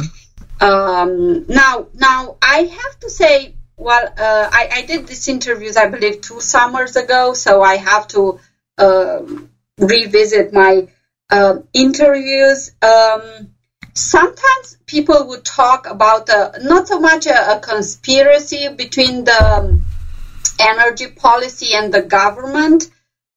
Um, 0.61 1.45
now, 1.49 1.87
now 1.95 2.37
I 2.43 2.59
have 2.81 2.95
to 3.01 3.09
say, 3.11 3.55
well, 3.79 4.07
uh, 4.17 4.49
I, 4.53 4.69
I 4.73 4.83
did 4.83 5.07
these 5.07 5.29
interviews, 5.29 5.77
I 5.77 5.87
believe, 5.87 6.21
two 6.21 6.41
summers 6.41 6.97
ago, 6.97 7.33
so 7.35 7.63
I 7.63 7.77
have 7.77 8.07
to 8.09 8.39
um 8.79 9.51
revisit 9.79 10.53
my 10.53 10.85
um 11.31 11.65
interviews. 11.73 12.71
Um, 12.83 13.51
sometimes 13.95 14.77
people 14.87 15.27
would 15.29 15.45
talk 15.45 15.87
about 15.87 16.29
uh, 16.31 16.51
not 16.61 16.89
so 16.89 16.99
much 16.99 17.27
a, 17.27 17.53
a 17.53 17.57
conspiracy 17.59 18.69
between 18.69 19.25
the 19.25 19.45
um, 19.57 19.85
energy 20.61 21.07
policy 21.09 21.75
and 21.75 21.93
the 21.93 22.03
government, 22.03 22.89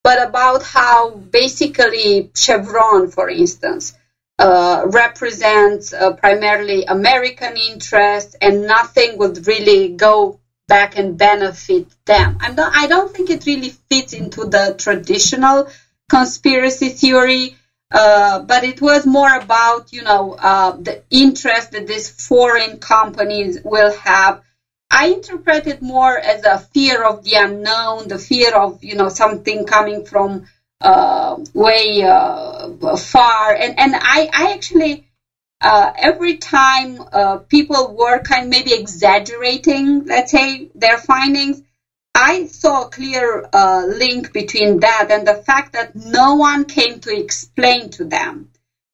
but 0.04 0.22
about 0.22 0.64
how 0.64 1.10
basically 1.12 2.30
Chevron, 2.36 3.08
for 3.08 3.30
instance, 3.30 3.94
uh, 4.42 4.84
represents 5.04 5.94
uh, 5.94 6.14
primarily 6.24 6.80
American 6.98 7.56
interests, 7.58 8.36
and 8.42 8.56
nothing 8.78 9.18
would 9.20 9.46
really 9.46 9.90
go 9.90 10.40
back 10.68 10.98
and 10.98 11.18
benefit 11.18 11.86
them. 12.06 12.38
I'm 12.42 12.56
not, 12.56 12.72
I 12.76 12.88
don't 12.88 13.12
think 13.14 13.30
it 13.30 13.46
really 13.46 13.72
fits 13.90 14.14
into 14.14 14.42
the 14.46 14.76
traditional 14.78 15.70
conspiracy 16.10 16.90
theory. 16.90 17.56
Uh, 17.94 18.40
but 18.52 18.64
it 18.64 18.80
was 18.80 19.06
more 19.06 19.36
about, 19.36 19.92
you 19.92 20.02
know, 20.02 20.32
uh, 20.50 20.72
the 20.88 21.04
interest 21.10 21.72
that 21.72 21.88
these 21.88 22.10
foreign 22.10 22.80
companies 22.80 23.60
will 23.66 23.92
have. 23.92 24.42
I 24.90 25.08
interpret 25.08 25.68
it 25.68 25.82
more 25.82 26.18
as 26.18 26.46
a 26.46 26.58
fear 26.74 27.04
of 27.04 27.24
the 27.26 27.36
unknown, 27.36 28.08
the 28.08 28.18
fear 28.18 28.56
of, 28.56 28.82
you 28.82 28.96
know, 28.96 29.10
something 29.10 29.66
coming 29.66 30.06
from 30.06 30.46
uh, 30.82 31.36
way 31.54 32.04
uh, 32.04 32.96
far. 32.98 33.54
And, 33.54 33.74
and 33.78 33.96
I, 33.96 34.28
I 34.32 34.54
actually, 34.54 35.04
uh, 35.62 35.92
every 35.96 36.36
time 36.36 37.02
uh, 37.12 37.38
people 37.50 37.94
were 37.94 38.20
kind 38.20 38.46
of 38.46 38.50
maybe 38.50 38.74
exaggerating, 38.74 40.06
let's 40.06 40.32
say, 40.32 40.68
their 40.76 40.98
findings, 40.98 41.62
I 42.14 42.46
saw 42.46 42.82
a 42.82 42.88
clear 42.88 43.44
uh, 43.54 43.86
link 43.88 44.34
between 44.34 44.80
that 44.80 45.08
and 45.12 45.26
the 45.26 45.36
fact 45.36 45.74
that 45.74 45.96
no 45.96 46.34
one 46.36 46.66
came 46.66 47.00
to 47.00 47.16
explain 47.16 47.90
to 47.92 48.04
them 48.06 48.48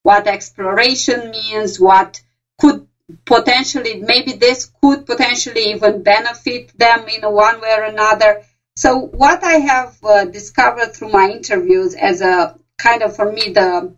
what 0.03 0.27
exploration 0.27 1.31
means, 1.31 1.79
what 1.79 2.21
could 2.59 2.85
potentially, 3.25 3.95
maybe 3.95 4.33
this 4.33 4.67
could 4.81 5.05
potentially 5.05 5.71
even 5.71 6.01
benefit 6.01 6.71
them 6.77 7.07
in 7.07 7.21
one 7.23 7.59
way 7.59 7.73
or 7.73 7.83
another. 7.83 8.41
So, 8.77 9.09
what 9.23 9.43
I 9.43 9.55
have 9.71 9.97
uh, 10.03 10.25
discovered 10.25 10.93
through 10.93 11.09
my 11.09 11.27
interviews 11.29 11.95
as 11.95 12.21
a 12.21 12.53
kind 12.77 13.01
of, 13.01 13.15
for 13.15 13.25
me, 13.25 13.49
the 13.49 13.91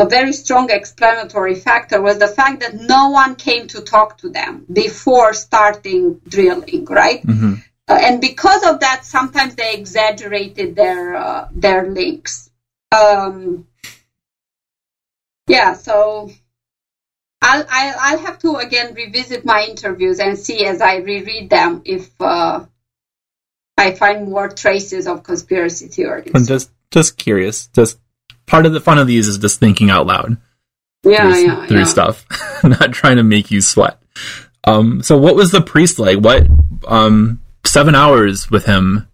a 0.00 0.06
very 0.06 0.32
strong 0.32 0.70
explanatory 0.70 1.54
factor 1.54 2.00
was 2.00 2.18
the 2.18 2.28
fact 2.28 2.60
that 2.60 2.74
no 2.74 3.08
one 3.08 3.36
came 3.36 3.66
to 3.68 3.80
talk 3.80 4.16
to 4.18 4.28
them 4.28 4.64
before 4.72 5.32
starting 5.32 6.20
drilling, 6.28 6.84
right? 7.02 7.22
hmm 7.24 7.54
Uh, 7.90 7.98
and 8.06 8.20
because 8.20 8.62
of 8.70 8.80
that, 8.80 9.04
sometimes 9.04 9.54
they 9.54 9.72
exaggerated 9.74 10.74
their 10.80 11.02
uh, 11.26 11.46
their 11.64 11.82
links. 11.98 12.34
Um, 12.92 13.64
yeah, 15.48 15.72
so 15.74 16.30
I'll, 17.42 17.64
I'll 17.68 17.96
I'll 18.06 18.18
have 18.18 18.38
to 18.38 18.56
again 18.56 18.94
revisit 18.94 19.44
my 19.44 19.60
interviews 19.62 20.18
and 20.18 20.36
see 20.38 20.64
as 20.64 20.80
I 20.80 20.96
reread 20.96 21.48
them 21.50 21.80
if 21.84 22.08
uh, 22.20 22.60
I 23.78 23.94
find 23.94 24.28
more 24.28 24.48
traces 24.48 25.06
of 25.06 25.22
conspiracy 25.22 25.88
theories. 25.88 26.32
I'm 26.34 26.46
just 26.46 26.70
just 26.90 27.16
curious. 27.16 27.68
Just 27.68 27.98
part 28.46 28.66
of 28.66 28.72
the 28.72 28.80
fun 28.80 28.98
of 28.98 29.06
these 29.06 29.28
is 29.28 29.38
just 29.38 29.60
thinking 29.60 29.90
out 29.90 30.06
loud 30.06 30.36
yeah, 31.04 31.22
through, 31.22 31.46
yeah, 31.46 31.66
through 31.66 31.78
yeah. 31.78 31.84
stuff, 31.84 32.26
not 32.64 32.92
trying 32.92 33.16
to 33.16 33.22
make 33.22 33.50
you 33.50 33.60
sweat. 33.60 34.00
Um, 34.64 35.02
so 35.02 35.16
what 35.16 35.36
was 35.36 35.50
the 35.50 35.60
priest 35.60 35.98
like? 35.98 36.18
What 36.18 36.46
um, 36.86 37.40
seven 37.64 37.94
hours 37.94 38.50
with 38.50 38.66
him? 38.66 39.08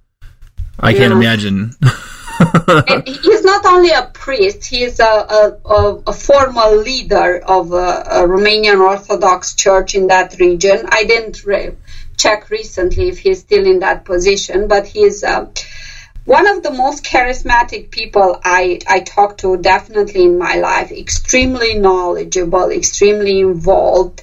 I 0.81 0.93
can't 0.93 1.13
imagine. 1.13 1.73
And 1.81 3.07
he's 3.09 3.45
not 3.45 3.65
only 3.65 3.91
a 3.91 4.11
priest; 4.13 4.65
he's 4.65 4.99
a, 4.99 5.05
a, 5.05 5.59
a, 5.65 6.03
a 6.09 6.13
formal 6.13 6.79
leader 6.79 7.39
of 7.39 7.73
a, 7.73 8.05
a 8.07 8.27
Romanian 8.27 8.81
Orthodox 8.81 9.55
Church 9.55 9.95
in 9.95 10.09
that 10.09 10.39
region. 10.41 10.87
I 10.89 11.05
didn't 11.05 11.45
re- 11.45 11.77
check 12.25 12.51
recently 12.51 13.09
if 13.09 13.19
he's 13.19 13.41
still 13.41 13.67
in 13.67 13.81
that 13.81 14.05
position, 14.05 14.69
but 14.69 14.87
he's 14.87 15.23
uh, 15.23 15.47
one 16.25 16.47
of 16.47 16.63
the 16.63 16.71
most 16.71 17.05
charismatic 17.05 17.91
people 17.91 18.41
I 18.43 18.79
I 18.89 19.01
talked 19.01 19.41
to 19.41 19.57
definitely 19.59 20.25
in 20.25 20.39
my 20.39 20.55
life. 20.57 20.91
Extremely 20.91 21.75
knowledgeable, 21.75 22.71
extremely 22.71 23.41
involved. 23.41 24.23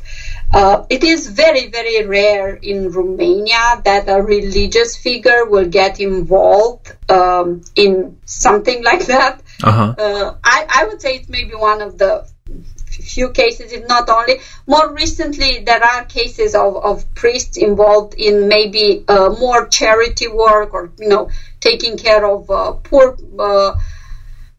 Uh, 0.54 0.86
it 0.90 1.04
is 1.04 1.28
very, 1.28 1.68
very 1.68 2.06
rare 2.06 2.50
in 2.56 2.92
Romania 2.92 3.82
that 3.86 4.10
a 4.10 4.22
religious 4.22 4.98
figure 4.98 5.46
will 5.46 5.70
get 5.70 6.02
involved 6.02 6.92
um, 7.10 7.62
in 7.76 8.18
something 8.26 8.84
like 8.84 9.06
that. 9.06 9.42
Uh 9.64 9.72
huh. 9.72 9.96
Uh, 9.98 10.36
I, 10.44 10.66
I 10.80 10.86
would 10.88 11.02
say 11.02 11.16
it's 11.16 11.30
maybe 11.30 11.56
one 11.56 11.82
of 11.82 11.98
the 11.98 12.28
few 12.92 13.32
cases, 13.32 13.72
if 13.72 13.88
not 13.88 14.10
only. 14.10 14.40
More 14.68 14.94
recently, 14.94 15.60
there 15.60 15.84
are 15.84 16.06
cases 16.06 16.56
of, 16.56 16.76
of 16.78 17.14
priests 17.16 17.58
involved 17.58 18.14
in 18.16 18.48
maybe 18.48 19.04
uh, 19.08 19.30
more 19.30 19.68
charity 19.68 20.28
work 20.28 20.74
or, 20.74 20.92
you 21.00 21.10
know, 21.10 21.30
taking 21.60 21.98
care 21.98 22.26
of 22.26 22.50
uh, 22.50 22.74
poor 22.74 23.18
uh, 23.40 23.76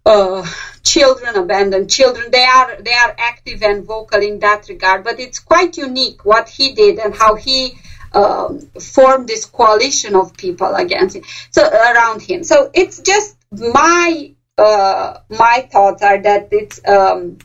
uh, 0.04 0.46
children, 0.82 1.36
abandoned 1.36 1.90
children. 1.90 2.30
They 2.30 2.44
are 2.44 2.76
they 2.80 2.92
are 2.92 3.14
active 3.18 3.62
and 3.62 3.84
vocal 3.84 4.20
in 4.20 4.40
that 4.40 4.68
regard. 4.68 5.04
But 5.04 5.20
it's 5.20 5.38
quite 5.38 5.76
unique 5.76 6.24
what 6.24 6.48
he 6.48 6.74
did 6.74 6.98
and 6.98 7.14
how 7.14 7.36
he 7.36 7.78
um, 8.12 8.60
formed 8.80 9.28
this 9.28 9.44
coalition 9.44 10.14
of 10.16 10.36
people 10.36 10.74
against 10.74 11.16
him, 11.16 11.22
so 11.50 11.66
around 11.66 12.22
him. 12.22 12.44
So 12.44 12.70
it's 12.74 13.00
just 13.00 13.36
my 13.50 14.32
uh, 14.58 15.18
my 15.30 15.68
thoughts 15.70 16.02
are 16.02 16.20
that 16.20 16.48
it's 16.50 16.80
um, 16.86 17.38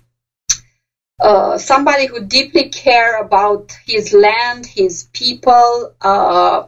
uh, 1.20 1.58
somebody 1.58 2.06
who 2.06 2.26
deeply 2.26 2.70
care 2.70 3.20
about 3.20 3.76
his 3.86 4.14
land, 4.14 4.66
his 4.66 5.10
people, 5.14 5.94
uh, 6.02 6.68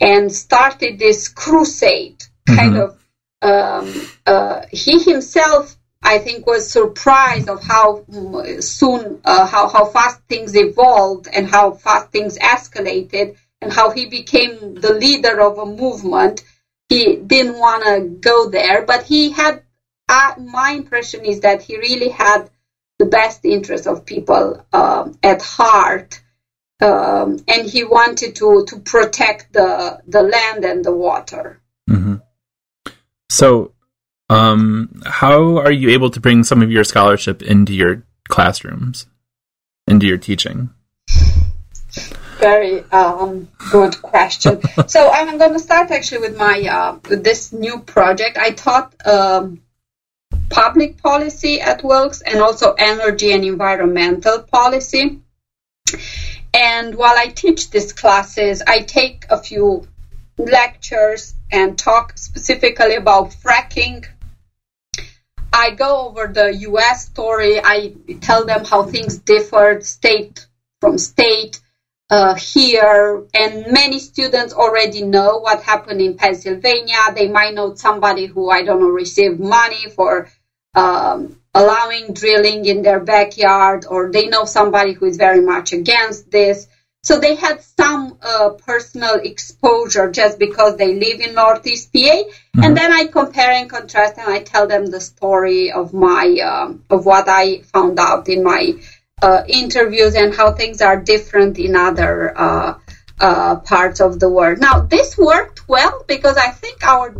and 0.00 0.30
started 0.30 0.98
this 0.98 1.28
crusade 1.28 2.22
kind 2.46 2.74
mm-hmm. 2.74 2.80
of. 2.82 3.02
Um, 3.42 4.08
uh, 4.26 4.66
he 4.72 5.02
himself, 5.02 5.76
I 6.02 6.18
think, 6.18 6.46
was 6.46 6.70
surprised 6.70 7.48
of 7.48 7.62
how 7.62 8.04
mm, 8.10 8.62
soon, 8.62 9.20
uh, 9.24 9.46
how 9.46 9.68
how 9.68 9.86
fast 9.86 10.20
things 10.28 10.54
evolved 10.56 11.28
and 11.32 11.48
how 11.48 11.72
fast 11.72 12.10
things 12.10 12.38
escalated, 12.38 13.36
and 13.62 13.72
how 13.72 13.90
he 13.90 14.06
became 14.06 14.74
the 14.74 14.94
leader 14.94 15.40
of 15.40 15.58
a 15.58 15.66
movement. 15.66 16.42
He 16.88 17.16
didn't 17.16 17.58
want 17.58 17.84
to 17.84 18.08
go 18.20 18.50
there, 18.50 18.82
but 18.82 19.04
he 19.04 19.30
had. 19.30 19.62
Uh, 20.08 20.34
my 20.38 20.70
impression 20.70 21.24
is 21.24 21.40
that 21.40 21.62
he 21.62 21.76
really 21.78 22.10
had 22.10 22.48
the 22.98 23.06
best 23.06 23.44
interest 23.44 23.86
of 23.86 24.06
people 24.06 24.64
uh, 24.72 25.08
at 25.22 25.42
heart. 25.42 26.22
Um, 26.80 27.38
and 27.48 27.66
he 27.66 27.84
wanted 27.84 28.36
to, 28.36 28.66
to 28.66 28.78
protect 28.80 29.52
the, 29.52 30.02
the 30.06 30.22
land 30.22 30.64
and 30.64 30.84
the 30.84 30.94
water. 30.94 31.62
Mm-hmm. 31.88 32.16
So, 33.30 33.72
um, 34.28 35.00
how 35.06 35.58
are 35.58 35.72
you 35.72 35.90
able 35.90 36.10
to 36.10 36.20
bring 36.20 36.44
some 36.44 36.62
of 36.62 36.70
your 36.70 36.84
scholarship 36.84 37.42
into 37.42 37.72
your 37.72 38.02
classrooms, 38.28 39.06
into 39.86 40.06
your 40.06 40.18
teaching? 40.18 40.70
Very 42.38 42.80
um, 42.90 43.48
good 43.70 44.00
question. 44.02 44.60
so 44.86 45.10
I'm 45.10 45.38
going 45.38 45.54
to 45.54 45.58
start 45.58 45.90
actually 45.90 46.28
with 46.28 46.36
my 46.36 46.60
uh, 46.60 46.98
with 47.08 47.24
this 47.24 47.52
new 47.52 47.78
project. 47.80 48.36
I 48.36 48.50
taught 48.50 48.94
um, 49.06 49.62
public 50.48 51.02
policy 51.02 51.60
at 51.60 51.82
Wilkes 51.82 52.20
and 52.22 52.40
also 52.40 52.72
energy 52.72 53.32
and 53.32 53.44
environmental 53.44 54.40
policy. 54.40 55.20
And 56.54 56.94
while 56.94 57.18
I 57.18 57.26
teach 57.26 57.70
these 57.70 57.92
classes, 57.92 58.62
I 58.66 58.80
take 58.80 59.26
a 59.28 59.36
few 59.36 59.86
lectures 60.38 61.34
and 61.50 61.76
talk 61.76 62.12
specifically 62.16 62.94
about 62.94 63.30
fracking. 63.30 64.06
I 65.52 65.70
go 65.70 66.08
over 66.08 66.26
the 66.26 66.54
US 66.68 67.06
story. 67.06 67.58
I 67.62 67.92
tell 68.20 68.44
them 68.44 68.64
how 68.64 68.84
things 68.84 69.18
differed 69.18 69.84
state 69.84 70.46
from 70.80 70.98
state 70.98 71.60
uh, 72.10 72.34
here. 72.34 73.24
And 73.34 73.66
many 73.72 73.98
students 73.98 74.52
already 74.52 75.02
know 75.02 75.38
what 75.38 75.62
happened 75.62 76.00
in 76.00 76.14
Pennsylvania. 76.14 76.98
They 77.14 77.28
might 77.28 77.54
know 77.54 77.74
somebody 77.74 78.26
who, 78.26 78.50
I 78.50 78.62
don't 78.62 78.80
know, 78.80 78.88
received 78.88 79.40
money 79.40 79.88
for 79.88 80.28
um, 80.76 81.40
allowing 81.54 82.12
drilling 82.12 82.66
in 82.66 82.82
their 82.82 83.00
backyard, 83.00 83.86
or 83.88 84.12
they 84.12 84.26
know 84.26 84.44
somebody 84.44 84.92
who 84.92 85.06
is 85.06 85.16
very 85.16 85.40
much 85.40 85.72
against 85.72 86.30
this. 86.30 86.68
So 87.02 87.18
they 87.18 87.36
had 87.36 87.62
some 87.62 88.18
uh, 88.20 88.50
personal 88.50 89.14
exposure 89.14 90.10
just 90.10 90.38
because 90.38 90.76
they 90.76 90.94
live 90.94 91.20
in 91.20 91.34
Northeast 91.34 91.92
PA, 91.92 91.98
mm-hmm. 91.98 92.62
and 92.62 92.76
then 92.76 92.92
I 92.92 93.06
compare 93.06 93.50
and 93.50 93.70
contrast, 93.70 94.18
and 94.18 94.28
I 94.28 94.40
tell 94.40 94.66
them 94.66 94.86
the 94.86 95.00
story 95.00 95.72
of 95.72 95.94
my 95.94 96.36
uh, 96.44 96.74
of 96.90 97.06
what 97.06 97.26
I 97.28 97.62
found 97.62 97.98
out 97.98 98.28
in 98.28 98.42
my 98.42 98.74
uh, 99.22 99.42
interviews 99.48 100.14
and 100.14 100.34
how 100.34 100.52
things 100.52 100.82
are 100.82 101.00
different 101.00 101.58
in 101.58 101.74
other 101.74 102.36
uh, 103.20 103.56
parts 103.56 104.00
of 104.00 104.20
the 104.20 104.28
world. 104.28 104.58
Now, 104.58 104.80
this 104.80 105.16
worked 105.16 105.68
well 105.68 106.04
because 106.06 106.36
I 106.36 106.50
think 106.50 106.84
our 106.84 107.14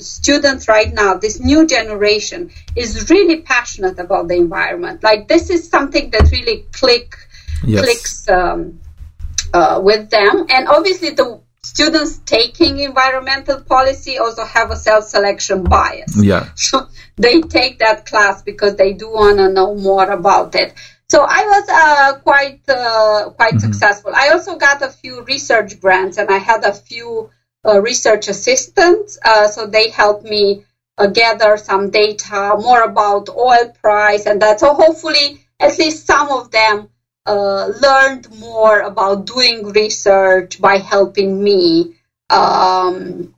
students 0.00 0.68
right 0.68 0.92
now, 0.92 1.14
this 1.14 1.40
new 1.40 1.66
generation, 1.66 2.50
is 2.74 3.08
really 3.10 3.42
passionate 3.42 3.98
about 3.98 4.28
the 4.28 4.34
environment. 4.34 5.02
Like 5.02 5.28
this 5.28 5.50
is 5.50 5.68
something 5.68 6.10
that 6.10 6.30
really 6.32 6.66
click 6.72 7.16
yes. 7.64 7.84
clicks 7.84 8.28
um, 8.28 8.80
uh, 9.52 9.80
with 9.82 10.10
them, 10.10 10.46
and 10.50 10.68
obviously 10.68 11.10
the 11.10 11.40
students 11.62 12.18
taking 12.24 12.78
environmental 12.78 13.60
policy 13.60 14.18
also 14.18 14.44
have 14.44 14.70
a 14.70 14.76
self-selection 14.76 15.64
bias. 15.64 16.22
Yeah. 16.22 16.48
So 16.54 16.88
they 17.16 17.40
take 17.42 17.80
that 17.80 18.06
class 18.06 18.42
because 18.42 18.76
they 18.76 18.92
do 18.92 19.10
want 19.10 19.38
to 19.38 19.48
know 19.50 19.74
more 19.74 20.10
about 20.10 20.54
it. 20.54 20.74
So 21.10 21.24
I 21.26 21.42
was 21.46 21.68
uh, 21.68 22.18
quite 22.20 22.60
uh, 22.68 23.30
quite 23.30 23.54
mm-hmm. 23.54 23.72
successful. 23.72 24.12
I 24.14 24.28
also 24.30 24.56
got 24.56 24.82
a 24.82 24.90
few 24.90 25.22
research 25.22 25.80
grants, 25.80 26.18
and 26.18 26.28
I 26.30 26.36
had 26.36 26.64
a 26.64 26.72
few 26.72 27.30
uh, 27.66 27.80
research 27.80 28.28
assistants. 28.28 29.18
Uh, 29.24 29.48
so 29.48 29.66
they 29.66 29.88
helped 29.88 30.24
me 30.24 30.64
uh, 30.98 31.06
gather 31.06 31.56
some 31.56 31.90
data 31.90 32.56
more 32.60 32.82
about 32.82 33.30
oil 33.30 33.72
price 33.80 34.26
and 34.26 34.42
that. 34.42 34.60
So 34.60 34.74
hopefully, 34.74 35.40
at 35.58 35.78
least 35.78 36.06
some 36.06 36.30
of 36.30 36.50
them 36.50 36.90
uh, 37.24 37.68
learned 37.80 38.28
more 38.38 38.80
about 38.80 39.26
doing 39.26 39.68
research 39.68 40.60
by 40.60 40.76
helping 40.76 41.42
me. 41.42 41.94
Um, 42.28 43.34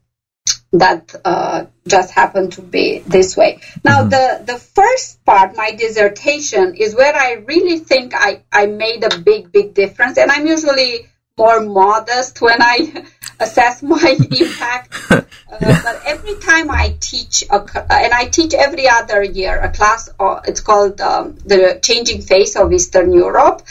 that 0.72 1.14
uh, 1.24 1.64
just 1.86 2.12
happened 2.12 2.52
to 2.52 2.62
be 2.62 3.00
this 3.00 3.36
way. 3.36 3.60
Now, 3.82 4.00
mm-hmm. 4.00 4.10
the, 4.10 4.52
the 4.52 4.58
first 4.58 5.24
part, 5.24 5.56
my 5.56 5.72
dissertation, 5.72 6.74
is 6.76 6.94
where 6.94 7.14
I 7.14 7.32
really 7.32 7.78
think 7.78 8.12
I, 8.14 8.42
I 8.52 8.66
made 8.66 9.02
a 9.02 9.18
big, 9.18 9.50
big 9.50 9.74
difference. 9.74 10.16
And 10.16 10.30
I'm 10.30 10.46
usually 10.46 11.08
more 11.36 11.60
modest 11.60 12.40
when 12.40 12.62
I 12.62 13.04
assess 13.40 13.82
my 13.82 14.16
impact. 14.30 14.94
Uh, 15.50 15.56
yeah. 15.62 15.82
But 15.82 16.02
every 16.06 16.36
time 16.36 16.70
I 16.70 16.96
teach, 17.00 17.42
a, 17.50 17.56
and 17.92 18.14
I 18.14 18.26
teach 18.26 18.54
every 18.54 18.88
other 18.88 19.20
year 19.20 19.58
a 19.58 19.72
class, 19.72 20.08
uh, 20.20 20.40
it's 20.46 20.60
called 20.60 21.00
um, 21.00 21.38
The 21.44 21.80
Changing 21.82 22.22
Face 22.22 22.54
of 22.54 22.72
Eastern 22.72 23.12
Europe. 23.12 23.62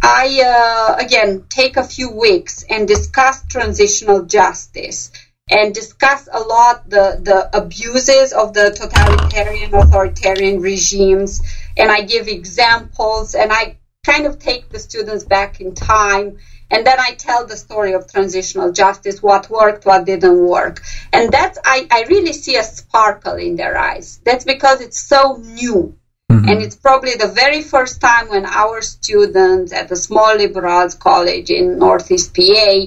I, 0.00 0.42
uh, 0.46 0.94
again, 1.04 1.46
take 1.48 1.76
a 1.76 1.82
few 1.82 2.12
weeks 2.12 2.62
and 2.70 2.86
discuss 2.86 3.42
transitional 3.48 4.22
justice 4.26 5.10
and 5.50 5.74
discuss 5.74 6.28
a 6.32 6.40
lot 6.40 6.88
the, 6.88 7.20
the 7.22 7.56
abuses 7.56 8.32
of 8.32 8.54
the 8.54 8.70
totalitarian 8.70 9.74
authoritarian 9.74 10.60
regimes. 10.60 11.42
And 11.76 11.90
i 11.90 12.02
give 12.02 12.28
examples 12.28 13.34
and 13.34 13.52
i 13.52 13.76
kind 14.04 14.26
of 14.26 14.38
take 14.38 14.68
the 14.68 14.78
students 14.78 15.24
back 15.24 15.60
in 15.60 15.74
time 15.74 16.38
and 16.70 16.86
then 16.86 16.98
i 16.98 17.14
tell 17.14 17.46
the 17.46 17.56
story 17.56 17.92
of 17.92 18.10
transitional 18.10 18.72
justice 18.72 19.22
what 19.22 19.50
worked 19.50 19.84
what 19.84 20.06
didn't 20.06 20.46
work. 20.46 20.82
And 21.12 21.30
that's 21.30 21.58
i, 21.64 21.86
I 21.90 22.04
really 22.08 22.32
see 22.32 22.56
a 22.56 22.62
sparkle 22.62 23.36
in 23.36 23.56
their 23.56 23.76
eyes. 23.76 24.20
That's 24.24 24.44
because 24.44 24.80
it's 24.80 25.00
so 25.00 25.36
new. 25.36 25.96
Mm-hmm. 26.32 26.48
and 26.48 26.62
it's 26.62 26.76
probably 26.76 27.16
the 27.16 27.28
very 27.28 27.60
first 27.60 28.00
time 28.00 28.30
when 28.30 28.46
our 28.46 28.80
students 28.80 29.74
at 29.74 29.90
the 29.90 29.96
small 29.96 30.34
liberal 30.34 30.72
arts 30.72 30.94
college 30.94 31.50
in 31.50 31.78
northeast 31.78 32.34
pa 32.34 32.86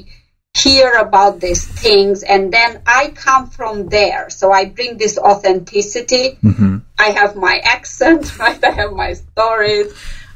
hear 0.57 0.93
about 0.93 1.39
these 1.39 1.65
things 1.65 2.23
and 2.23 2.51
then 2.51 2.81
I 2.85 3.09
come 3.09 3.49
from 3.49 3.89
there. 3.89 4.29
So 4.29 4.51
I 4.51 4.65
bring 4.65 4.97
this 4.97 5.17
authenticity. 5.17 6.37
Mm-hmm. 6.43 6.77
I 6.97 7.09
have 7.11 7.35
my 7.35 7.59
accent, 7.63 8.37
right? 8.39 8.63
I 8.63 8.71
have 8.71 8.93
my 8.93 9.13
stories 9.13 9.93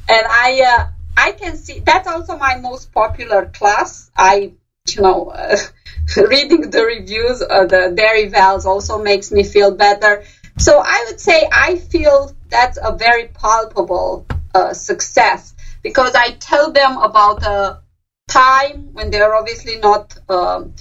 and 0.08 0.26
I, 0.26 0.62
uh, 0.62 0.86
I 1.16 1.32
can 1.32 1.56
see 1.56 1.80
that's 1.80 2.08
also 2.08 2.36
my 2.38 2.56
most 2.56 2.92
popular 2.92 3.46
class. 3.46 4.10
I, 4.16 4.52
you 4.88 5.02
know, 5.02 5.28
uh, 5.28 5.56
reading 6.16 6.70
the 6.70 6.84
reviews, 6.84 7.42
uh, 7.42 7.66
the 7.66 7.92
dairy 7.94 8.28
vals 8.28 8.66
also 8.66 9.02
makes 9.02 9.30
me 9.30 9.44
feel 9.44 9.72
better. 9.74 10.24
So 10.58 10.78
I 10.78 11.06
would 11.08 11.20
say 11.20 11.48
I 11.50 11.76
feel 11.76 12.34
that's 12.48 12.78
a 12.82 12.96
very 12.96 13.28
palpable 13.28 14.26
uh, 14.54 14.74
success 14.74 15.54
because 15.82 16.14
I 16.14 16.32
tell 16.32 16.70
them 16.72 16.98
about 16.98 17.42
a 17.42 17.81
time 18.32 18.92
when 18.92 19.10
they're 19.10 19.34
obviously 19.34 19.76
not 19.78 20.16
um, 20.28 20.74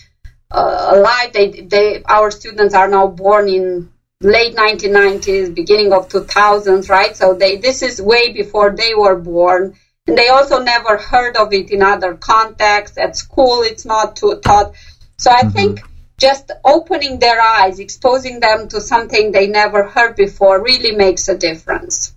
uh, 0.49 0.91
alive. 0.95 1.34
They, 1.34 1.49
they, 1.62 2.04
our 2.04 2.32
students 2.32 2.74
are 2.74 2.88
now 2.88 3.08
born 3.08 3.49
in 3.49 3.91
late 4.22 4.56
1990s, 4.56 5.54
beginning 5.54 5.93
of 5.93 6.08
2000s, 6.10 6.89
right? 6.89 7.16
So 7.16 7.34
they, 7.34 7.58
this 7.58 7.82
is 7.82 8.02
way 8.02 8.32
before 8.32 8.76
they 8.76 8.93
were 8.95 9.18
born. 9.18 9.76
And 10.08 10.18
they 10.18 10.30
also 10.30 10.64
never 10.64 10.97
heard 10.97 11.36
of 11.38 11.54
it 11.54 11.72
in 11.72 11.82
other 11.82 12.16
contexts. 12.16 12.97
At 12.97 13.16
school, 13.16 13.62
it's 13.62 13.86
not 13.86 14.16
too 14.16 14.39
taught. 14.43 14.74
So 15.18 15.32
I 15.32 15.41
mm-hmm. 15.41 15.49
think 15.49 15.82
just 16.20 16.52
opening 16.64 17.20
their 17.20 17.41
eyes, 17.41 17.80
exposing 17.80 18.39
them 18.39 18.68
to 18.70 18.80
something 18.80 19.32
they 19.32 19.47
never 19.47 19.84
heard 19.84 20.16
before 20.16 20.62
really 20.62 20.95
makes 20.95 21.28
a 21.28 21.38
difference. 21.38 22.14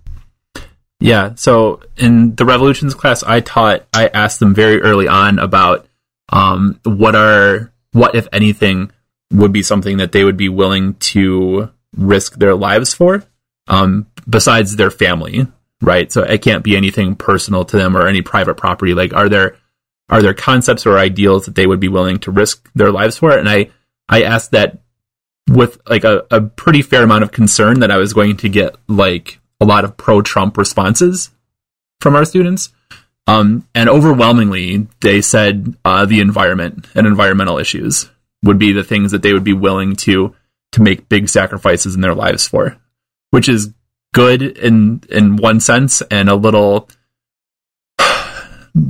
Yeah. 1.05 1.35
So 1.35 1.81
in 1.97 2.35
the 2.35 2.45
revolutions 2.45 2.95
class 2.95 3.23
I 3.23 3.39
taught, 3.39 3.85
I 3.93 4.07
asked 4.07 4.39
them 4.39 4.55
very 4.55 4.81
early 4.81 5.07
on 5.07 5.37
about 5.37 5.85
um, 6.29 6.79
what 6.83 7.15
are 7.15 7.71
what 7.91 8.15
if 8.15 8.27
anything 8.33 8.91
would 9.31 9.51
be 9.51 9.61
something 9.61 9.97
that 9.97 10.11
they 10.11 10.23
would 10.23 10.37
be 10.37 10.49
willing 10.49 10.95
to 10.95 11.71
risk 11.95 12.35
their 12.35 12.55
lives 12.55 12.93
for, 12.93 13.23
um, 13.67 14.07
besides 14.27 14.75
their 14.75 14.91
family, 14.91 15.47
right? 15.81 16.11
So 16.11 16.23
it 16.23 16.41
can't 16.41 16.63
be 16.63 16.75
anything 16.75 17.15
personal 17.15 17.65
to 17.65 17.77
them 17.77 17.95
or 17.95 18.07
any 18.07 18.21
private 18.21 18.55
property. 18.55 18.93
Like, 18.93 19.13
are 19.13 19.29
there 19.29 19.57
are 20.09 20.21
there 20.21 20.33
concepts 20.33 20.87
or 20.87 20.97
ideals 20.97 21.45
that 21.45 21.55
they 21.55 21.67
would 21.67 21.79
be 21.79 21.87
willing 21.87 22.19
to 22.19 22.31
risk 22.31 22.69
their 22.73 22.91
lives 22.91 23.17
for? 23.17 23.37
And 23.37 23.47
I 23.47 23.69
I 24.09 24.23
asked 24.23 24.51
that 24.51 24.79
with 25.47 25.79
like 25.87 26.03
a, 26.03 26.25
a 26.31 26.41
pretty 26.41 26.81
fair 26.81 27.03
amount 27.03 27.23
of 27.23 27.31
concern 27.31 27.81
that 27.81 27.91
I 27.91 27.97
was 27.97 28.13
going 28.13 28.37
to 28.37 28.49
get 28.49 28.75
like 28.87 29.39
a 29.59 29.65
lot 29.65 29.83
of 29.85 29.97
pro 29.97 30.21
Trump 30.21 30.57
responses 30.57 31.31
from 32.01 32.15
our 32.15 32.25
students. 32.25 32.71
Um, 33.27 33.67
and 33.73 33.89
overwhelmingly, 33.89 34.87
they 35.01 35.21
said 35.21 35.75
uh, 35.83 36.05
the 36.05 36.19
environment 36.19 36.87
and 36.93 37.07
environmental 37.07 37.57
issues 37.57 38.09
would 38.43 38.59
be 38.59 38.71
the 38.71 38.83
things 38.83 39.11
that 39.11 39.23
they 39.23 39.33
would 39.33 39.43
be 39.43 39.53
willing 39.53 39.95
to 39.97 40.35
to 40.73 40.81
make 40.81 41.09
big 41.09 41.29
sacrifices 41.29 41.95
in 41.95 42.01
their 42.01 42.13
lives 42.13 42.47
for, 42.47 42.77
which 43.31 43.49
is 43.49 43.73
good 44.13 44.41
in 44.41 45.01
in 45.09 45.37
one 45.37 45.59
sense 45.59 46.01
and 46.11 46.29
a 46.29 46.35
little 46.35 46.87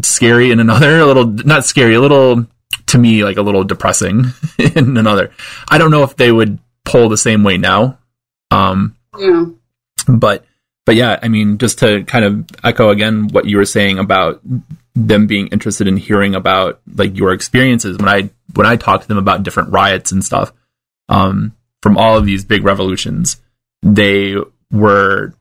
scary 0.01 0.51
in 0.51 0.59
another. 0.59 0.99
A 0.99 1.05
little 1.05 1.25
not 1.27 1.65
scary, 1.65 1.93
a 1.95 2.01
little 2.01 2.45
to 2.87 2.97
me 2.97 3.23
like 3.23 3.37
a 3.37 3.41
little 3.41 3.63
depressing 3.63 4.25
in 4.75 4.97
another. 4.97 5.31
I 5.69 5.77
don't 5.77 5.91
know 5.91 6.03
if 6.03 6.15
they 6.15 6.31
would 6.31 6.59
pull 6.83 7.09
the 7.09 7.17
same 7.17 7.43
way 7.43 7.57
now. 7.57 7.99
Um, 8.51 8.95
Yeah. 9.17 9.45
but 10.07 10.45
but 10.85 10.95
yeah, 10.95 11.19
I 11.21 11.27
mean, 11.27 11.57
just 11.57 11.79
to 11.79 12.03
kind 12.03 12.25
of 12.25 12.45
echo 12.63 12.89
again 12.89 13.27
what 13.29 13.45
you 13.45 13.57
were 13.57 13.65
saying 13.65 13.99
about 13.99 14.41
them 14.93 15.27
being 15.27 15.47
interested 15.47 15.87
in 15.87 15.97
hearing 15.97 16.35
about 16.35 16.79
like 16.95 17.17
your 17.17 17.33
experiences 17.33 17.97
when 17.97 18.07
I 18.07 18.29
when 18.53 18.65
I 18.65 18.75
talk 18.75 19.01
to 19.01 19.07
them 19.07 19.17
about 19.17 19.43
different 19.43 19.71
riots 19.71 20.11
and 20.11 20.23
stuff 20.23 20.53
um, 21.09 21.55
from 21.81 21.97
all 21.97 22.17
of 22.17 22.25
these 22.25 22.45
big 22.45 22.63
revolutions, 22.63 23.41
they 23.81 24.35
were, 24.71 25.33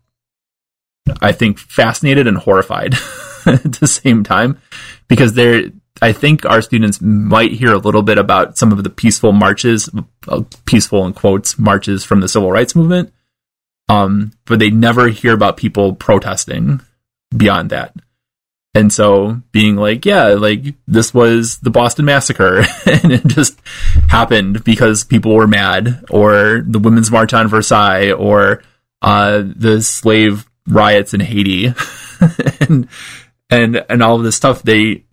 I 1.21 1.33
think, 1.33 1.59
fascinated 1.59 2.27
and 2.27 2.37
horrified 2.37 2.95
at 3.47 3.73
the 3.81 3.87
same 3.87 4.25
time 4.25 4.61
because 5.09 5.35
they're. 5.35 5.65
I 6.03 6.13
think 6.13 6.45
our 6.45 6.61
students 6.61 7.01
might 7.01 7.53
hear 7.53 7.73
a 7.73 7.79
little 7.79 8.03
bit 8.03 8.19
about 8.19 8.59
some 8.59 8.73
of 8.73 8.83
the 8.83 8.91
peaceful 8.91 9.31
marches, 9.31 9.89
uh, 10.27 10.43
peaceful 10.67 11.07
in 11.07 11.13
quotes 11.13 11.57
marches 11.57 12.05
from 12.05 12.21
the 12.21 12.27
civil 12.27 12.51
rights 12.51 12.75
movement, 12.75 13.13
um, 13.89 14.33
but 14.47 14.59
they 14.59 14.71
never 14.71 15.09
hear 15.09 15.35
about 15.35 15.57
people 15.57 15.95
protesting 15.95 16.81
beyond 17.37 17.71
that. 17.71 17.95
And 18.77 18.93
so 18.93 19.41
being 19.53 19.77
like, 19.77 20.05
yeah, 20.05 20.29
like 20.31 20.75
this 20.89 21.15
was 21.15 21.59
the 21.59 21.71
Boston 21.71 22.07
Massacre 22.07 22.59
and 22.87 23.13
it 23.13 23.27
just 23.27 23.61
happened 24.09 24.65
because 24.65 25.05
people 25.05 25.35
were 25.35 25.47
mad 25.47 26.05
or 26.11 26.63
the 26.67 26.81
Women's 26.81 27.11
March 27.11 27.33
on 27.33 27.47
Versailles 27.47 28.11
or 28.11 28.63
uh, 29.01 29.43
the 29.45 29.81
slave 29.81 30.51
riots 30.67 31.15
in 31.15 31.21
Haiti 31.21 31.67
and 32.61 32.89
and 33.51 33.85
and 33.89 34.03
all 34.03 34.17
of 34.17 34.25
this 34.25 34.35
stuff 34.35 34.63
they 34.63 35.05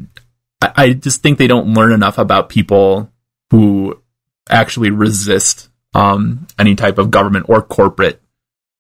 I, 0.62 0.72
I 0.76 0.94
just 0.94 1.22
think 1.22 1.38
they 1.38 1.48
don't 1.48 1.74
learn 1.74 1.92
enough 1.92 2.18
about 2.18 2.50
people 2.50 3.12
who 3.52 4.02
actually 4.50 4.92
resist 4.92 5.70
um, 5.94 6.48
any 6.58 6.76
type 6.76 6.98
of 6.98 7.12
government 7.12 7.48
or 7.50 7.62
corporate 7.62 8.22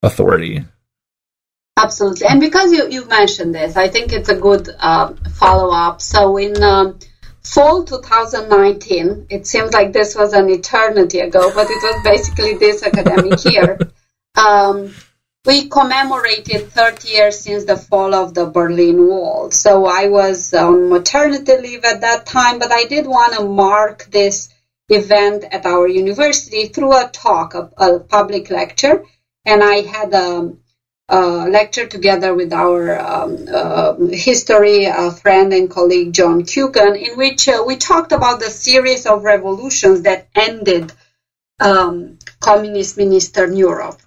authority. 0.03 0.65
Absolutely. 1.77 2.27
And 2.27 2.39
because 2.39 2.71
you, 2.71 2.89
you 2.89 3.05
mentioned 3.05 3.55
this, 3.55 3.75
I 3.75 3.87
think 3.87 4.13
it's 4.13 4.29
a 4.29 4.35
good 4.35 4.69
uh, 4.79 5.13
follow 5.33 5.73
up. 5.73 6.01
So 6.01 6.37
in 6.37 6.61
um, 6.61 6.99
fall 7.43 7.83
2019, 7.83 9.27
it 9.29 9.47
seems 9.47 9.73
like 9.73 9.93
this 9.93 10.15
was 10.15 10.33
an 10.33 10.49
eternity 10.49 11.19
ago, 11.19 11.51
but 11.53 11.67
it 11.69 11.81
was 11.81 12.03
basically 12.03 12.55
this 12.55 12.83
academic 12.83 13.43
year. 13.51 13.79
Um, 14.35 14.93
we 15.43 15.69
commemorated 15.69 16.71
30 16.71 17.07
years 17.07 17.39
since 17.39 17.65
the 17.65 17.75
fall 17.75 18.13
of 18.13 18.35
the 18.35 18.45
Berlin 18.45 19.07
Wall. 19.07 19.49
So 19.49 19.85
I 19.85 20.07
was 20.07 20.53
on 20.53 20.89
maternity 20.89 21.57
leave 21.57 21.83
at 21.83 22.01
that 22.01 22.27
time, 22.27 22.59
but 22.59 22.71
I 22.71 22.83
did 22.83 23.07
want 23.07 23.33
to 23.33 23.45
mark 23.45 24.05
this 24.11 24.49
event 24.87 25.45
at 25.51 25.65
our 25.65 25.87
university 25.87 26.67
through 26.67 26.95
a 26.95 27.09
talk, 27.09 27.55
a, 27.55 27.71
a 27.77 27.99
public 28.01 28.51
lecture. 28.51 29.03
And 29.45 29.63
I 29.63 29.81
had 29.81 30.13
a, 30.13 30.53
a 31.09 31.19
lecture 31.49 31.87
together 31.87 32.33
with 32.33 32.53
our 32.53 32.99
um, 32.99 33.47
uh, 33.51 33.95
history 34.11 34.87
uh, 34.87 35.11
friend 35.11 35.51
and 35.53 35.69
colleague 35.69 36.13
John 36.13 36.43
Kugan, 36.43 36.95
in 36.95 37.17
which 37.17 37.47
uh, 37.47 37.63
we 37.65 37.77
talked 37.77 38.11
about 38.11 38.39
the 38.39 38.49
series 38.49 39.05
of 39.05 39.23
revolutions 39.23 40.03
that 40.03 40.27
ended 40.35 40.91
um, 41.59 42.17
communist 42.39 42.97
in 42.97 43.13
Eastern 43.13 43.55
Europe 43.55 44.01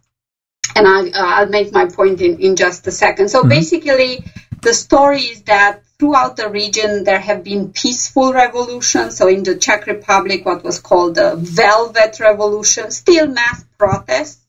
and 0.74 0.86
I, 0.86 1.42
will 1.42 1.50
make 1.50 1.72
my 1.72 1.86
point 1.86 2.20
in, 2.20 2.40
in 2.40 2.56
just 2.56 2.86
a 2.86 2.90
second. 2.90 3.28
So 3.28 3.40
mm-hmm. 3.40 3.48
basically, 3.48 4.24
the 4.62 4.74
story 4.74 5.20
is 5.20 5.42
that 5.42 5.82
throughout 5.98 6.36
the 6.36 6.48
region 6.48 7.04
there 7.04 7.20
have 7.20 7.44
been 7.44 7.72
peaceful 7.72 8.32
revolutions. 8.32 9.16
So 9.16 9.28
in 9.28 9.42
the 9.42 9.54
Czech 9.56 9.86
Republic, 9.86 10.44
what 10.44 10.64
was 10.64 10.80
called 10.80 11.14
the 11.14 11.36
Velvet 11.36 12.18
Revolution, 12.20 12.90
still 12.90 13.28
mass 13.28 13.64
protests, 13.78 14.43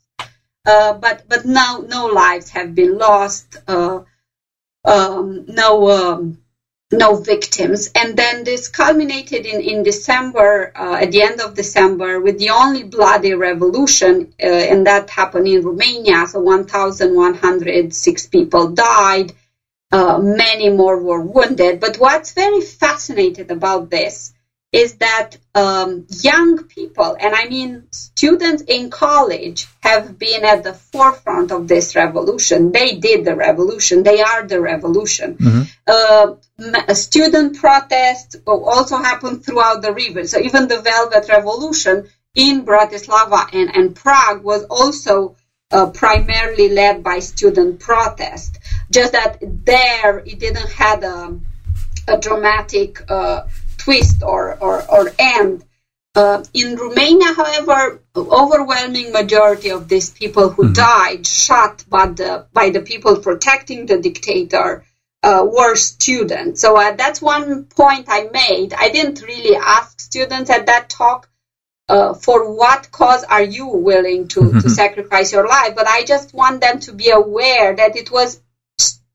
uh, 0.66 0.94
but 0.94 1.24
but 1.28 1.46
now 1.46 1.84
no 1.86 2.06
lives 2.08 2.50
have 2.50 2.76
been 2.76 2.98
lost, 2.98 3.58
uh, 3.68 4.00
um, 4.86 5.46
no. 5.48 5.90
Um, 5.90 6.38
no 6.92 7.16
victims. 7.16 7.90
And 7.96 8.18
then 8.18 8.44
this 8.44 8.68
culminated 8.68 9.46
in, 9.46 9.62
in 9.62 9.84
December, 9.84 10.72
uh, 10.76 10.98
at 11.02 11.12
the 11.12 11.22
end 11.22 11.42
of 11.42 11.56
December, 11.56 12.20
with 12.20 12.38
the 12.38 12.52
only 12.52 12.84
bloody 12.84 13.34
revolution, 13.34 14.34
uh, 14.42 14.46
and 14.46 14.88
that 14.88 15.10
happened 15.10 15.48
in 15.48 15.62
Romania. 15.64 16.28
So 16.28 16.40
1,106 16.40 18.28
people 18.28 18.68
died, 18.68 19.34
uh, 19.92 20.20
many 20.20 20.70
more 20.70 21.00
were 21.00 21.22
wounded. 21.22 21.80
But 21.80 21.98
what's 21.98 22.34
very 22.34 22.62
fascinating 22.62 23.52
about 23.52 23.90
this 23.90 24.32
is 24.76 24.96
that 24.96 25.38
um, 25.54 26.06
young 26.22 26.66
people, 26.66 27.16
and 27.18 27.34
I 27.34 27.48
mean 27.48 27.88
students 27.92 28.62
in 28.64 28.90
college, 28.90 29.68
have 29.80 30.20
been 30.20 30.44
at 30.44 30.66
the 30.66 30.74
forefront 30.74 31.54
of 31.54 31.70
this 31.70 31.96
revolution. 31.96 32.74
They 32.74 32.98
did 32.98 33.24
the 33.24 33.38
revolution. 33.38 34.04
They 34.04 34.22
are 34.22 34.44
the 34.46 34.60
revolution. 34.60 35.38
Mm-hmm. 35.38 35.62
Uh, 35.88 36.94
student 36.94 37.58
protests 37.58 38.36
also 38.46 38.98
happened 38.98 39.46
throughout 39.46 39.82
the 39.82 39.94
region. 39.94 40.28
So 40.28 40.40
even 40.40 40.68
the 40.68 40.82
Velvet 40.82 41.30
Revolution 41.30 42.10
in 42.36 42.66
Bratislava 42.66 43.48
and, 43.54 43.74
and 43.74 43.96
Prague 43.96 44.44
was 44.44 44.66
also 44.66 45.38
uh, 45.72 45.90
primarily 45.92 46.68
led 46.68 47.02
by 47.02 47.20
student 47.20 47.80
protest. 47.80 48.60
Just 48.92 49.14
that 49.14 49.38
there 49.42 50.20
it 50.20 50.38
didn't 50.40 50.72
have 50.72 51.02
a, 51.04 51.40
a 52.10 52.18
dramatic 52.20 53.10
uh, 53.10 53.44
twist 53.86 54.24
or, 54.24 54.58
or, 54.60 54.84
or 54.92 55.12
end. 55.18 55.64
Uh, 56.16 56.44
in 56.54 56.76
Romania, 56.76 57.34
however, 57.34 58.02
overwhelming 58.16 59.12
majority 59.12 59.70
of 59.70 59.88
these 59.88 60.10
people 60.10 60.50
who 60.50 60.64
mm-hmm. 60.64 60.74
died 60.74 61.28
shot 61.28 61.84
by 61.90 62.08
the 62.08 62.48
by 62.54 62.70
the 62.70 62.80
people 62.80 63.18
protecting 63.18 63.86
the 63.86 64.00
dictator 64.00 64.86
uh, 65.24 65.46
were 65.46 65.76
students. 65.76 66.62
So 66.62 66.78
uh, 66.78 66.96
that's 66.96 67.22
one 67.22 67.66
point 67.66 68.06
I 68.08 68.30
made. 68.32 68.74
I 68.74 68.90
didn't 68.90 69.22
really 69.22 69.58
ask 69.58 70.00
students 70.00 70.50
at 70.50 70.68
that 70.68 70.90
talk 70.90 71.30
uh, 71.90 72.14
for 72.14 72.56
what 72.56 72.92
cause 72.92 73.26
are 73.26 73.44
you 73.44 73.68
willing 73.68 74.30
to, 74.30 74.40
mm-hmm. 74.40 74.60
to 74.60 74.70
sacrifice 74.70 75.34
your 75.34 75.48
life, 75.48 75.76
but 75.76 75.88
I 75.88 76.06
just 76.06 76.34
want 76.34 76.62
them 76.62 76.80
to 76.82 76.94
be 76.94 77.10
aware 77.10 77.76
that 77.76 77.98
it 77.98 78.10
was 78.10 78.42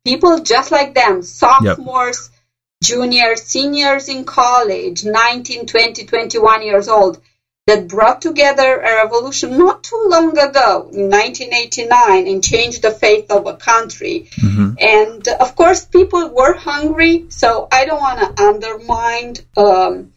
people 0.05 0.41
just 0.41 0.71
like 0.71 0.95
them, 0.95 1.23
sophomores. 1.23 2.29
Yep 2.31 2.40
juniors, 2.83 3.43
seniors 3.43 4.09
in 4.09 4.25
college, 4.25 5.05
19, 5.05 5.67
20, 5.67 6.05
21 6.05 6.63
years 6.63 6.89
old, 6.89 7.19
that 7.67 7.87
brought 7.87 8.21
together 8.21 8.81
a 8.81 9.05
revolution 9.05 9.57
not 9.57 9.85
too 9.85 10.07
long 10.09 10.37
ago, 10.37 10.89
in 10.93 11.11
1989, 11.11 12.27
and 12.27 12.43
changed 12.43 12.83
the 12.83 12.91
fate 12.91 13.31
of 13.31 13.47
a 13.47 13.57
country. 13.57 14.29
Mm-hmm. 14.37 14.73
And 14.79 15.29
of 15.29 15.55
course, 15.55 15.85
people 15.85 16.29
were 16.31 16.55
hungry, 16.55 17.27
so 17.29 17.69
I 17.71 17.85
don't 17.85 18.01
want 18.01 18.21
to 18.21 18.43
undermine. 18.43 19.35
Um, 19.57 20.13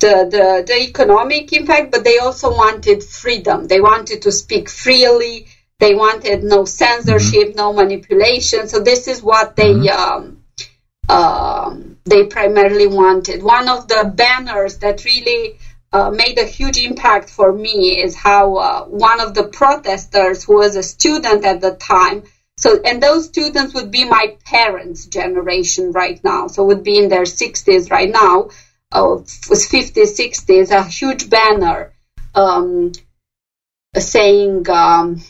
the, 0.00 0.26
the, 0.30 0.64
the 0.66 0.80
economic 0.80 1.52
impact, 1.52 1.92
but 1.92 2.04
they 2.04 2.16
also 2.16 2.50
wanted 2.50 3.04
freedom. 3.04 3.66
They 3.66 3.82
wanted 3.82 4.22
to 4.22 4.32
speak 4.32 4.70
freely. 4.70 5.46
They 5.78 5.94
wanted 5.94 6.42
no 6.42 6.64
censorship, 6.64 7.48
mm-hmm. 7.48 7.56
no 7.56 7.74
manipulation. 7.74 8.66
So 8.66 8.80
this 8.80 9.08
is 9.08 9.22
what 9.22 9.56
they 9.56 9.74
mm-hmm. 9.74 9.88
um, 9.90 10.40
um, 11.10 11.89
they 12.04 12.24
primarily 12.24 12.86
wanted. 12.86 13.42
One 13.42 13.68
of 13.68 13.88
the 13.88 14.12
banners 14.14 14.76
that 14.78 15.04
really 15.04 15.58
uh, 15.92 16.10
made 16.10 16.38
a 16.38 16.44
huge 16.44 16.76
impact 16.78 17.30
for 17.30 17.52
me 17.52 18.00
is 18.00 18.14
how 18.14 18.54
uh, 18.56 18.84
one 18.84 19.20
of 19.20 19.34
the 19.34 19.44
protesters, 19.44 20.44
who 20.44 20.54
was 20.54 20.76
a 20.76 20.82
student 20.82 21.44
at 21.44 21.60
the 21.60 21.72
time, 21.72 22.22
so, 22.60 22.78
and 22.84 23.02
those 23.02 23.24
students 23.24 23.72
would 23.72 23.90
be 23.90 24.04
my 24.04 24.34
parents' 24.44 25.06
generation 25.06 25.92
right 25.92 26.20
now. 26.22 26.46
So, 26.46 26.62
would 26.64 26.82
be 26.82 26.98
in 26.98 27.08
their 27.08 27.22
60s 27.22 27.90
right 27.90 28.08
now, 28.08 28.50
uh, 28.92 29.16
was 29.48 29.66
50s, 29.66 30.14
60s, 30.14 30.70
a 30.70 30.82
huge 30.82 31.30
banner 31.30 31.90
um, 32.34 32.92
saying, 33.96 34.68
um, 34.68 35.20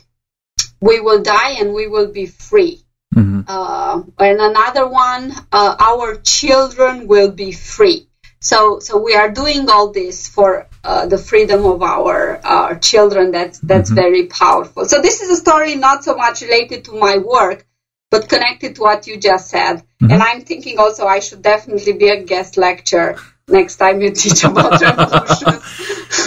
"We 0.80 0.98
will 0.98 1.20
die 1.20 1.50
and 1.50 1.72
we 1.72 1.86
will 1.86 2.08
be 2.08 2.26
free." 2.26 2.80
Mm-hmm. 3.14 3.40
Uh, 3.46 4.02
and 4.18 4.40
another 4.40 4.88
one, 4.88 5.32
uh, 5.50 5.76
"Our 5.78 6.16
children 6.16 7.08
will 7.08 7.30
be 7.32 7.52
free." 7.52 8.06
So, 8.40 8.78
so 8.78 8.96
we 8.98 9.14
are 9.14 9.30
doing 9.30 9.68
all 9.68 9.92
this 9.92 10.28
for 10.28 10.66
uh, 10.82 11.06
the 11.06 11.18
freedom 11.18 11.66
of 11.66 11.82
our 11.82 12.40
our 12.44 12.78
children. 12.78 13.32
That's 13.32 13.58
that's 13.58 13.90
mm-hmm. 13.90 14.02
very 14.02 14.26
powerful. 14.26 14.86
So 14.86 15.02
this 15.02 15.20
is 15.20 15.30
a 15.30 15.36
story 15.36 15.74
not 15.74 16.04
so 16.04 16.16
much 16.16 16.40
related 16.40 16.84
to 16.84 16.92
my 16.92 17.18
work, 17.18 17.66
but 18.10 18.28
connected 18.28 18.76
to 18.76 18.82
what 18.82 19.06
you 19.06 19.18
just 19.18 19.50
said. 19.50 19.76
Mm-hmm. 19.76 20.10
And 20.12 20.22
I'm 20.22 20.40
thinking 20.42 20.78
also 20.78 21.06
I 21.06 21.20
should 21.20 21.42
definitely 21.42 21.92
be 21.92 22.08
a 22.08 22.22
guest 22.22 22.56
lecturer 22.56 23.16
next 23.50 23.76
time 23.76 24.00
you 24.00 24.10
teach 24.12 24.44
about 24.44 24.80
revolutions. 24.80 25.62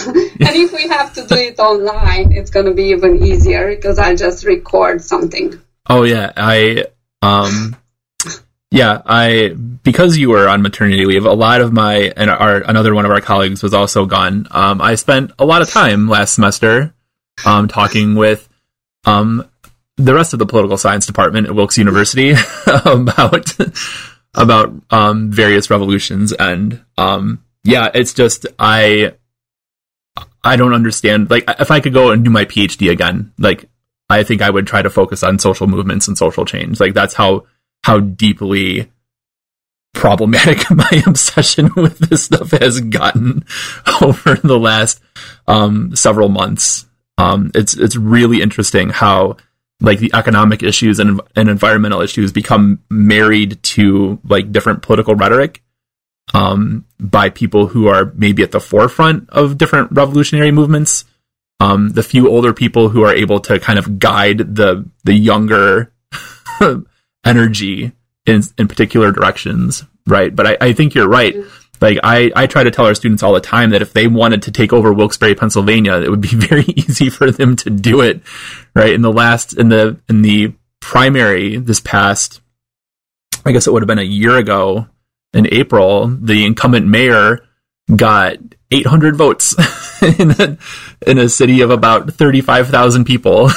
and 0.06 0.54
if 0.54 0.72
we 0.72 0.88
have 0.88 1.14
to 1.14 1.26
do 1.26 1.34
it 1.34 1.58
online, 1.58 2.32
it's 2.32 2.50
going 2.50 2.66
to 2.66 2.74
be 2.74 2.90
even 2.90 3.24
easier 3.24 3.74
because 3.74 3.98
I'll 3.98 4.16
just 4.16 4.44
record 4.44 5.02
something. 5.02 5.60
Oh 5.88 6.02
yeah, 6.04 6.32
I 6.36 6.86
um 7.22 7.76
yeah, 8.70 9.02
I 9.06 9.50
because 9.50 10.18
you 10.18 10.30
were 10.30 10.48
on 10.48 10.62
maternity 10.62 11.04
leave, 11.04 11.26
a 11.26 11.32
lot 11.32 11.60
of 11.60 11.72
my 11.72 12.12
and 12.16 12.28
our 12.28 12.56
another 12.56 12.94
one 12.94 13.04
of 13.04 13.10
our 13.10 13.20
colleagues 13.20 13.62
was 13.62 13.72
also 13.72 14.04
gone. 14.04 14.48
Um, 14.50 14.80
I 14.80 14.96
spent 14.96 15.30
a 15.38 15.44
lot 15.44 15.62
of 15.62 15.70
time 15.70 16.08
last 16.08 16.34
semester 16.34 16.92
um, 17.44 17.68
talking 17.68 18.16
with 18.16 18.48
um, 19.04 19.48
the 19.96 20.14
rest 20.14 20.32
of 20.32 20.38
the 20.38 20.46
political 20.46 20.76
science 20.76 21.06
department 21.06 21.46
at 21.46 21.54
Wilkes 21.54 21.78
University 21.78 22.34
about 22.84 23.56
about 24.34 24.72
um, 24.90 25.30
various 25.30 25.70
revolutions, 25.70 26.32
and 26.32 26.84
um, 26.98 27.44
yeah, 27.62 27.90
it's 27.94 28.12
just 28.12 28.46
I 28.58 29.14
I 30.42 30.56
don't 30.56 30.74
understand. 30.74 31.30
Like, 31.30 31.44
if 31.60 31.70
I 31.70 31.80
could 31.80 31.92
go 31.92 32.10
and 32.10 32.24
do 32.24 32.30
my 32.30 32.44
PhD 32.44 32.90
again, 32.90 33.32
like 33.38 33.68
I 34.14 34.24
think 34.24 34.42
I 34.42 34.50
would 34.50 34.66
try 34.66 34.82
to 34.82 34.90
focus 34.90 35.22
on 35.22 35.38
social 35.38 35.66
movements 35.66 36.08
and 36.08 36.16
social 36.16 36.44
change. 36.44 36.80
Like 36.80 36.94
that's 36.94 37.14
how 37.14 37.46
how 37.82 38.00
deeply 38.00 38.90
problematic 39.94 40.70
my 40.70 41.02
obsession 41.06 41.70
with 41.76 41.98
this 41.98 42.24
stuff 42.24 42.50
has 42.52 42.80
gotten 42.80 43.44
over 44.02 44.34
the 44.34 44.58
last 44.58 45.00
um, 45.46 45.94
several 45.96 46.28
months. 46.28 46.86
Um, 47.16 47.50
it's 47.54 47.74
it's 47.74 47.96
really 47.96 48.42
interesting 48.42 48.90
how 48.90 49.36
like 49.80 49.98
the 49.98 50.12
economic 50.14 50.62
issues 50.62 50.98
and, 50.98 51.20
and 51.36 51.48
environmental 51.48 52.00
issues 52.00 52.32
become 52.32 52.80
married 52.90 53.62
to 53.62 54.18
like 54.24 54.52
different 54.52 54.82
political 54.82 55.14
rhetoric 55.14 55.62
um, 56.32 56.84
by 56.98 57.28
people 57.28 57.66
who 57.66 57.88
are 57.88 58.12
maybe 58.14 58.42
at 58.42 58.52
the 58.52 58.60
forefront 58.60 59.28
of 59.30 59.58
different 59.58 59.92
revolutionary 59.92 60.50
movements. 60.50 61.04
Um, 61.60 61.90
the 61.90 62.02
few 62.02 62.28
older 62.28 62.52
people 62.52 62.88
who 62.88 63.04
are 63.04 63.14
able 63.14 63.40
to 63.40 63.58
kind 63.58 63.78
of 63.78 63.98
guide 63.98 64.38
the 64.56 64.88
the 65.04 65.14
younger 65.14 65.92
energy 67.24 67.92
in 68.26 68.42
in 68.58 68.68
particular 68.68 69.12
directions, 69.12 69.84
right? 70.06 70.34
But 70.34 70.46
I, 70.46 70.56
I 70.60 70.72
think 70.72 70.94
you're 70.94 71.08
right. 71.08 71.36
Like 71.80 71.98
I, 72.02 72.32
I 72.34 72.46
try 72.46 72.64
to 72.64 72.70
tell 72.70 72.86
our 72.86 72.94
students 72.94 73.22
all 73.22 73.34
the 73.34 73.40
time 73.40 73.70
that 73.70 73.82
if 73.82 73.92
they 73.92 74.06
wanted 74.06 74.42
to 74.42 74.52
take 74.52 74.72
over 74.72 74.92
Wilkes-Barre, 74.92 75.34
Pennsylvania, 75.34 75.94
it 75.94 76.08
would 76.08 76.20
be 76.20 76.28
very 76.34 76.64
easy 76.64 77.10
for 77.10 77.30
them 77.30 77.56
to 77.56 77.70
do 77.70 78.00
it, 78.00 78.22
right? 78.74 78.92
In 78.92 79.02
the 79.02 79.12
last 79.12 79.52
in 79.56 79.68
the 79.68 79.98
in 80.08 80.22
the 80.22 80.54
primary 80.80 81.56
this 81.56 81.80
past, 81.80 82.40
I 83.44 83.52
guess 83.52 83.66
it 83.66 83.72
would 83.72 83.82
have 83.82 83.88
been 83.88 83.98
a 83.98 84.02
year 84.02 84.36
ago 84.36 84.88
in 85.34 85.52
April, 85.52 86.06
the 86.06 86.46
incumbent 86.46 86.86
mayor 86.86 87.40
got 87.94 88.38
800 88.70 89.16
votes 89.16 89.54
in 90.18 90.30
a, 90.30 90.58
in 91.06 91.18
a 91.18 91.28
city 91.28 91.60
of 91.60 91.70
about 91.70 92.12
35,000 92.12 93.04
people. 93.04 93.50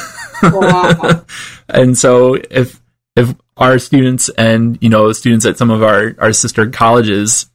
Wow. 0.44 1.26
and 1.70 1.98
so 1.98 2.36
if 2.36 2.82
if 3.16 3.34
our 3.58 3.80
students 3.80 4.30
and 4.30 4.78
you 4.82 4.90
know 4.90 5.12
students 5.12 5.46
at 5.46 5.58
some 5.58 5.72
of 5.72 5.82
our 5.82 6.16
our 6.20 6.32
sister 6.32 6.70
colleges 6.70 7.48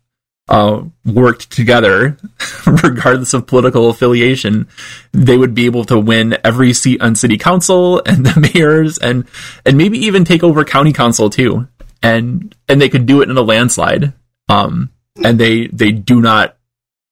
uh, 0.48 0.82
worked 1.06 1.50
together, 1.50 2.18
regardless 2.66 3.32
of 3.32 3.46
political 3.46 3.88
affiliation, 3.88 4.66
they 5.12 5.36
would 5.36 5.54
be 5.54 5.66
able 5.66 5.84
to 5.84 5.98
win 5.98 6.36
every 6.44 6.72
seat 6.72 7.00
on 7.00 7.14
city 7.14 7.38
council 7.38 8.02
and 8.04 8.26
the 8.26 8.50
mayors 8.54 8.98
and 8.98 9.26
and 9.64 9.78
maybe 9.78 9.98
even 9.98 10.24
take 10.24 10.42
over 10.42 10.64
county 10.64 10.92
council 10.92 11.30
too. 11.30 11.68
And 12.02 12.54
and 12.68 12.80
they 12.80 12.88
could 12.88 13.06
do 13.06 13.22
it 13.22 13.30
in 13.30 13.36
a 13.36 13.42
landslide. 13.42 14.12
Um, 14.48 14.90
and 15.22 15.38
they 15.38 15.68
they 15.68 15.92
do 15.92 16.20
not 16.20 16.56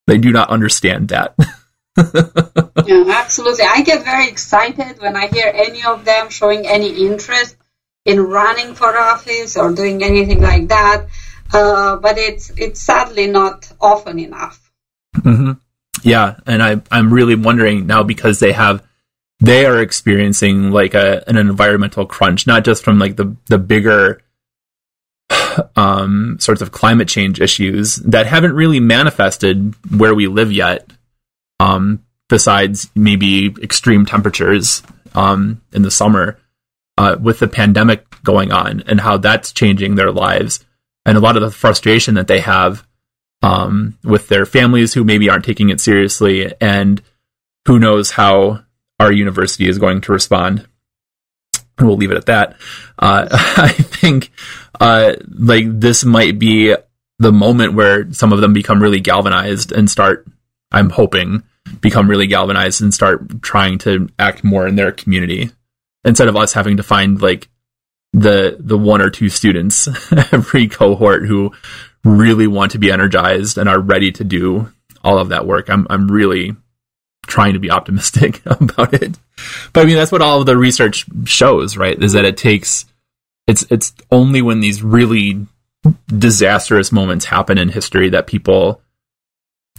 they 0.07 0.19
do 0.19 0.33
not 0.33 0.51
understand 0.51 1.09
that. 1.09 1.35
Yeah, 1.97 3.05
absolutely. 3.09 3.65
I 3.65 3.83
get 3.85 4.05
very 4.05 4.29
excited 4.29 5.01
when 5.01 5.17
I 5.17 5.27
hear 5.27 5.51
any 5.55 5.83
of 5.85 6.05
them 6.05 6.31
showing 6.31 6.67
any 6.67 7.07
interest 7.07 7.57
in 8.05 8.21
running 8.21 8.75
for 8.75 8.97
office 8.97 9.57
or 9.57 9.73
doing 9.73 10.03
anything 10.03 10.41
like 10.41 10.69
that. 10.69 11.07
Uh, 11.53 11.97
but 11.97 12.17
it's 12.17 12.51
it's 12.57 12.81
sadly 12.81 13.27
not 13.27 13.71
often 13.81 14.19
enough. 14.19 14.71
Mm-hmm. 15.17 15.53
Yeah, 16.03 16.37
and 16.47 16.63
I 16.63 16.81
I'm 16.91 17.13
really 17.13 17.35
wondering 17.35 17.87
now 17.87 18.03
because 18.03 18.39
they 18.39 18.53
have 18.53 18.87
they 19.41 19.67
are 19.67 19.81
experiencing 19.81 20.71
like 20.71 20.95
a 20.95 21.29
an 21.29 21.37
environmental 21.37 22.07
crunch, 22.07 22.47
not 22.47 22.65
just 22.65 22.85
from 22.85 22.99
like 22.99 23.17
the 23.17 23.37
the 23.47 23.59
bigger 23.59 24.23
um, 25.77 26.37
sorts 26.39 26.63
of 26.63 26.71
climate 26.71 27.09
change 27.09 27.41
issues 27.41 27.97
that 27.97 28.27
haven't 28.27 28.55
really 28.55 28.81
manifested 28.81 29.75
where 29.97 30.15
we 30.15 30.29
live 30.29 30.53
yet. 30.53 30.91
Um, 31.61 32.05
besides 32.29 32.91
maybe 32.95 33.55
extreme 33.63 34.07
temperatures 34.07 34.83
um, 35.15 35.61
in 35.73 35.83
the 35.83 35.91
summer, 35.91 36.39
uh, 36.97 37.17
with 37.21 37.39
the 37.39 37.49
pandemic 37.49 38.05
going 38.23 38.53
on 38.53 38.83
and 38.87 39.01
how 39.01 39.17
that's 39.17 39.53
changing 39.53 39.95
their 39.95 40.13
lives 40.13 40.65
and 41.07 41.17
a 41.17 41.21
lot 41.21 41.37
of 41.37 41.43
the 41.43 41.51
frustration 41.51 42.15
that 42.15 42.27
they 42.27 42.41
have 42.41 42.87
um, 43.43 43.99
with 44.05 44.29
their 44.29 44.45
families 44.45 44.93
who 44.93 45.03
maybe 45.03 45.31
aren't 45.31 45.45
taking 45.45 45.71
it 45.71 45.81
seriously 45.81 46.53
and 46.61 47.03
who 47.67 47.79
knows 47.79 48.11
how 48.11 48.63
our 48.99 49.11
university 49.11 49.69
is 49.69 49.79
going 49.79 50.03
to 50.03 50.13
respond. 50.13 50.67
We'll 51.79 51.97
leave 51.97 52.11
it 52.11 52.19
at 52.19 52.27
that. 52.27 52.57
Uh, 52.99 53.29
i 53.33 53.73
think 53.73 54.31
uh, 54.79 55.15
like 55.31 55.65
this 55.69 56.05
might 56.05 56.39
be 56.39 56.75
the 57.19 57.33
moment 57.33 57.75
where 57.75 58.13
some 58.13 58.33
of 58.33 58.41
them 58.41 58.53
become 58.53 58.83
really 58.83 59.01
galvanized 59.01 59.73
and 59.73 59.91
start 59.91 60.27
i'm 60.73 60.91
hoping 60.91 61.43
become 61.81 62.09
really 62.09 62.27
galvanized 62.27 62.81
and 62.81 62.93
start 62.93 63.43
trying 63.43 63.79
to 63.79 64.09
act 64.19 64.43
more 64.43 64.67
in 64.67 64.77
their 64.77 64.93
community 64.93 65.51
instead 66.05 66.29
of 66.29 66.37
us 66.37 66.53
having 66.53 66.77
to 66.77 66.83
find 66.83 67.21
like 67.21 67.49
the 68.13 68.57
the 68.59 68.79
one 68.79 69.01
or 69.01 69.11
two 69.11 69.29
students 69.29 69.89
every 70.33 70.67
cohort 70.67 71.27
who 71.27 71.53
really 72.05 72.47
want 72.47 72.73
to 72.73 72.79
be 72.79 72.91
energized 72.91 73.59
and 73.59 73.69
are 73.69 73.79
ready 73.79 74.11
to 74.11 74.25
do 74.25 74.73
all 75.03 75.19
of 75.19 75.29
that 75.29 75.47
work. 75.47 75.69
I'm 75.69 75.87
I'm 75.91 76.11
really 76.11 76.57
trying 77.27 77.53
to 77.53 77.59
be 77.59 77.71
optimistic 77.71 78.43
about 78.47 78.95
it. 78.95 79.19
But 79.73 79.83
I 79.83 79.85
mean 79.85 79.97
that's 79.97 80.13
what 80.13 80.23
all 80.23 80.41
of 80.41 80.47
the 80.47 80.57
research 80.57 81.07
shows, 81.25 81.77
right? 81.77 82.01
Is 82.03 82.13
that 82.13 82.25
it 82.25 82.37
takes 82.37 82.87
it's 83.47 83.65
it's 83.71 83.95
only 84.11 84.43
when 84.43 84.61
these 84.61 84.83
really 84.83 85.47
disastrous 86.07 86.93
moments 86.93 87.25
happen 87.25 87.59
in 87.59 87.71
history 87.71 88.11
that 88.11 88.27
people 88.27 88.83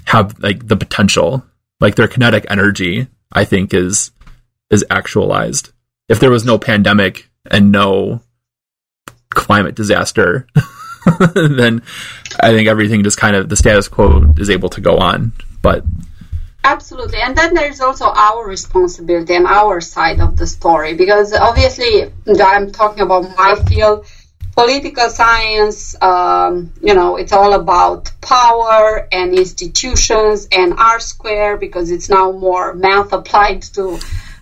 have 0.06 0.40
like 0.40 0.68
the 0.68 0.76
potential, 0.76 1.46
like 1.80 1.96
their 1.96 2.08
kinetic 2.08 2.46
energy, 2.50 3.08
I 3.32 3.46
think 3.46 3.74
is 3.74 4.12
is 4.70 4.86
actualized 4.90 5.72
if 6.12 6.20
there 6.20 6.30
was 6.30 6.44
no 6.44 6.58
pandemic 6.58 7.30
and 7.50 7.72
no 7.72 8.22
climate 9.30 9.76
disaster, 9.76 10.46
then 11.34 11.82
I 12.38 12.52
think 12.52 12.68
everything 12.68 13.04
just 13.04 13.18
kind 13.18 13.34
of 13.34 13.48
the 13.48 13.56
status 13.56 13.88
quo 13.88 14.34
is 14.38 14.50
able 14.50 14.68
to 14.70 14.82
go 14.82 14.98
on. 14.98 15.32
But 15.62 15.86
Absolutely. 16.66 17.20
And 17.22 17.36
then 17.36 17.54
there's 17.54 17.80
also 17.80 18.06
our 18.06 18.46
responsibility 18.46 19.34
and 19.36 19.48
our 19.48 19.80
side 19.80 20.20
of 20.20 20.36
the 20.36 20.46
story 20.46 20.96
because 20.96 21.34
obviously 21.34 22.12
I'm 22.28 22.72
talking 22.72 23.04
about 23.04 23.36
my 23.38 23.56
field. 23.68 24.06
Political 24.62 25.10
science, 25.10 26.00
um, 26.04 26.72
you 26.84 26.94
know, 26.94 27.18
it's 27.18 27.32
all 27.32 27.54
about 27.54 28.12
power 28.22 29.08
and 29.12 29.34
institutions 29.34 30.48
and 30.52 30.74
R 30.78 31.00
square 31.00 31.58
because 31.58 31.90
it's 31.90 32.10
now 32.10 32.32
more 32.32 32.76
math 32.76 33.12
applied 33.12 33.64
to 33.74 33.98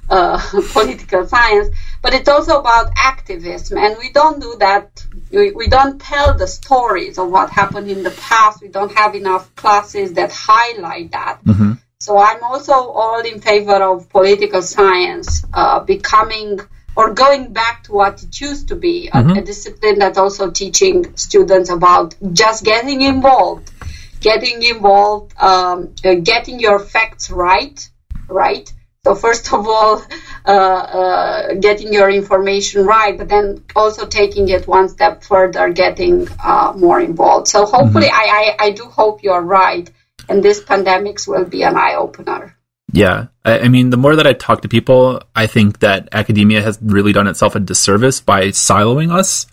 uh, 0.09 0.37
political 0.73 1.25
science, 1.25 1.69
but 2.01 2.13
it's 2.13 2.27
also 2.27 2.59
about 2.59 2.91
activism. 2.97 3.77
And 3.77 3.95
we 3.97 4.11
don't 4.11 4.41
do 4.41 4.57
that. 4.59 5.05
We, 5.31 5.51
we 5.51 5.67
don't 5.67 6.01
tell 6.01 6.37
the 6.37 6.47
stories 6.47 7.17
of 7.17 7.31
what 7.31 7.49
happened 7.49 7.89
in 7.89 8.03
the 8.03 8.11
past. 8.11 8.61
We 8.61 8.67
don't 8.67 8.93
have 8.97 9.15
enough 9.15 9.55
classes 9.55 10.13
that 10.13 10.33
highlight 10.33 11.11
that. 11.11 11.39
Mm-hmm. 11.45 11.73
So 12.01 12.17
I'm 12.17 12.43
also 12.43 12.73
all 12.73 13.21
in 13.21 13.39
favor 13.39 13.81
of 13.81 14.09
political 14.09 14.61
science 14.61 15.45
uh, 15.53 15.79
becoming 15.79 16.59
or 16.99 17.13
going 17.13 17.53
back 17.53 17.83
to 17.83 17.93
what 17.93 18.21
it 18.23 18.41
used 18.41 18.67
to 18.67 18.75
be, 18.75 19.09
mm-hmm. 19.09 19.29
a, 19.29 19.39
a 19.39 19.41
discipline 19.41 19.99
that's 19.99 20.17
also 20.17 20.51
teaching 20.51 21.15
students 21.15 21.69
about 21.69 22.13
just 22.33 22.65
getting 22.65 23.01
involved, 23.01 23.71
getting 24.19 24.61
involved, 24.61 25.33
um, 25.39 25.95
uh, 26.03 26.15
getting 26.15 26.59
your 26.59 26.77
facts 26.77 27.31
right, 27.31 27.89
right? 28.27 28.67
So 29.05 29.15
first 29.15 29.53
of 29.53 29.65
all, 29.65 30.03
uh, 30.45 30.51
uh, 30.51 31.53
getting 31.53 31.93
your 31.93 32.09
information 32.09 32.85
right, 32.85 33.17
but 33.17 33.29
then 33.29 33.63
also 33.77 34.05
taking 34.05 34.49
it 34.49 34.67
one 34.67 34.89
step 34.89 35.23
further, 35.23 35.69
getting 35.69 36.27
uh, 36.43 36.73
more 36.75 36.99
involved. 36.99 37.47
So 37.47 37.65
hopefully, 37.65 38.07
mm-hmm. 38.07 38.35
I, 38.35 38.55
I, 38.59 38.65
I 38.65 38.71
do 38.71 38.83
hope 38.83 39.23
you're 39.23 39.41
right, 39.41 39.89
and 40.27 40.43
this 40.43 40.61
pandemics 40.61 41.29
will 41.29 41.45
be 41.45 41.63
an 41.63 41.77
eye 41.77 41.95
opener. 41.95 42.57
Yeah. 42.91 43.27
I, 43.45 43.59
I, 43.59 43.67
mean, 43.67 43.89
the 43.89 43.97
more 43.97 44.15
that 44.15 44.27
I 44.27 44.33
talk 44.33 44.61
to 44.61 44.69
people, 44.69 45.21
I 45.35 45.47
think 45.47 45.79
that 45.79 46.09
academia 46.11 46.61
has 46.61 46.79
really 46.81 47.13
done 47.13 47.27
itself 47.27 47.55
a 47.55 47.59
disservice 47.59 48.19
by 48.21 48.47
siloing 48.47 49.11
us. 49.11 49.47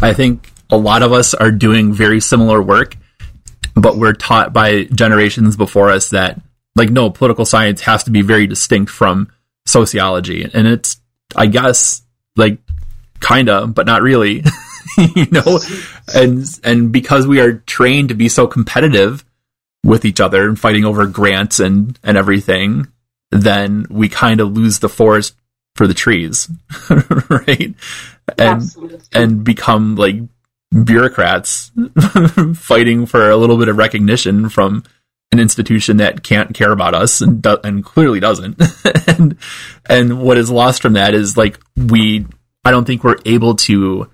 I 0.00 0.14
think 0.14 0.52
a 0.70 0.76
lot 0.76 1.02
of 1.02 1.12
us 1.12 1.34
are 1.34 1.50
doing 1.50 1.92
very 1.92 2.20
similar 2.20 2.62
work, 2.62 2.96
but 3.74 3.96
we're 3.96 4.12
taught 4.12 4.52
by 4.52 4.84
generations 4.84 5.56
before 5.56 5.90
us 5.90 6.10
that, 6.10 6.40
like, 6.76 6.90
no, 6.90 7.10
political 7.10 7.44
science 7.44 7.80
has 7.82 8.04
to 8.04 8.10
be 8.10 8.22
very 8.22 8.46
distinct 8.46 8.90
from 8.90 9.30
sociology. 9.66 10.48
And 10.52 10.66
it's, 10.66 11.00
I 11.34 11.46
guess, 11.46 12.02
like, 12.36 12.58
kinda, 13.20 13.66
but 13.66 13.86
not 13.86 14.02
really. 14.02 14.44
you 14.98 15.26
know? 15.30 15.60
And, 16.14 16.46
and 16.64 16.90
because 16.90 17.26
we 17.26 17.38
are 17.38 17.58
trained 17.66 18.08
to 18.08 18.14
be 18.14 18.30
so 18.30 18.46
competitive, 18.46 19.26
with 19.84 20.04
each 20.04 20.20
other 20.20 20.48
and 20.48 20.58
fighting 20.58 20.84
over 20.84 21.06
grants 21.06 21.60
and 21.60 21.98
and 22.02 22.16
everything, 22.16 22.88
then 23.30 23.86
we 23.90 24.08
kind 24.08 24.40
of 24.40 24.52
lose 24.52 24.78
the 24.78 24.88
forest 24.88 25.34
for 25.74 25.86
the 25.86 25.94
trees, 25.94 26.48
right? 27.28 27.74
And 28.36 28.62
Absolutely. 28.62 29.00
and 29.12 29.44
become 29.44 29.96
like 29.96 30.16
bureaucrats 30.84 31.70
fighting 32.54 33.06
for 33.06 33.30
a 33.30 33.36
little 33.36 33.56
bit 33.56 33.68
of 33.68 33.78
recognition 33.78 34.48
from 34.48 34.82
an 35.32 35.40
institution 35.40 35.98
that 35.98 36.22
can't 36.22 36.54
care 36.54 36.72
about 36.72 36.94
us 36.94 37.20
and 37.20 37.42
do- 37.42 37.60
and 37.62 37.84
clearly 37.84 38.20
doesn't. 38.20 38.60
and 39.08 39.36
and 39.88 40.20
what 40.20 40.38
is 40.38 40.50
lost 40.50 40.82
from 40.82 40.94
that 40.94 41.14
is 41.14 41.36
like 41.36 41.58
we 41.76 42.26
I 42.64 42.70
don't 42.70 42.84
think 42.84 43.04
we're 43.04 43.18
able 43.24 43.54
to 43.56 44.10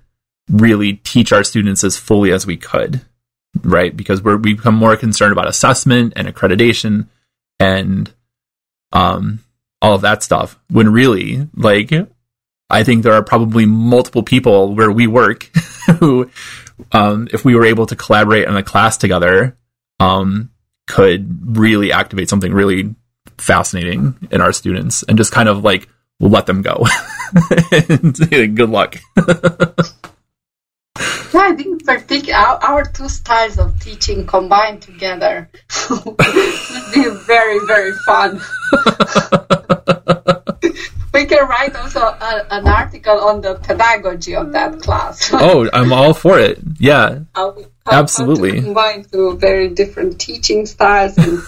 really 0.51 0.95
teach 0.95 1.33
our 1.33 1.43
students 1.45 1.83
as 1.83 1.97
fully 1.97 2.31
as 2.31 2.47
we 2.47 2.57
could 2.57 3.01
right? 3.63 3.97
Because 3.97 4.23
we're, 4.23 4.37
we 4.37 4.55
become 4.55 4.75
more 4.75 4.97
concerned 4.97 5.33
about 5.33 5.49
assessment 5.49 6.15
and 6.17 6.29
accreditation 6.29 7.07
and 7.61 8.13
um, 8.93 9.41
all 9.81 9.95
of 9.95 10.03
that 10.03 10.23
stuff. 10.23 10.59
When 10.71 10.93
really, 10.93 11.49
like, 11.55 11.93
I 12.71 12.85
think 12.85 13.03
there 13.03 13.13
are 13.15 13.23
probably 13.23 13.67
multiple 13.67 14.23
people 14.23 14.75
where 14.75 14.91
we 14.91 15.07
work 15.07 15.45
who, 16.01 16.31
um, 16.93 17.29
if 17.33 17.45
we 17.45 17.55
were 17.55 17.67
able 17.67 17.87
to 17.87 17.97
collaborate 17.97 18.49
in 18.49 18.57
a 18.57 18.63
class 18.63 18.97
together, 18.97 19.57
um, 20.01 20.51
could 20.87 21.57
really 21.57 21.93
activate 21.93 22.29
something 22.29 22.53
really 22.53 22.95
fascinating 23.39 24.17
in 24.31 24.41
our 24.41 24.53
students 24.53 25.03
and 25.03 25.17
just 25.17 25.33
kind 25.33 25.49
of 25.49 25.65
like 25.65 25.89
let 26.21 26.47
them 26.47 26.63
go. 26.63 26.85
good 28.31 28.71
luck. 28.71 28.97
Yeah, 31.35 31.41
I 31.51 31.55
think 31.55 31.85
particular 31.85 32.39
our, 32.39 32.59
our, 32.63 32.85
two 32.85 33.09
styles 33.09 33.59
of 33.59 33.81
teaching 33.81 34.27
combined 34.27 34.83
together 34.83 35.51
would 35.91 36.17
be 36.17 37.11
very 37.27 37.59
very 37.67 37.93
fun. 38.07 38.41
we 41.13 41.27
can 41.27 41.49
write 41.49 41.75
also 41.77 42.01
a, 42.01 42.47
an 42.51 42.69
article 42.69 43.19
on 43.19 43.41
the 43.41 43.57
pedagogy 43.57 44.37
of 44.37 44.53
that 44.53 44.81
class. 44.81 45.31
oh, 45.33 45.69
I'm 45.73 45.93
all 45.93 46.15
for 46.15 46.39
it. 46.39 46.61
Yeah, 46.79 47.21
how, 47.35 47.57
absolutely. 47.91 48.61
How 48.61 48.67
combine 48.67 49.05
two 49.05 49.37
very 49.37 49.69
different 49.69 50.21
teaching 50.21 50.67
styles 50.67 51.19
and, 51.19 51.41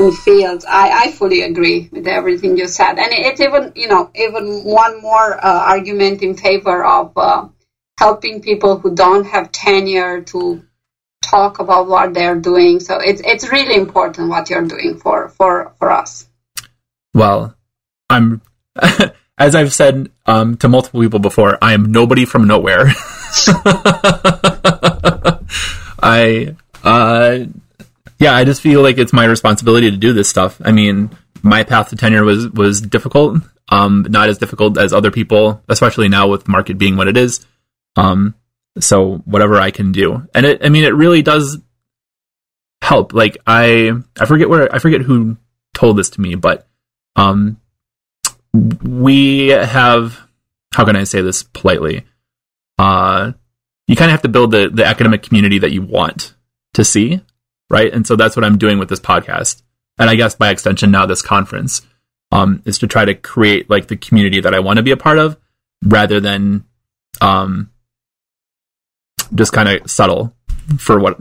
and 0.00 0.18
fields. 0.18 0.64
I, 0.66 1.04
I 1.04 1.12
fully 1.12 1.42
agree 1.42 1.90
with 1.92 2.06
everything 2.06 2.56
you 2.56 2.66
said, 2.66 2.98
and 2.98 3.12
it's 3.12 3.40
even 3.40 3.72
you 3.76 3.88
know 3.88 4.10
even 4.14 4.64
one 4.64 5.02
more 5.02 5.36
uh, 5.36 5.64
argument 5.68 6.22
in 6.22 6.36
favor 6.36 6.84
of. 6.84 7.12
Uh, 7.16 7.48
helping 7.98 8.42
people 8.42 8.78
who 8.78 8.94
don't 8.94 9.24
have 9.24 9.52
tenure 9.52 10.22
to 10.22 10.62
talk 11.22 11.58
about 11.58 11.86
what 11.88 12.14
they're 12.14 12.38
doing. 12.40 12.80
So 12.80 12.98
it's 12.98 13.20
it's 13.24 13.48
really 13.50 13.74
important 13.74 14.28
what 14.28 14.50
you're 14.50 14.62
doing 14.62 14.98
for 14.98 15.28
for 15.28 15.72
for 15.78 15.90
us. 15.90 16.28
Well, 17.12 17.56
I'm 18.10 18.42
as 19.38 19.54
I've 19.54 19.72
said 19.72 20.10
um, 20.26 20.56
to 20.58 20.68
multiple 20.68 21.00
people 21.00 21.20
before, 21.20 21.58
I 21.62 21.72
am 21.74 21.92
nobody 21.92 22.24
from 22.24 22.46
nowhere. 22.46 22.86
I 26.02 26.56
uh, 26.82 27.38
yeah, 28.18 28.34
I 28.34 28.44
just 28.44 28.60
feel 28.60 28.82
like 28.82 28.98
it's 28.98 29.12
my 29.12 29.24
responsibility 29.24 29.90
to 29.90 29.96
do 29.96 30.12
this 30.12 30.28
stuff. 30.28 30.60
I 30.64 30.72
mean, 30.72 31.10
my 31.42 31.64
path 31.64 31.90
to 31.90 31.96
tenure 31.96 32.24
was 32.24 32.48
was 32.50 32.80
difficult, 32.80 33.42
um, 33.68 34.06
not 34.08 34.28
as 34.28 34.38
difficult 34.38 34.78
as 34.78 34.92
other 34.92 35.10
people, 35.10 35.62
especially 35.68 36.08
now 36.08 36.28
with 36.28 36.48
market 36.48 36.78
being 36.78 36.96
what 36.96 37.08
it 37.08 37.16
is. 37.16 37.46
Um, 37.96 38.34
so 38.78 39.16
whatever 39.24 39.60
I 39.60 39.70
can 39.70 39.92
do, 39.92 40.26
and 40.34 40.44
it, 40.46 40.64
I 40.64 40.68
mean, 40.68 40.84
it 40.84 40.94
really 40.94 41.22
does 41.22 41.58
help. 42.82 43.14
Like 43.14 43.38
I, 43.46 43.92
I 44.18 44.26
forget 44.26 44.48
where, 44.48 44.72
I 44.74 44.78
forget 44.78 45.00
who 45.02 45.36
told 45.74 45.96
this 45.96 46.10
to 46.10 46.20
me, 46.20 46.34
but, 46.34 46.66
um, 47.16 47.60
we 48.52 49.48
have, 49.48 50.20
how 50.72 50.84
can 50.84 50.96
I 50.96 51.04
say 51.04 51.20
this 51.20 51.42
politely? 51.42 52.04
Uh, 52.78 53.32
you 53.86 53.96
kind 53.96 54.10
of 54.10 54.12
have 54.12 54.22
to 54.22 54.28
build 54.28 54.50
the, 54.50 54.70
the 54.72 54.84
academic 54.84 55.22
community 55.22 55.58
that 55.60 55.72
you 55.72 55.82
want 55.82 56.34
to 56.74 56.84
see, 56.84 57.20
right? 57.70 57.92
And 57.92 58.06
so 58.06 58.16
that's 58.16 58.36
what 58.36 58.44
I'm 58.44 58.58
doing 58.58 58.78
with 58.78 58.88
this 58.88 59.00
podcast. 59.00 59.62
And 59.98 60.10
I 60.10 60.16
guess 60.16 60.34
by 60.34 60.50
extension, 60.50 60.90
now 60.90 61.06
this 61.06 61.22
conference, 61.22 61.82
um, 62.32 62.62
is 62.64 62.78
to 62.78 62.86
try 62.86 63.04
to 63.04 63.14
create 63.14 63.70
like 63.70 63.86
the 63.86 63.96
community 63.96 64.40
that 64.40 64.54
I 64.54 64.60
want 64.60 64.78
to 64.78 64.82
be 64.82 64.90
a 64.90 64.96
part 64.96 65.18
of 65.18 65.36
rather 65.84 66.18
than, 66.18 66.64
um, 67.20 67.70
just 69.34 69.52
kind 69.52 69.68
of 69.68 69.90
subtle 69.90 70.34
for 70.78 70.98
what 70.98 71.18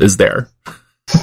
is 0.00 0.16
there. 0.16 0.48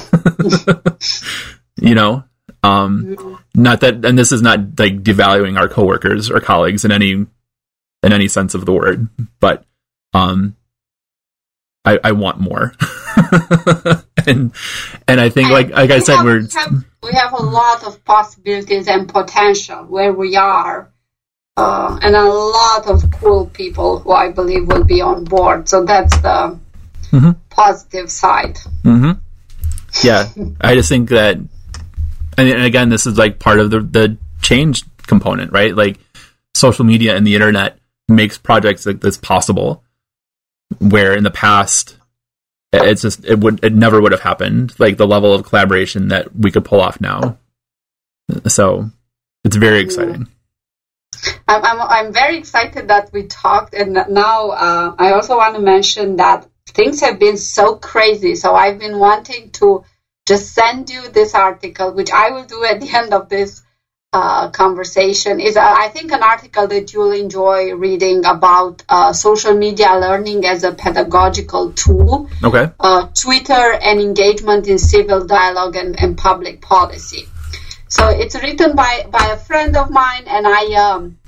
you 1.77 1.95
know, 1.95 2.23
um, 2.63 3.39
not 3.55 3.81
that, 3.81 4.05
and 4.05 4.17
this 4.17 4.31
is 4.31 4.41
not 4.41 4.59
like 4.79 5.03
devaluing 5.03 5.59
our 5.59 5.67
coworkers 5.67 6.31
or 6.31 6.39
colleagues 6.39 6.85
in 6.85 6.91
any 6.91 7.11
in 7.11 8.11
any 8.11 8.27
sense 8.27 8.53
of 8.53 8.65
the 8.65 8.73
word, 8.73 9.07
but 9.39 9.65
um, 10.13 10.55
I, 11.85 11.99
I 12.03 12.11
want 12.13 12.39
more. 12.39 12.73
and 14.25 14.53
and 15.07 15.21
I 15.21 15.29
think, 15.29 15.49
like 15.49 15.69
like 15.69 15.91
I 15.91 15.99
said, 15.99 16.17
have, 16.17 16.25
we're 16.25 16.47
we 17.01 17.11
have 17.13 17.33
a 17.33 17.43
lot 17.43 17.83
of 17.83 18.03
possibilities 18.05 18.87
and 18.87 19.09
potential 19.09 19.83
where 19.83 20.13
we 20.13 20.35
are 20.35 20.92
uh, 21.55 21.99
and 22.01 22.15
a 22.15 22.23
lot 22.23 22.87
of 22.87 23.11
cool 23.11 23.45
people 23.47 23.99
who 23.99 24.11
I 24.11 24.29
believe 24.29 24.67
will 24.67 24.83
be 24.83 25.01
on 25.01 25.23
board. 25.23 25.69
So 25.69 25.83
that's 25.83 26.15
the 26.17 26.59
mm-hmm. 27.11 27.31
positive 27.49 28.11
side. 28.11 28.57
Mm-hmm. 28.83 29.11
Yeah, 30.03 30.27
I 30.59 30.73
just 30.73 30.89
think 30.89 31.09
that, 31.09 31.37
and 32.37 32.63
again, 32.63 32.89
this 32.89 33.05
is 33.05 33.17
like 33.17 33.37
part 33.37 33.59
of 33.59 33.69
the 33.69 33.81
the 33.81 34.17
change 34.41 34.83
component, 35.05 35.51
right? 35.51 35.75
Like 35.75 35.99
social 36.55 36.85
media 36.85 37.15
and 37.15 37.27
the 37.27 37.35
internet 37.35 37.77
makes 38.07 38.37
projects 38.37 38.85
like 38.87 39.01
this 39.01 39.17
possible, 39.17 39.83
where 40.79 41.15
in 41.15 41.23
the 41.23 41.31
past 41.31 41.97
it's 42.73 43.03
just 43.03 43.23
it 43.25 43.39
would 43.39 43.63
it 43.63 43.73
never 43.73 44.01
would 44.01 44.11
have 44.11 44.21
happened. 44.21 44.73
Like 44.79 44.97
the 44.97 45.07
level 45.07 45.33
of 45.33 45.45
collaboration 45.45 46.07
that 46.07 46.35
we 46.35 46.49
could 46.49 46.65
pull 46.65 46.81
off 46.81 46.99
now. 46.99 47.37
So 48.47 48.89
it's 49.43 49.55
very 49.55 49.79
exciting. 49.79 50.27
I'm, 51.47 51.63
I'm, 51.63 51.81
I'm 51.81 52.13
very 52.13 52.37
excited 52.37 52.87
that 52.87 53.11
we 53.11 53.23
talked, 53.23 53.73
and 53.73 53.93
now 54.09 54.49
uh, 54.49 54.95
I 54.97 55.13
also 55.13 55.37
want 55.37 55.55
to 55.55 55.61
mention 55.61 56.17
that 56.17 56.47
things 56.67 57.01
have 57.01 57.19
been 57.19 57.37
so 57.37 57.75
crazy. 57.75 58.35
So 58.35 58.53
I've 58.53 58.79
been 58.79 58.97
wanting 58.97 59.51
to 59.51 59.83
just 60.25 60.53
send 60.53 60.89
you 60.89 61.09
this 61.09 61.35
article, 61.35 61.91
which 61.91 62.11
I 62.11 62.31
will 62.31 62.45
do 62.45 62.63
at 62.63 62.79
the 62.79 62.89
end 62.89 63.13
of 63.13 63.29
this 63.29 63.61
uh, 64.13 64.49
conversation. 64.49 65.39
Is 65.39 65.57
uh, 65.57 65.61
I 65.61 65.89
think 65.89 66.11
an 66.11 66.23
article 66.23 66.67
that 66.67 66.93
you'll 66.93 67.11
enjoy 67.11 67.73
reading 67.73 68.25
about 68.25 68.83
uh, 68.87 69.11
social 69.11 69.53
media 69.53 69.97
learning 69.97 70.45
as 70.45 70.63
a 70.63 70.71
pedagogical 70.71 71.71
tool. 71.71 72.29
Okay. 72.43 72.69
Uh, 72.79 73.07
Twitter 73.07 73.73
and 73.73 73.99
engagement 73.99 74.67
in 74.67 74.77
civil 74.77 75.25
dialogue 75.25 75.75
and, 75.75 75.99
and 75.99 76.17
public 76.17 76.61
policy. 76.61 77.27
So 77.93 78.09
it's 78.09 78.33
written 78.33 78.75
by 78.75 79.05
by 79.11 79.25
a 79.27 79.37
friend 79.37 79.77
of 79.77 79.91
mine, 79.91 80.23
and 80.25 80.47
I 80.47 80.63
um, 80.85 81.19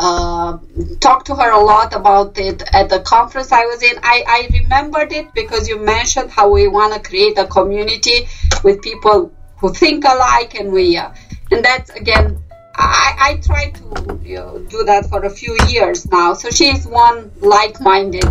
uh, 0.00 0.58
talked 0.98 1.26
to 1.26 1.36
her 1.36 1.50
a 1.52 1.62
lot 1.62 1.94
about 1.94 2.36
it 2.36 2.64
at 2.72 2.88
the 2.88 2.98
conference 2.98 3.52
I 3.52 3.64
was 3.66 3.80
in. 3.80 3.96
I, 4.02 4.24
I 4.26 4.48
remembered 4.58 5.12
it 5.12 5.32
because 5.34 5.68
you 5.68 5.78
mentioned 5.78 6.32
how 6.32 6.50
we 6.50 6.66
want 6.66 6.94
to 6.94 7.08
create 7.08 7.38
a 7.38 7.46
community 7.46 8.26
with 8.64 8.82
people 8.82 9.32
who 9.58 9.72
think 9.72 10.04
alike, 10.04 10.56
and 10.56 10.72
we 10.72 10.96
uh, 10.96 11.10
and 11.52 11.64
that's 11.64 11.90
again 11.90 12.42
I, 12.74 13.14
I 13.26 13.36
try 13.36 13.70
to 13.70 14.20
you 14.24 14.36
know, 14.38 14.58
do 14.68 14.82
that 14.82 15.06
for 15.06 15.24
a 15.24 15.30
few 15.30 15.56
years 15.68 16.10
now. 16.10 16.34
So 16.34 16.50
she 16.50 16.70
is 16.70 16.88
one 16.88 17.30
like-minded 17.40 18.26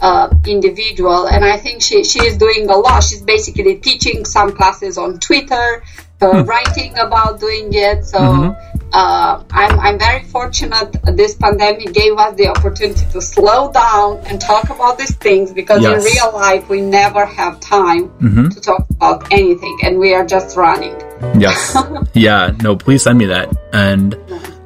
uh, 0.00 0.28
individual, 0.46 1.26
and 1.26 1.44
I 1.44 1.56
think 1.56 1.82
she 1.82 2.04
she 2.04 2.24
is 2.24 2.36
doing 2.36 2.70
a 2.70 2.76
lot. 2.76 3.02
She's 3.02 3.22
basically 3.22 3.80
teaching 3.80 4.24
some 4.24 4.52
classes 4.52 4.96
on 4.96 5.18
Twitter, 5.18 5.82
uh, 6.22 6.44
writing 6.44 6.98
about 6.98 7.40
doing 7.40 7.72
it. 7.72 8.04
So. 8.04 8.18
Mm-hmm. 8.18 8.76
Uh, 8.92 9.44
I'm, 9.52 9.78
I'm 9.78 9.98
very 10.00 10.24
fortunate 10.24 10.96
this 11.16 11.36
pandemic 11.36 11.92
gave 11.92 12.18
us 12.18 12.34
the 12.34 12.48
opportunity 12.48 13.06
to 13.12 13.22
slow 13.22 13.70
down 13.70 14.18
and 14.26 14.40
talk 14.40 14.64
about 14.68 14.98
these 14.98 15.14
things 15.14 15.52
because 15.52 15.80
yes. 15.80 16.04
in 16.04 16.12
real 16.12 16.32
life 16.34 16.68
we 16.68 16.80
never 16.80 17.24
have 17.24 17.60
time 17.60 18.08
mm-hmm. 18.08 18.48
to 18.48 18.60
talk 18.60 18.84
about 18.90 19.32
anything 19.32 19.78
and 19.84 19.96
we 19.96 20.12
are 20.12 20.26
just 20.26 20.56
running. 20.56 20.96
Yes. 21.38 21.76
yeah. 22.14 22.52
No, 22.62 22.76
please 22.76 23.04
send 23.04 23.18
me 23.18 23.26
that. 23.26 23.54
And 23.72 24.16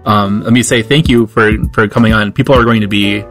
um, 0.06 0.42
let 0.42 0.52
me 0.52 0.62
say 0.62 0.82
thank 0.82 1.08
you 1.08 1.26
for, 1.26 1.52
for 1.72 1.88
coming 1.88 2.12
on. 2.12 2.32
People 2.32 2.54
are 2.54 2.64
going 2.64 2.80
to 2.80 2.88
be, 2.88 3.22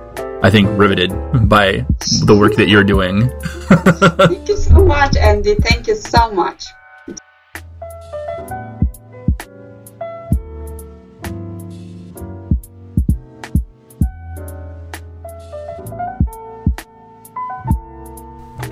I 0.44 0.50
think, 0.50 0.70
riveted 0.78 1.12
by 1.50 1.86
the 2.26 2.36
work 2.38 2.56
that 2.56 2.68
you're 2.68 2.84
doing. 2.84 3.30
thank 3.70 4.48
you 4.48 4.58
so 4.58 4.86
much, 4.86 5.16
Andy. 5.16 5.56
Thank 5.56 5.88
you 5.88 5.96
so 5.96 6.32
much. 6.32 6.66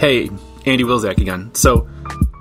Hey, 0.01 0.31
Andy 0.65 0.83
Wilczak 0.83 1.19
again. 1.19 1.53
So, 1.53 1.87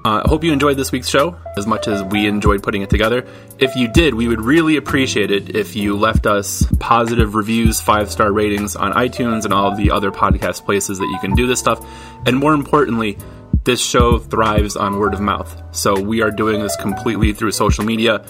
I 0.02 0.20
uh, 0.20 0.28
hope 0.30 0.42
you 0.44 0.50
enjoyed 0.50 0.78
this 0.78 0.92
week's 0.92 1.10
show 1.10 1.36
as 1.58 1.66
much 1.66 1.88
as 1.88 2.02
we 2.04 2.26
enjoyed 2.26 2.62
putting 2.62 2.80
it 2.80 2.88
together. 2.88 3.26
If 3.58 3.76
you 3.76 3.86
did, 3.86 4.14
we 4.14 4.28
would 4.28 4.40
really 4.40 4.78
appreciate 4.78 5.30
it 5.30 5.54
if 5.54 5.76
you 5.76 5.94
left 5.94 6.26
us 6.26 6.66
positive 6.78 7.34
reviews, 7.34 7.78
five 7.78 8.10
star 8.10 8.32
ratings 8.32 8.76
on 8.76 8.94
iTunes 8.94 9.44
and 9.44 9.52
all 9.52 9.76
the 9.76 9.90
other 9.90 10.10
podcast 10.10 10.64
places 10.64 11.00
that 11.00 11.04
you 11.04 11.18
can 11.20 11.34
do 11.34 11.46
this 11.46 11.60
stuff. 11.60 11.86
And 12.24 12.38
more 12.38 12.54
importantly, 12.54 13.18
this 13.64 13.84
show 13.84 14.18
thrives 14.18 14.74
on 14.74 14.98
word 14.98 15.12
of 15.12 15.20
mouth. 15.20 15.62
So 15.72 16.00
we 16.00 16.22
are 16.22 16.30
doing 16.30 16.62
this 16.62 16.76
completely 16.76 17.34
through 17.34 17.52
social 17.52 17.84
media. 17.84 18.24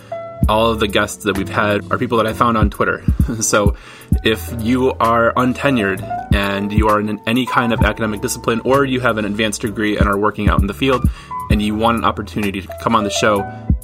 All 0.49 0.73
of 0.73 0.81
the 0.81 0.89
guests 0.89 1.23
that 1.23 1.39
we've 1.39 1.49
had 1.49 1.93
are 1.93 1.99
people 1.99 2.19
that 2.19 2.27
I 2.27 2.33
found 2.33 2.59
on 2.59 2.69
Twitter. 2.69 3.05
so 3.41 3.77
if 4.25 4.53
you 4.63 4.93
are 5.01 5.33
untenured 5.35 6.01
and 6.35 6.73
you 6.73 6.89
are 6.89 7.01
in 7.01 7.21
any 7.27 7.47
kind 7.47 7.73
of 7.73 7.81
academic 7.81 8.21
discipline 8.21 8.61
or 8.65 8.85
you 8.85 9.01
have 9.01 9.19
an 9.19 9.25
advanced 9.25 9.63
degree 9.63 9.97
and 9.97 10.07
are 10.07 10.19
working 10.19 10.49
out 10.49 10.61
in 10.61 10.67
the 10.67 10.75
field, 10.75 11.09
and 11.51 11.61
you 11.61 11.75
want 11.75 11.99
an 11.99 12.05
opportunity 12.05 12.61
to 12.61 12.69
come 12.81 12.95
on 12.95 13.05
the 13.05 13.11
show 13.11 13.41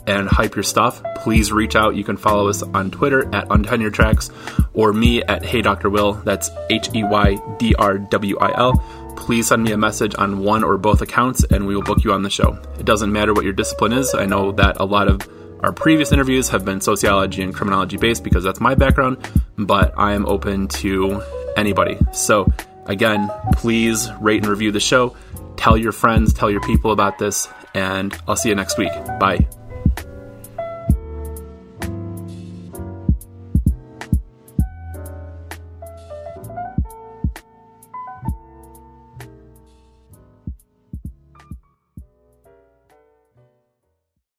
and 0.07 0.28
hype 0.28 0.55
your 0.55 0.62
stuff, 0.62 1.03
please 1.16 1.51
reach 1.51 1.74
out. 1.74 1.97
You 1.97 2.05
can 2.05 2.16
follow 2.16 2.49
us 2.49 2.62
on 2.62 2.91
Twitter 2.91 3.22
at 3.34 3.49
Untenured 3.49 3.93
Tracks 3.93 4.30
or 4.72 4.93
me 4.93 5.22
at 5.24 5.45
Hey 5.45 5.62
Dr. 5.62 5.91
Will. 5.91 6.12
That's 6.12 6.49
H 6.70 6.91
E 6.95 7.03
Y 7.03 7.39
D 7.59 7.74
R 7.76 7.99
W 7.99 8.39
I 8.39 8.57
L. 8.57 8.74
Please 9.16 9.49
send 9.49 9.64
me 9.64 9.72
a 9.72 9.78
message 9.78 10.14
on 10.16 10.41
one 10.41 10.62
or 10.62 10.78
both 10.78 11.03
accounts 11.03 11.45
and 11.45 11.66
we 11.66 11.74
will 11.74 11.82
book 11.82 12.05
you 12.05 12.12
on 12.12 12.22
the 12.22 12.30
show. 12.30 12.61
It 12.78 12.87
doesn't 12.87 13.12
matter 13.12 13.34
what 13.34 13.45
your 13.45 13.53
discipline 13.53 13.93
is. 13.93 14.14
I 14.14 14.26
know 14.26 14.53
that 14.53 14.76
a 14.78 14.84
lot 14.84 15.09
of 15.09 15.20
our 15.61 15.73
previous 15.73 16.13
interviews 16.13 16.49
have 16.51 16.65
been 16.65 16.81
sociology 16.81 17.43
and 17.43 17.55
criminology 17.55 17.97
based 17.97 18.23
because 18.23 18.45
that's 18.45 18.61
my 18.61 18.75
background, 18.75 19.19
but 19.57 19.95
I 19.97 20.13
am 20.13 20.27
open 20.27 20.69
to 20.69 21.23
anybody. 21.57 21.99
So, 22.13 22.53
again, 22.87 23.31
please 23.55 24.11
rate 24.21 24.43
and 24.43 24.51
review 24.51 24.73
the 24.73 24.81
show. 24.81 25.17
Tell 25.57 25.77
your 25.77 25.93
friends, 25.93 26.33
tell 26.33 26.51
your 26.51 26.61
people 26.61 26.93
about 26.93 27.19
this, 27.19 27.49
and 27.75 28.17
I'll 28.29 28.37
see 28.37 28.51
you 28.51 28.55
next 28.55 28.79
week. 28.79 28.93
Bye. 29.19 29.47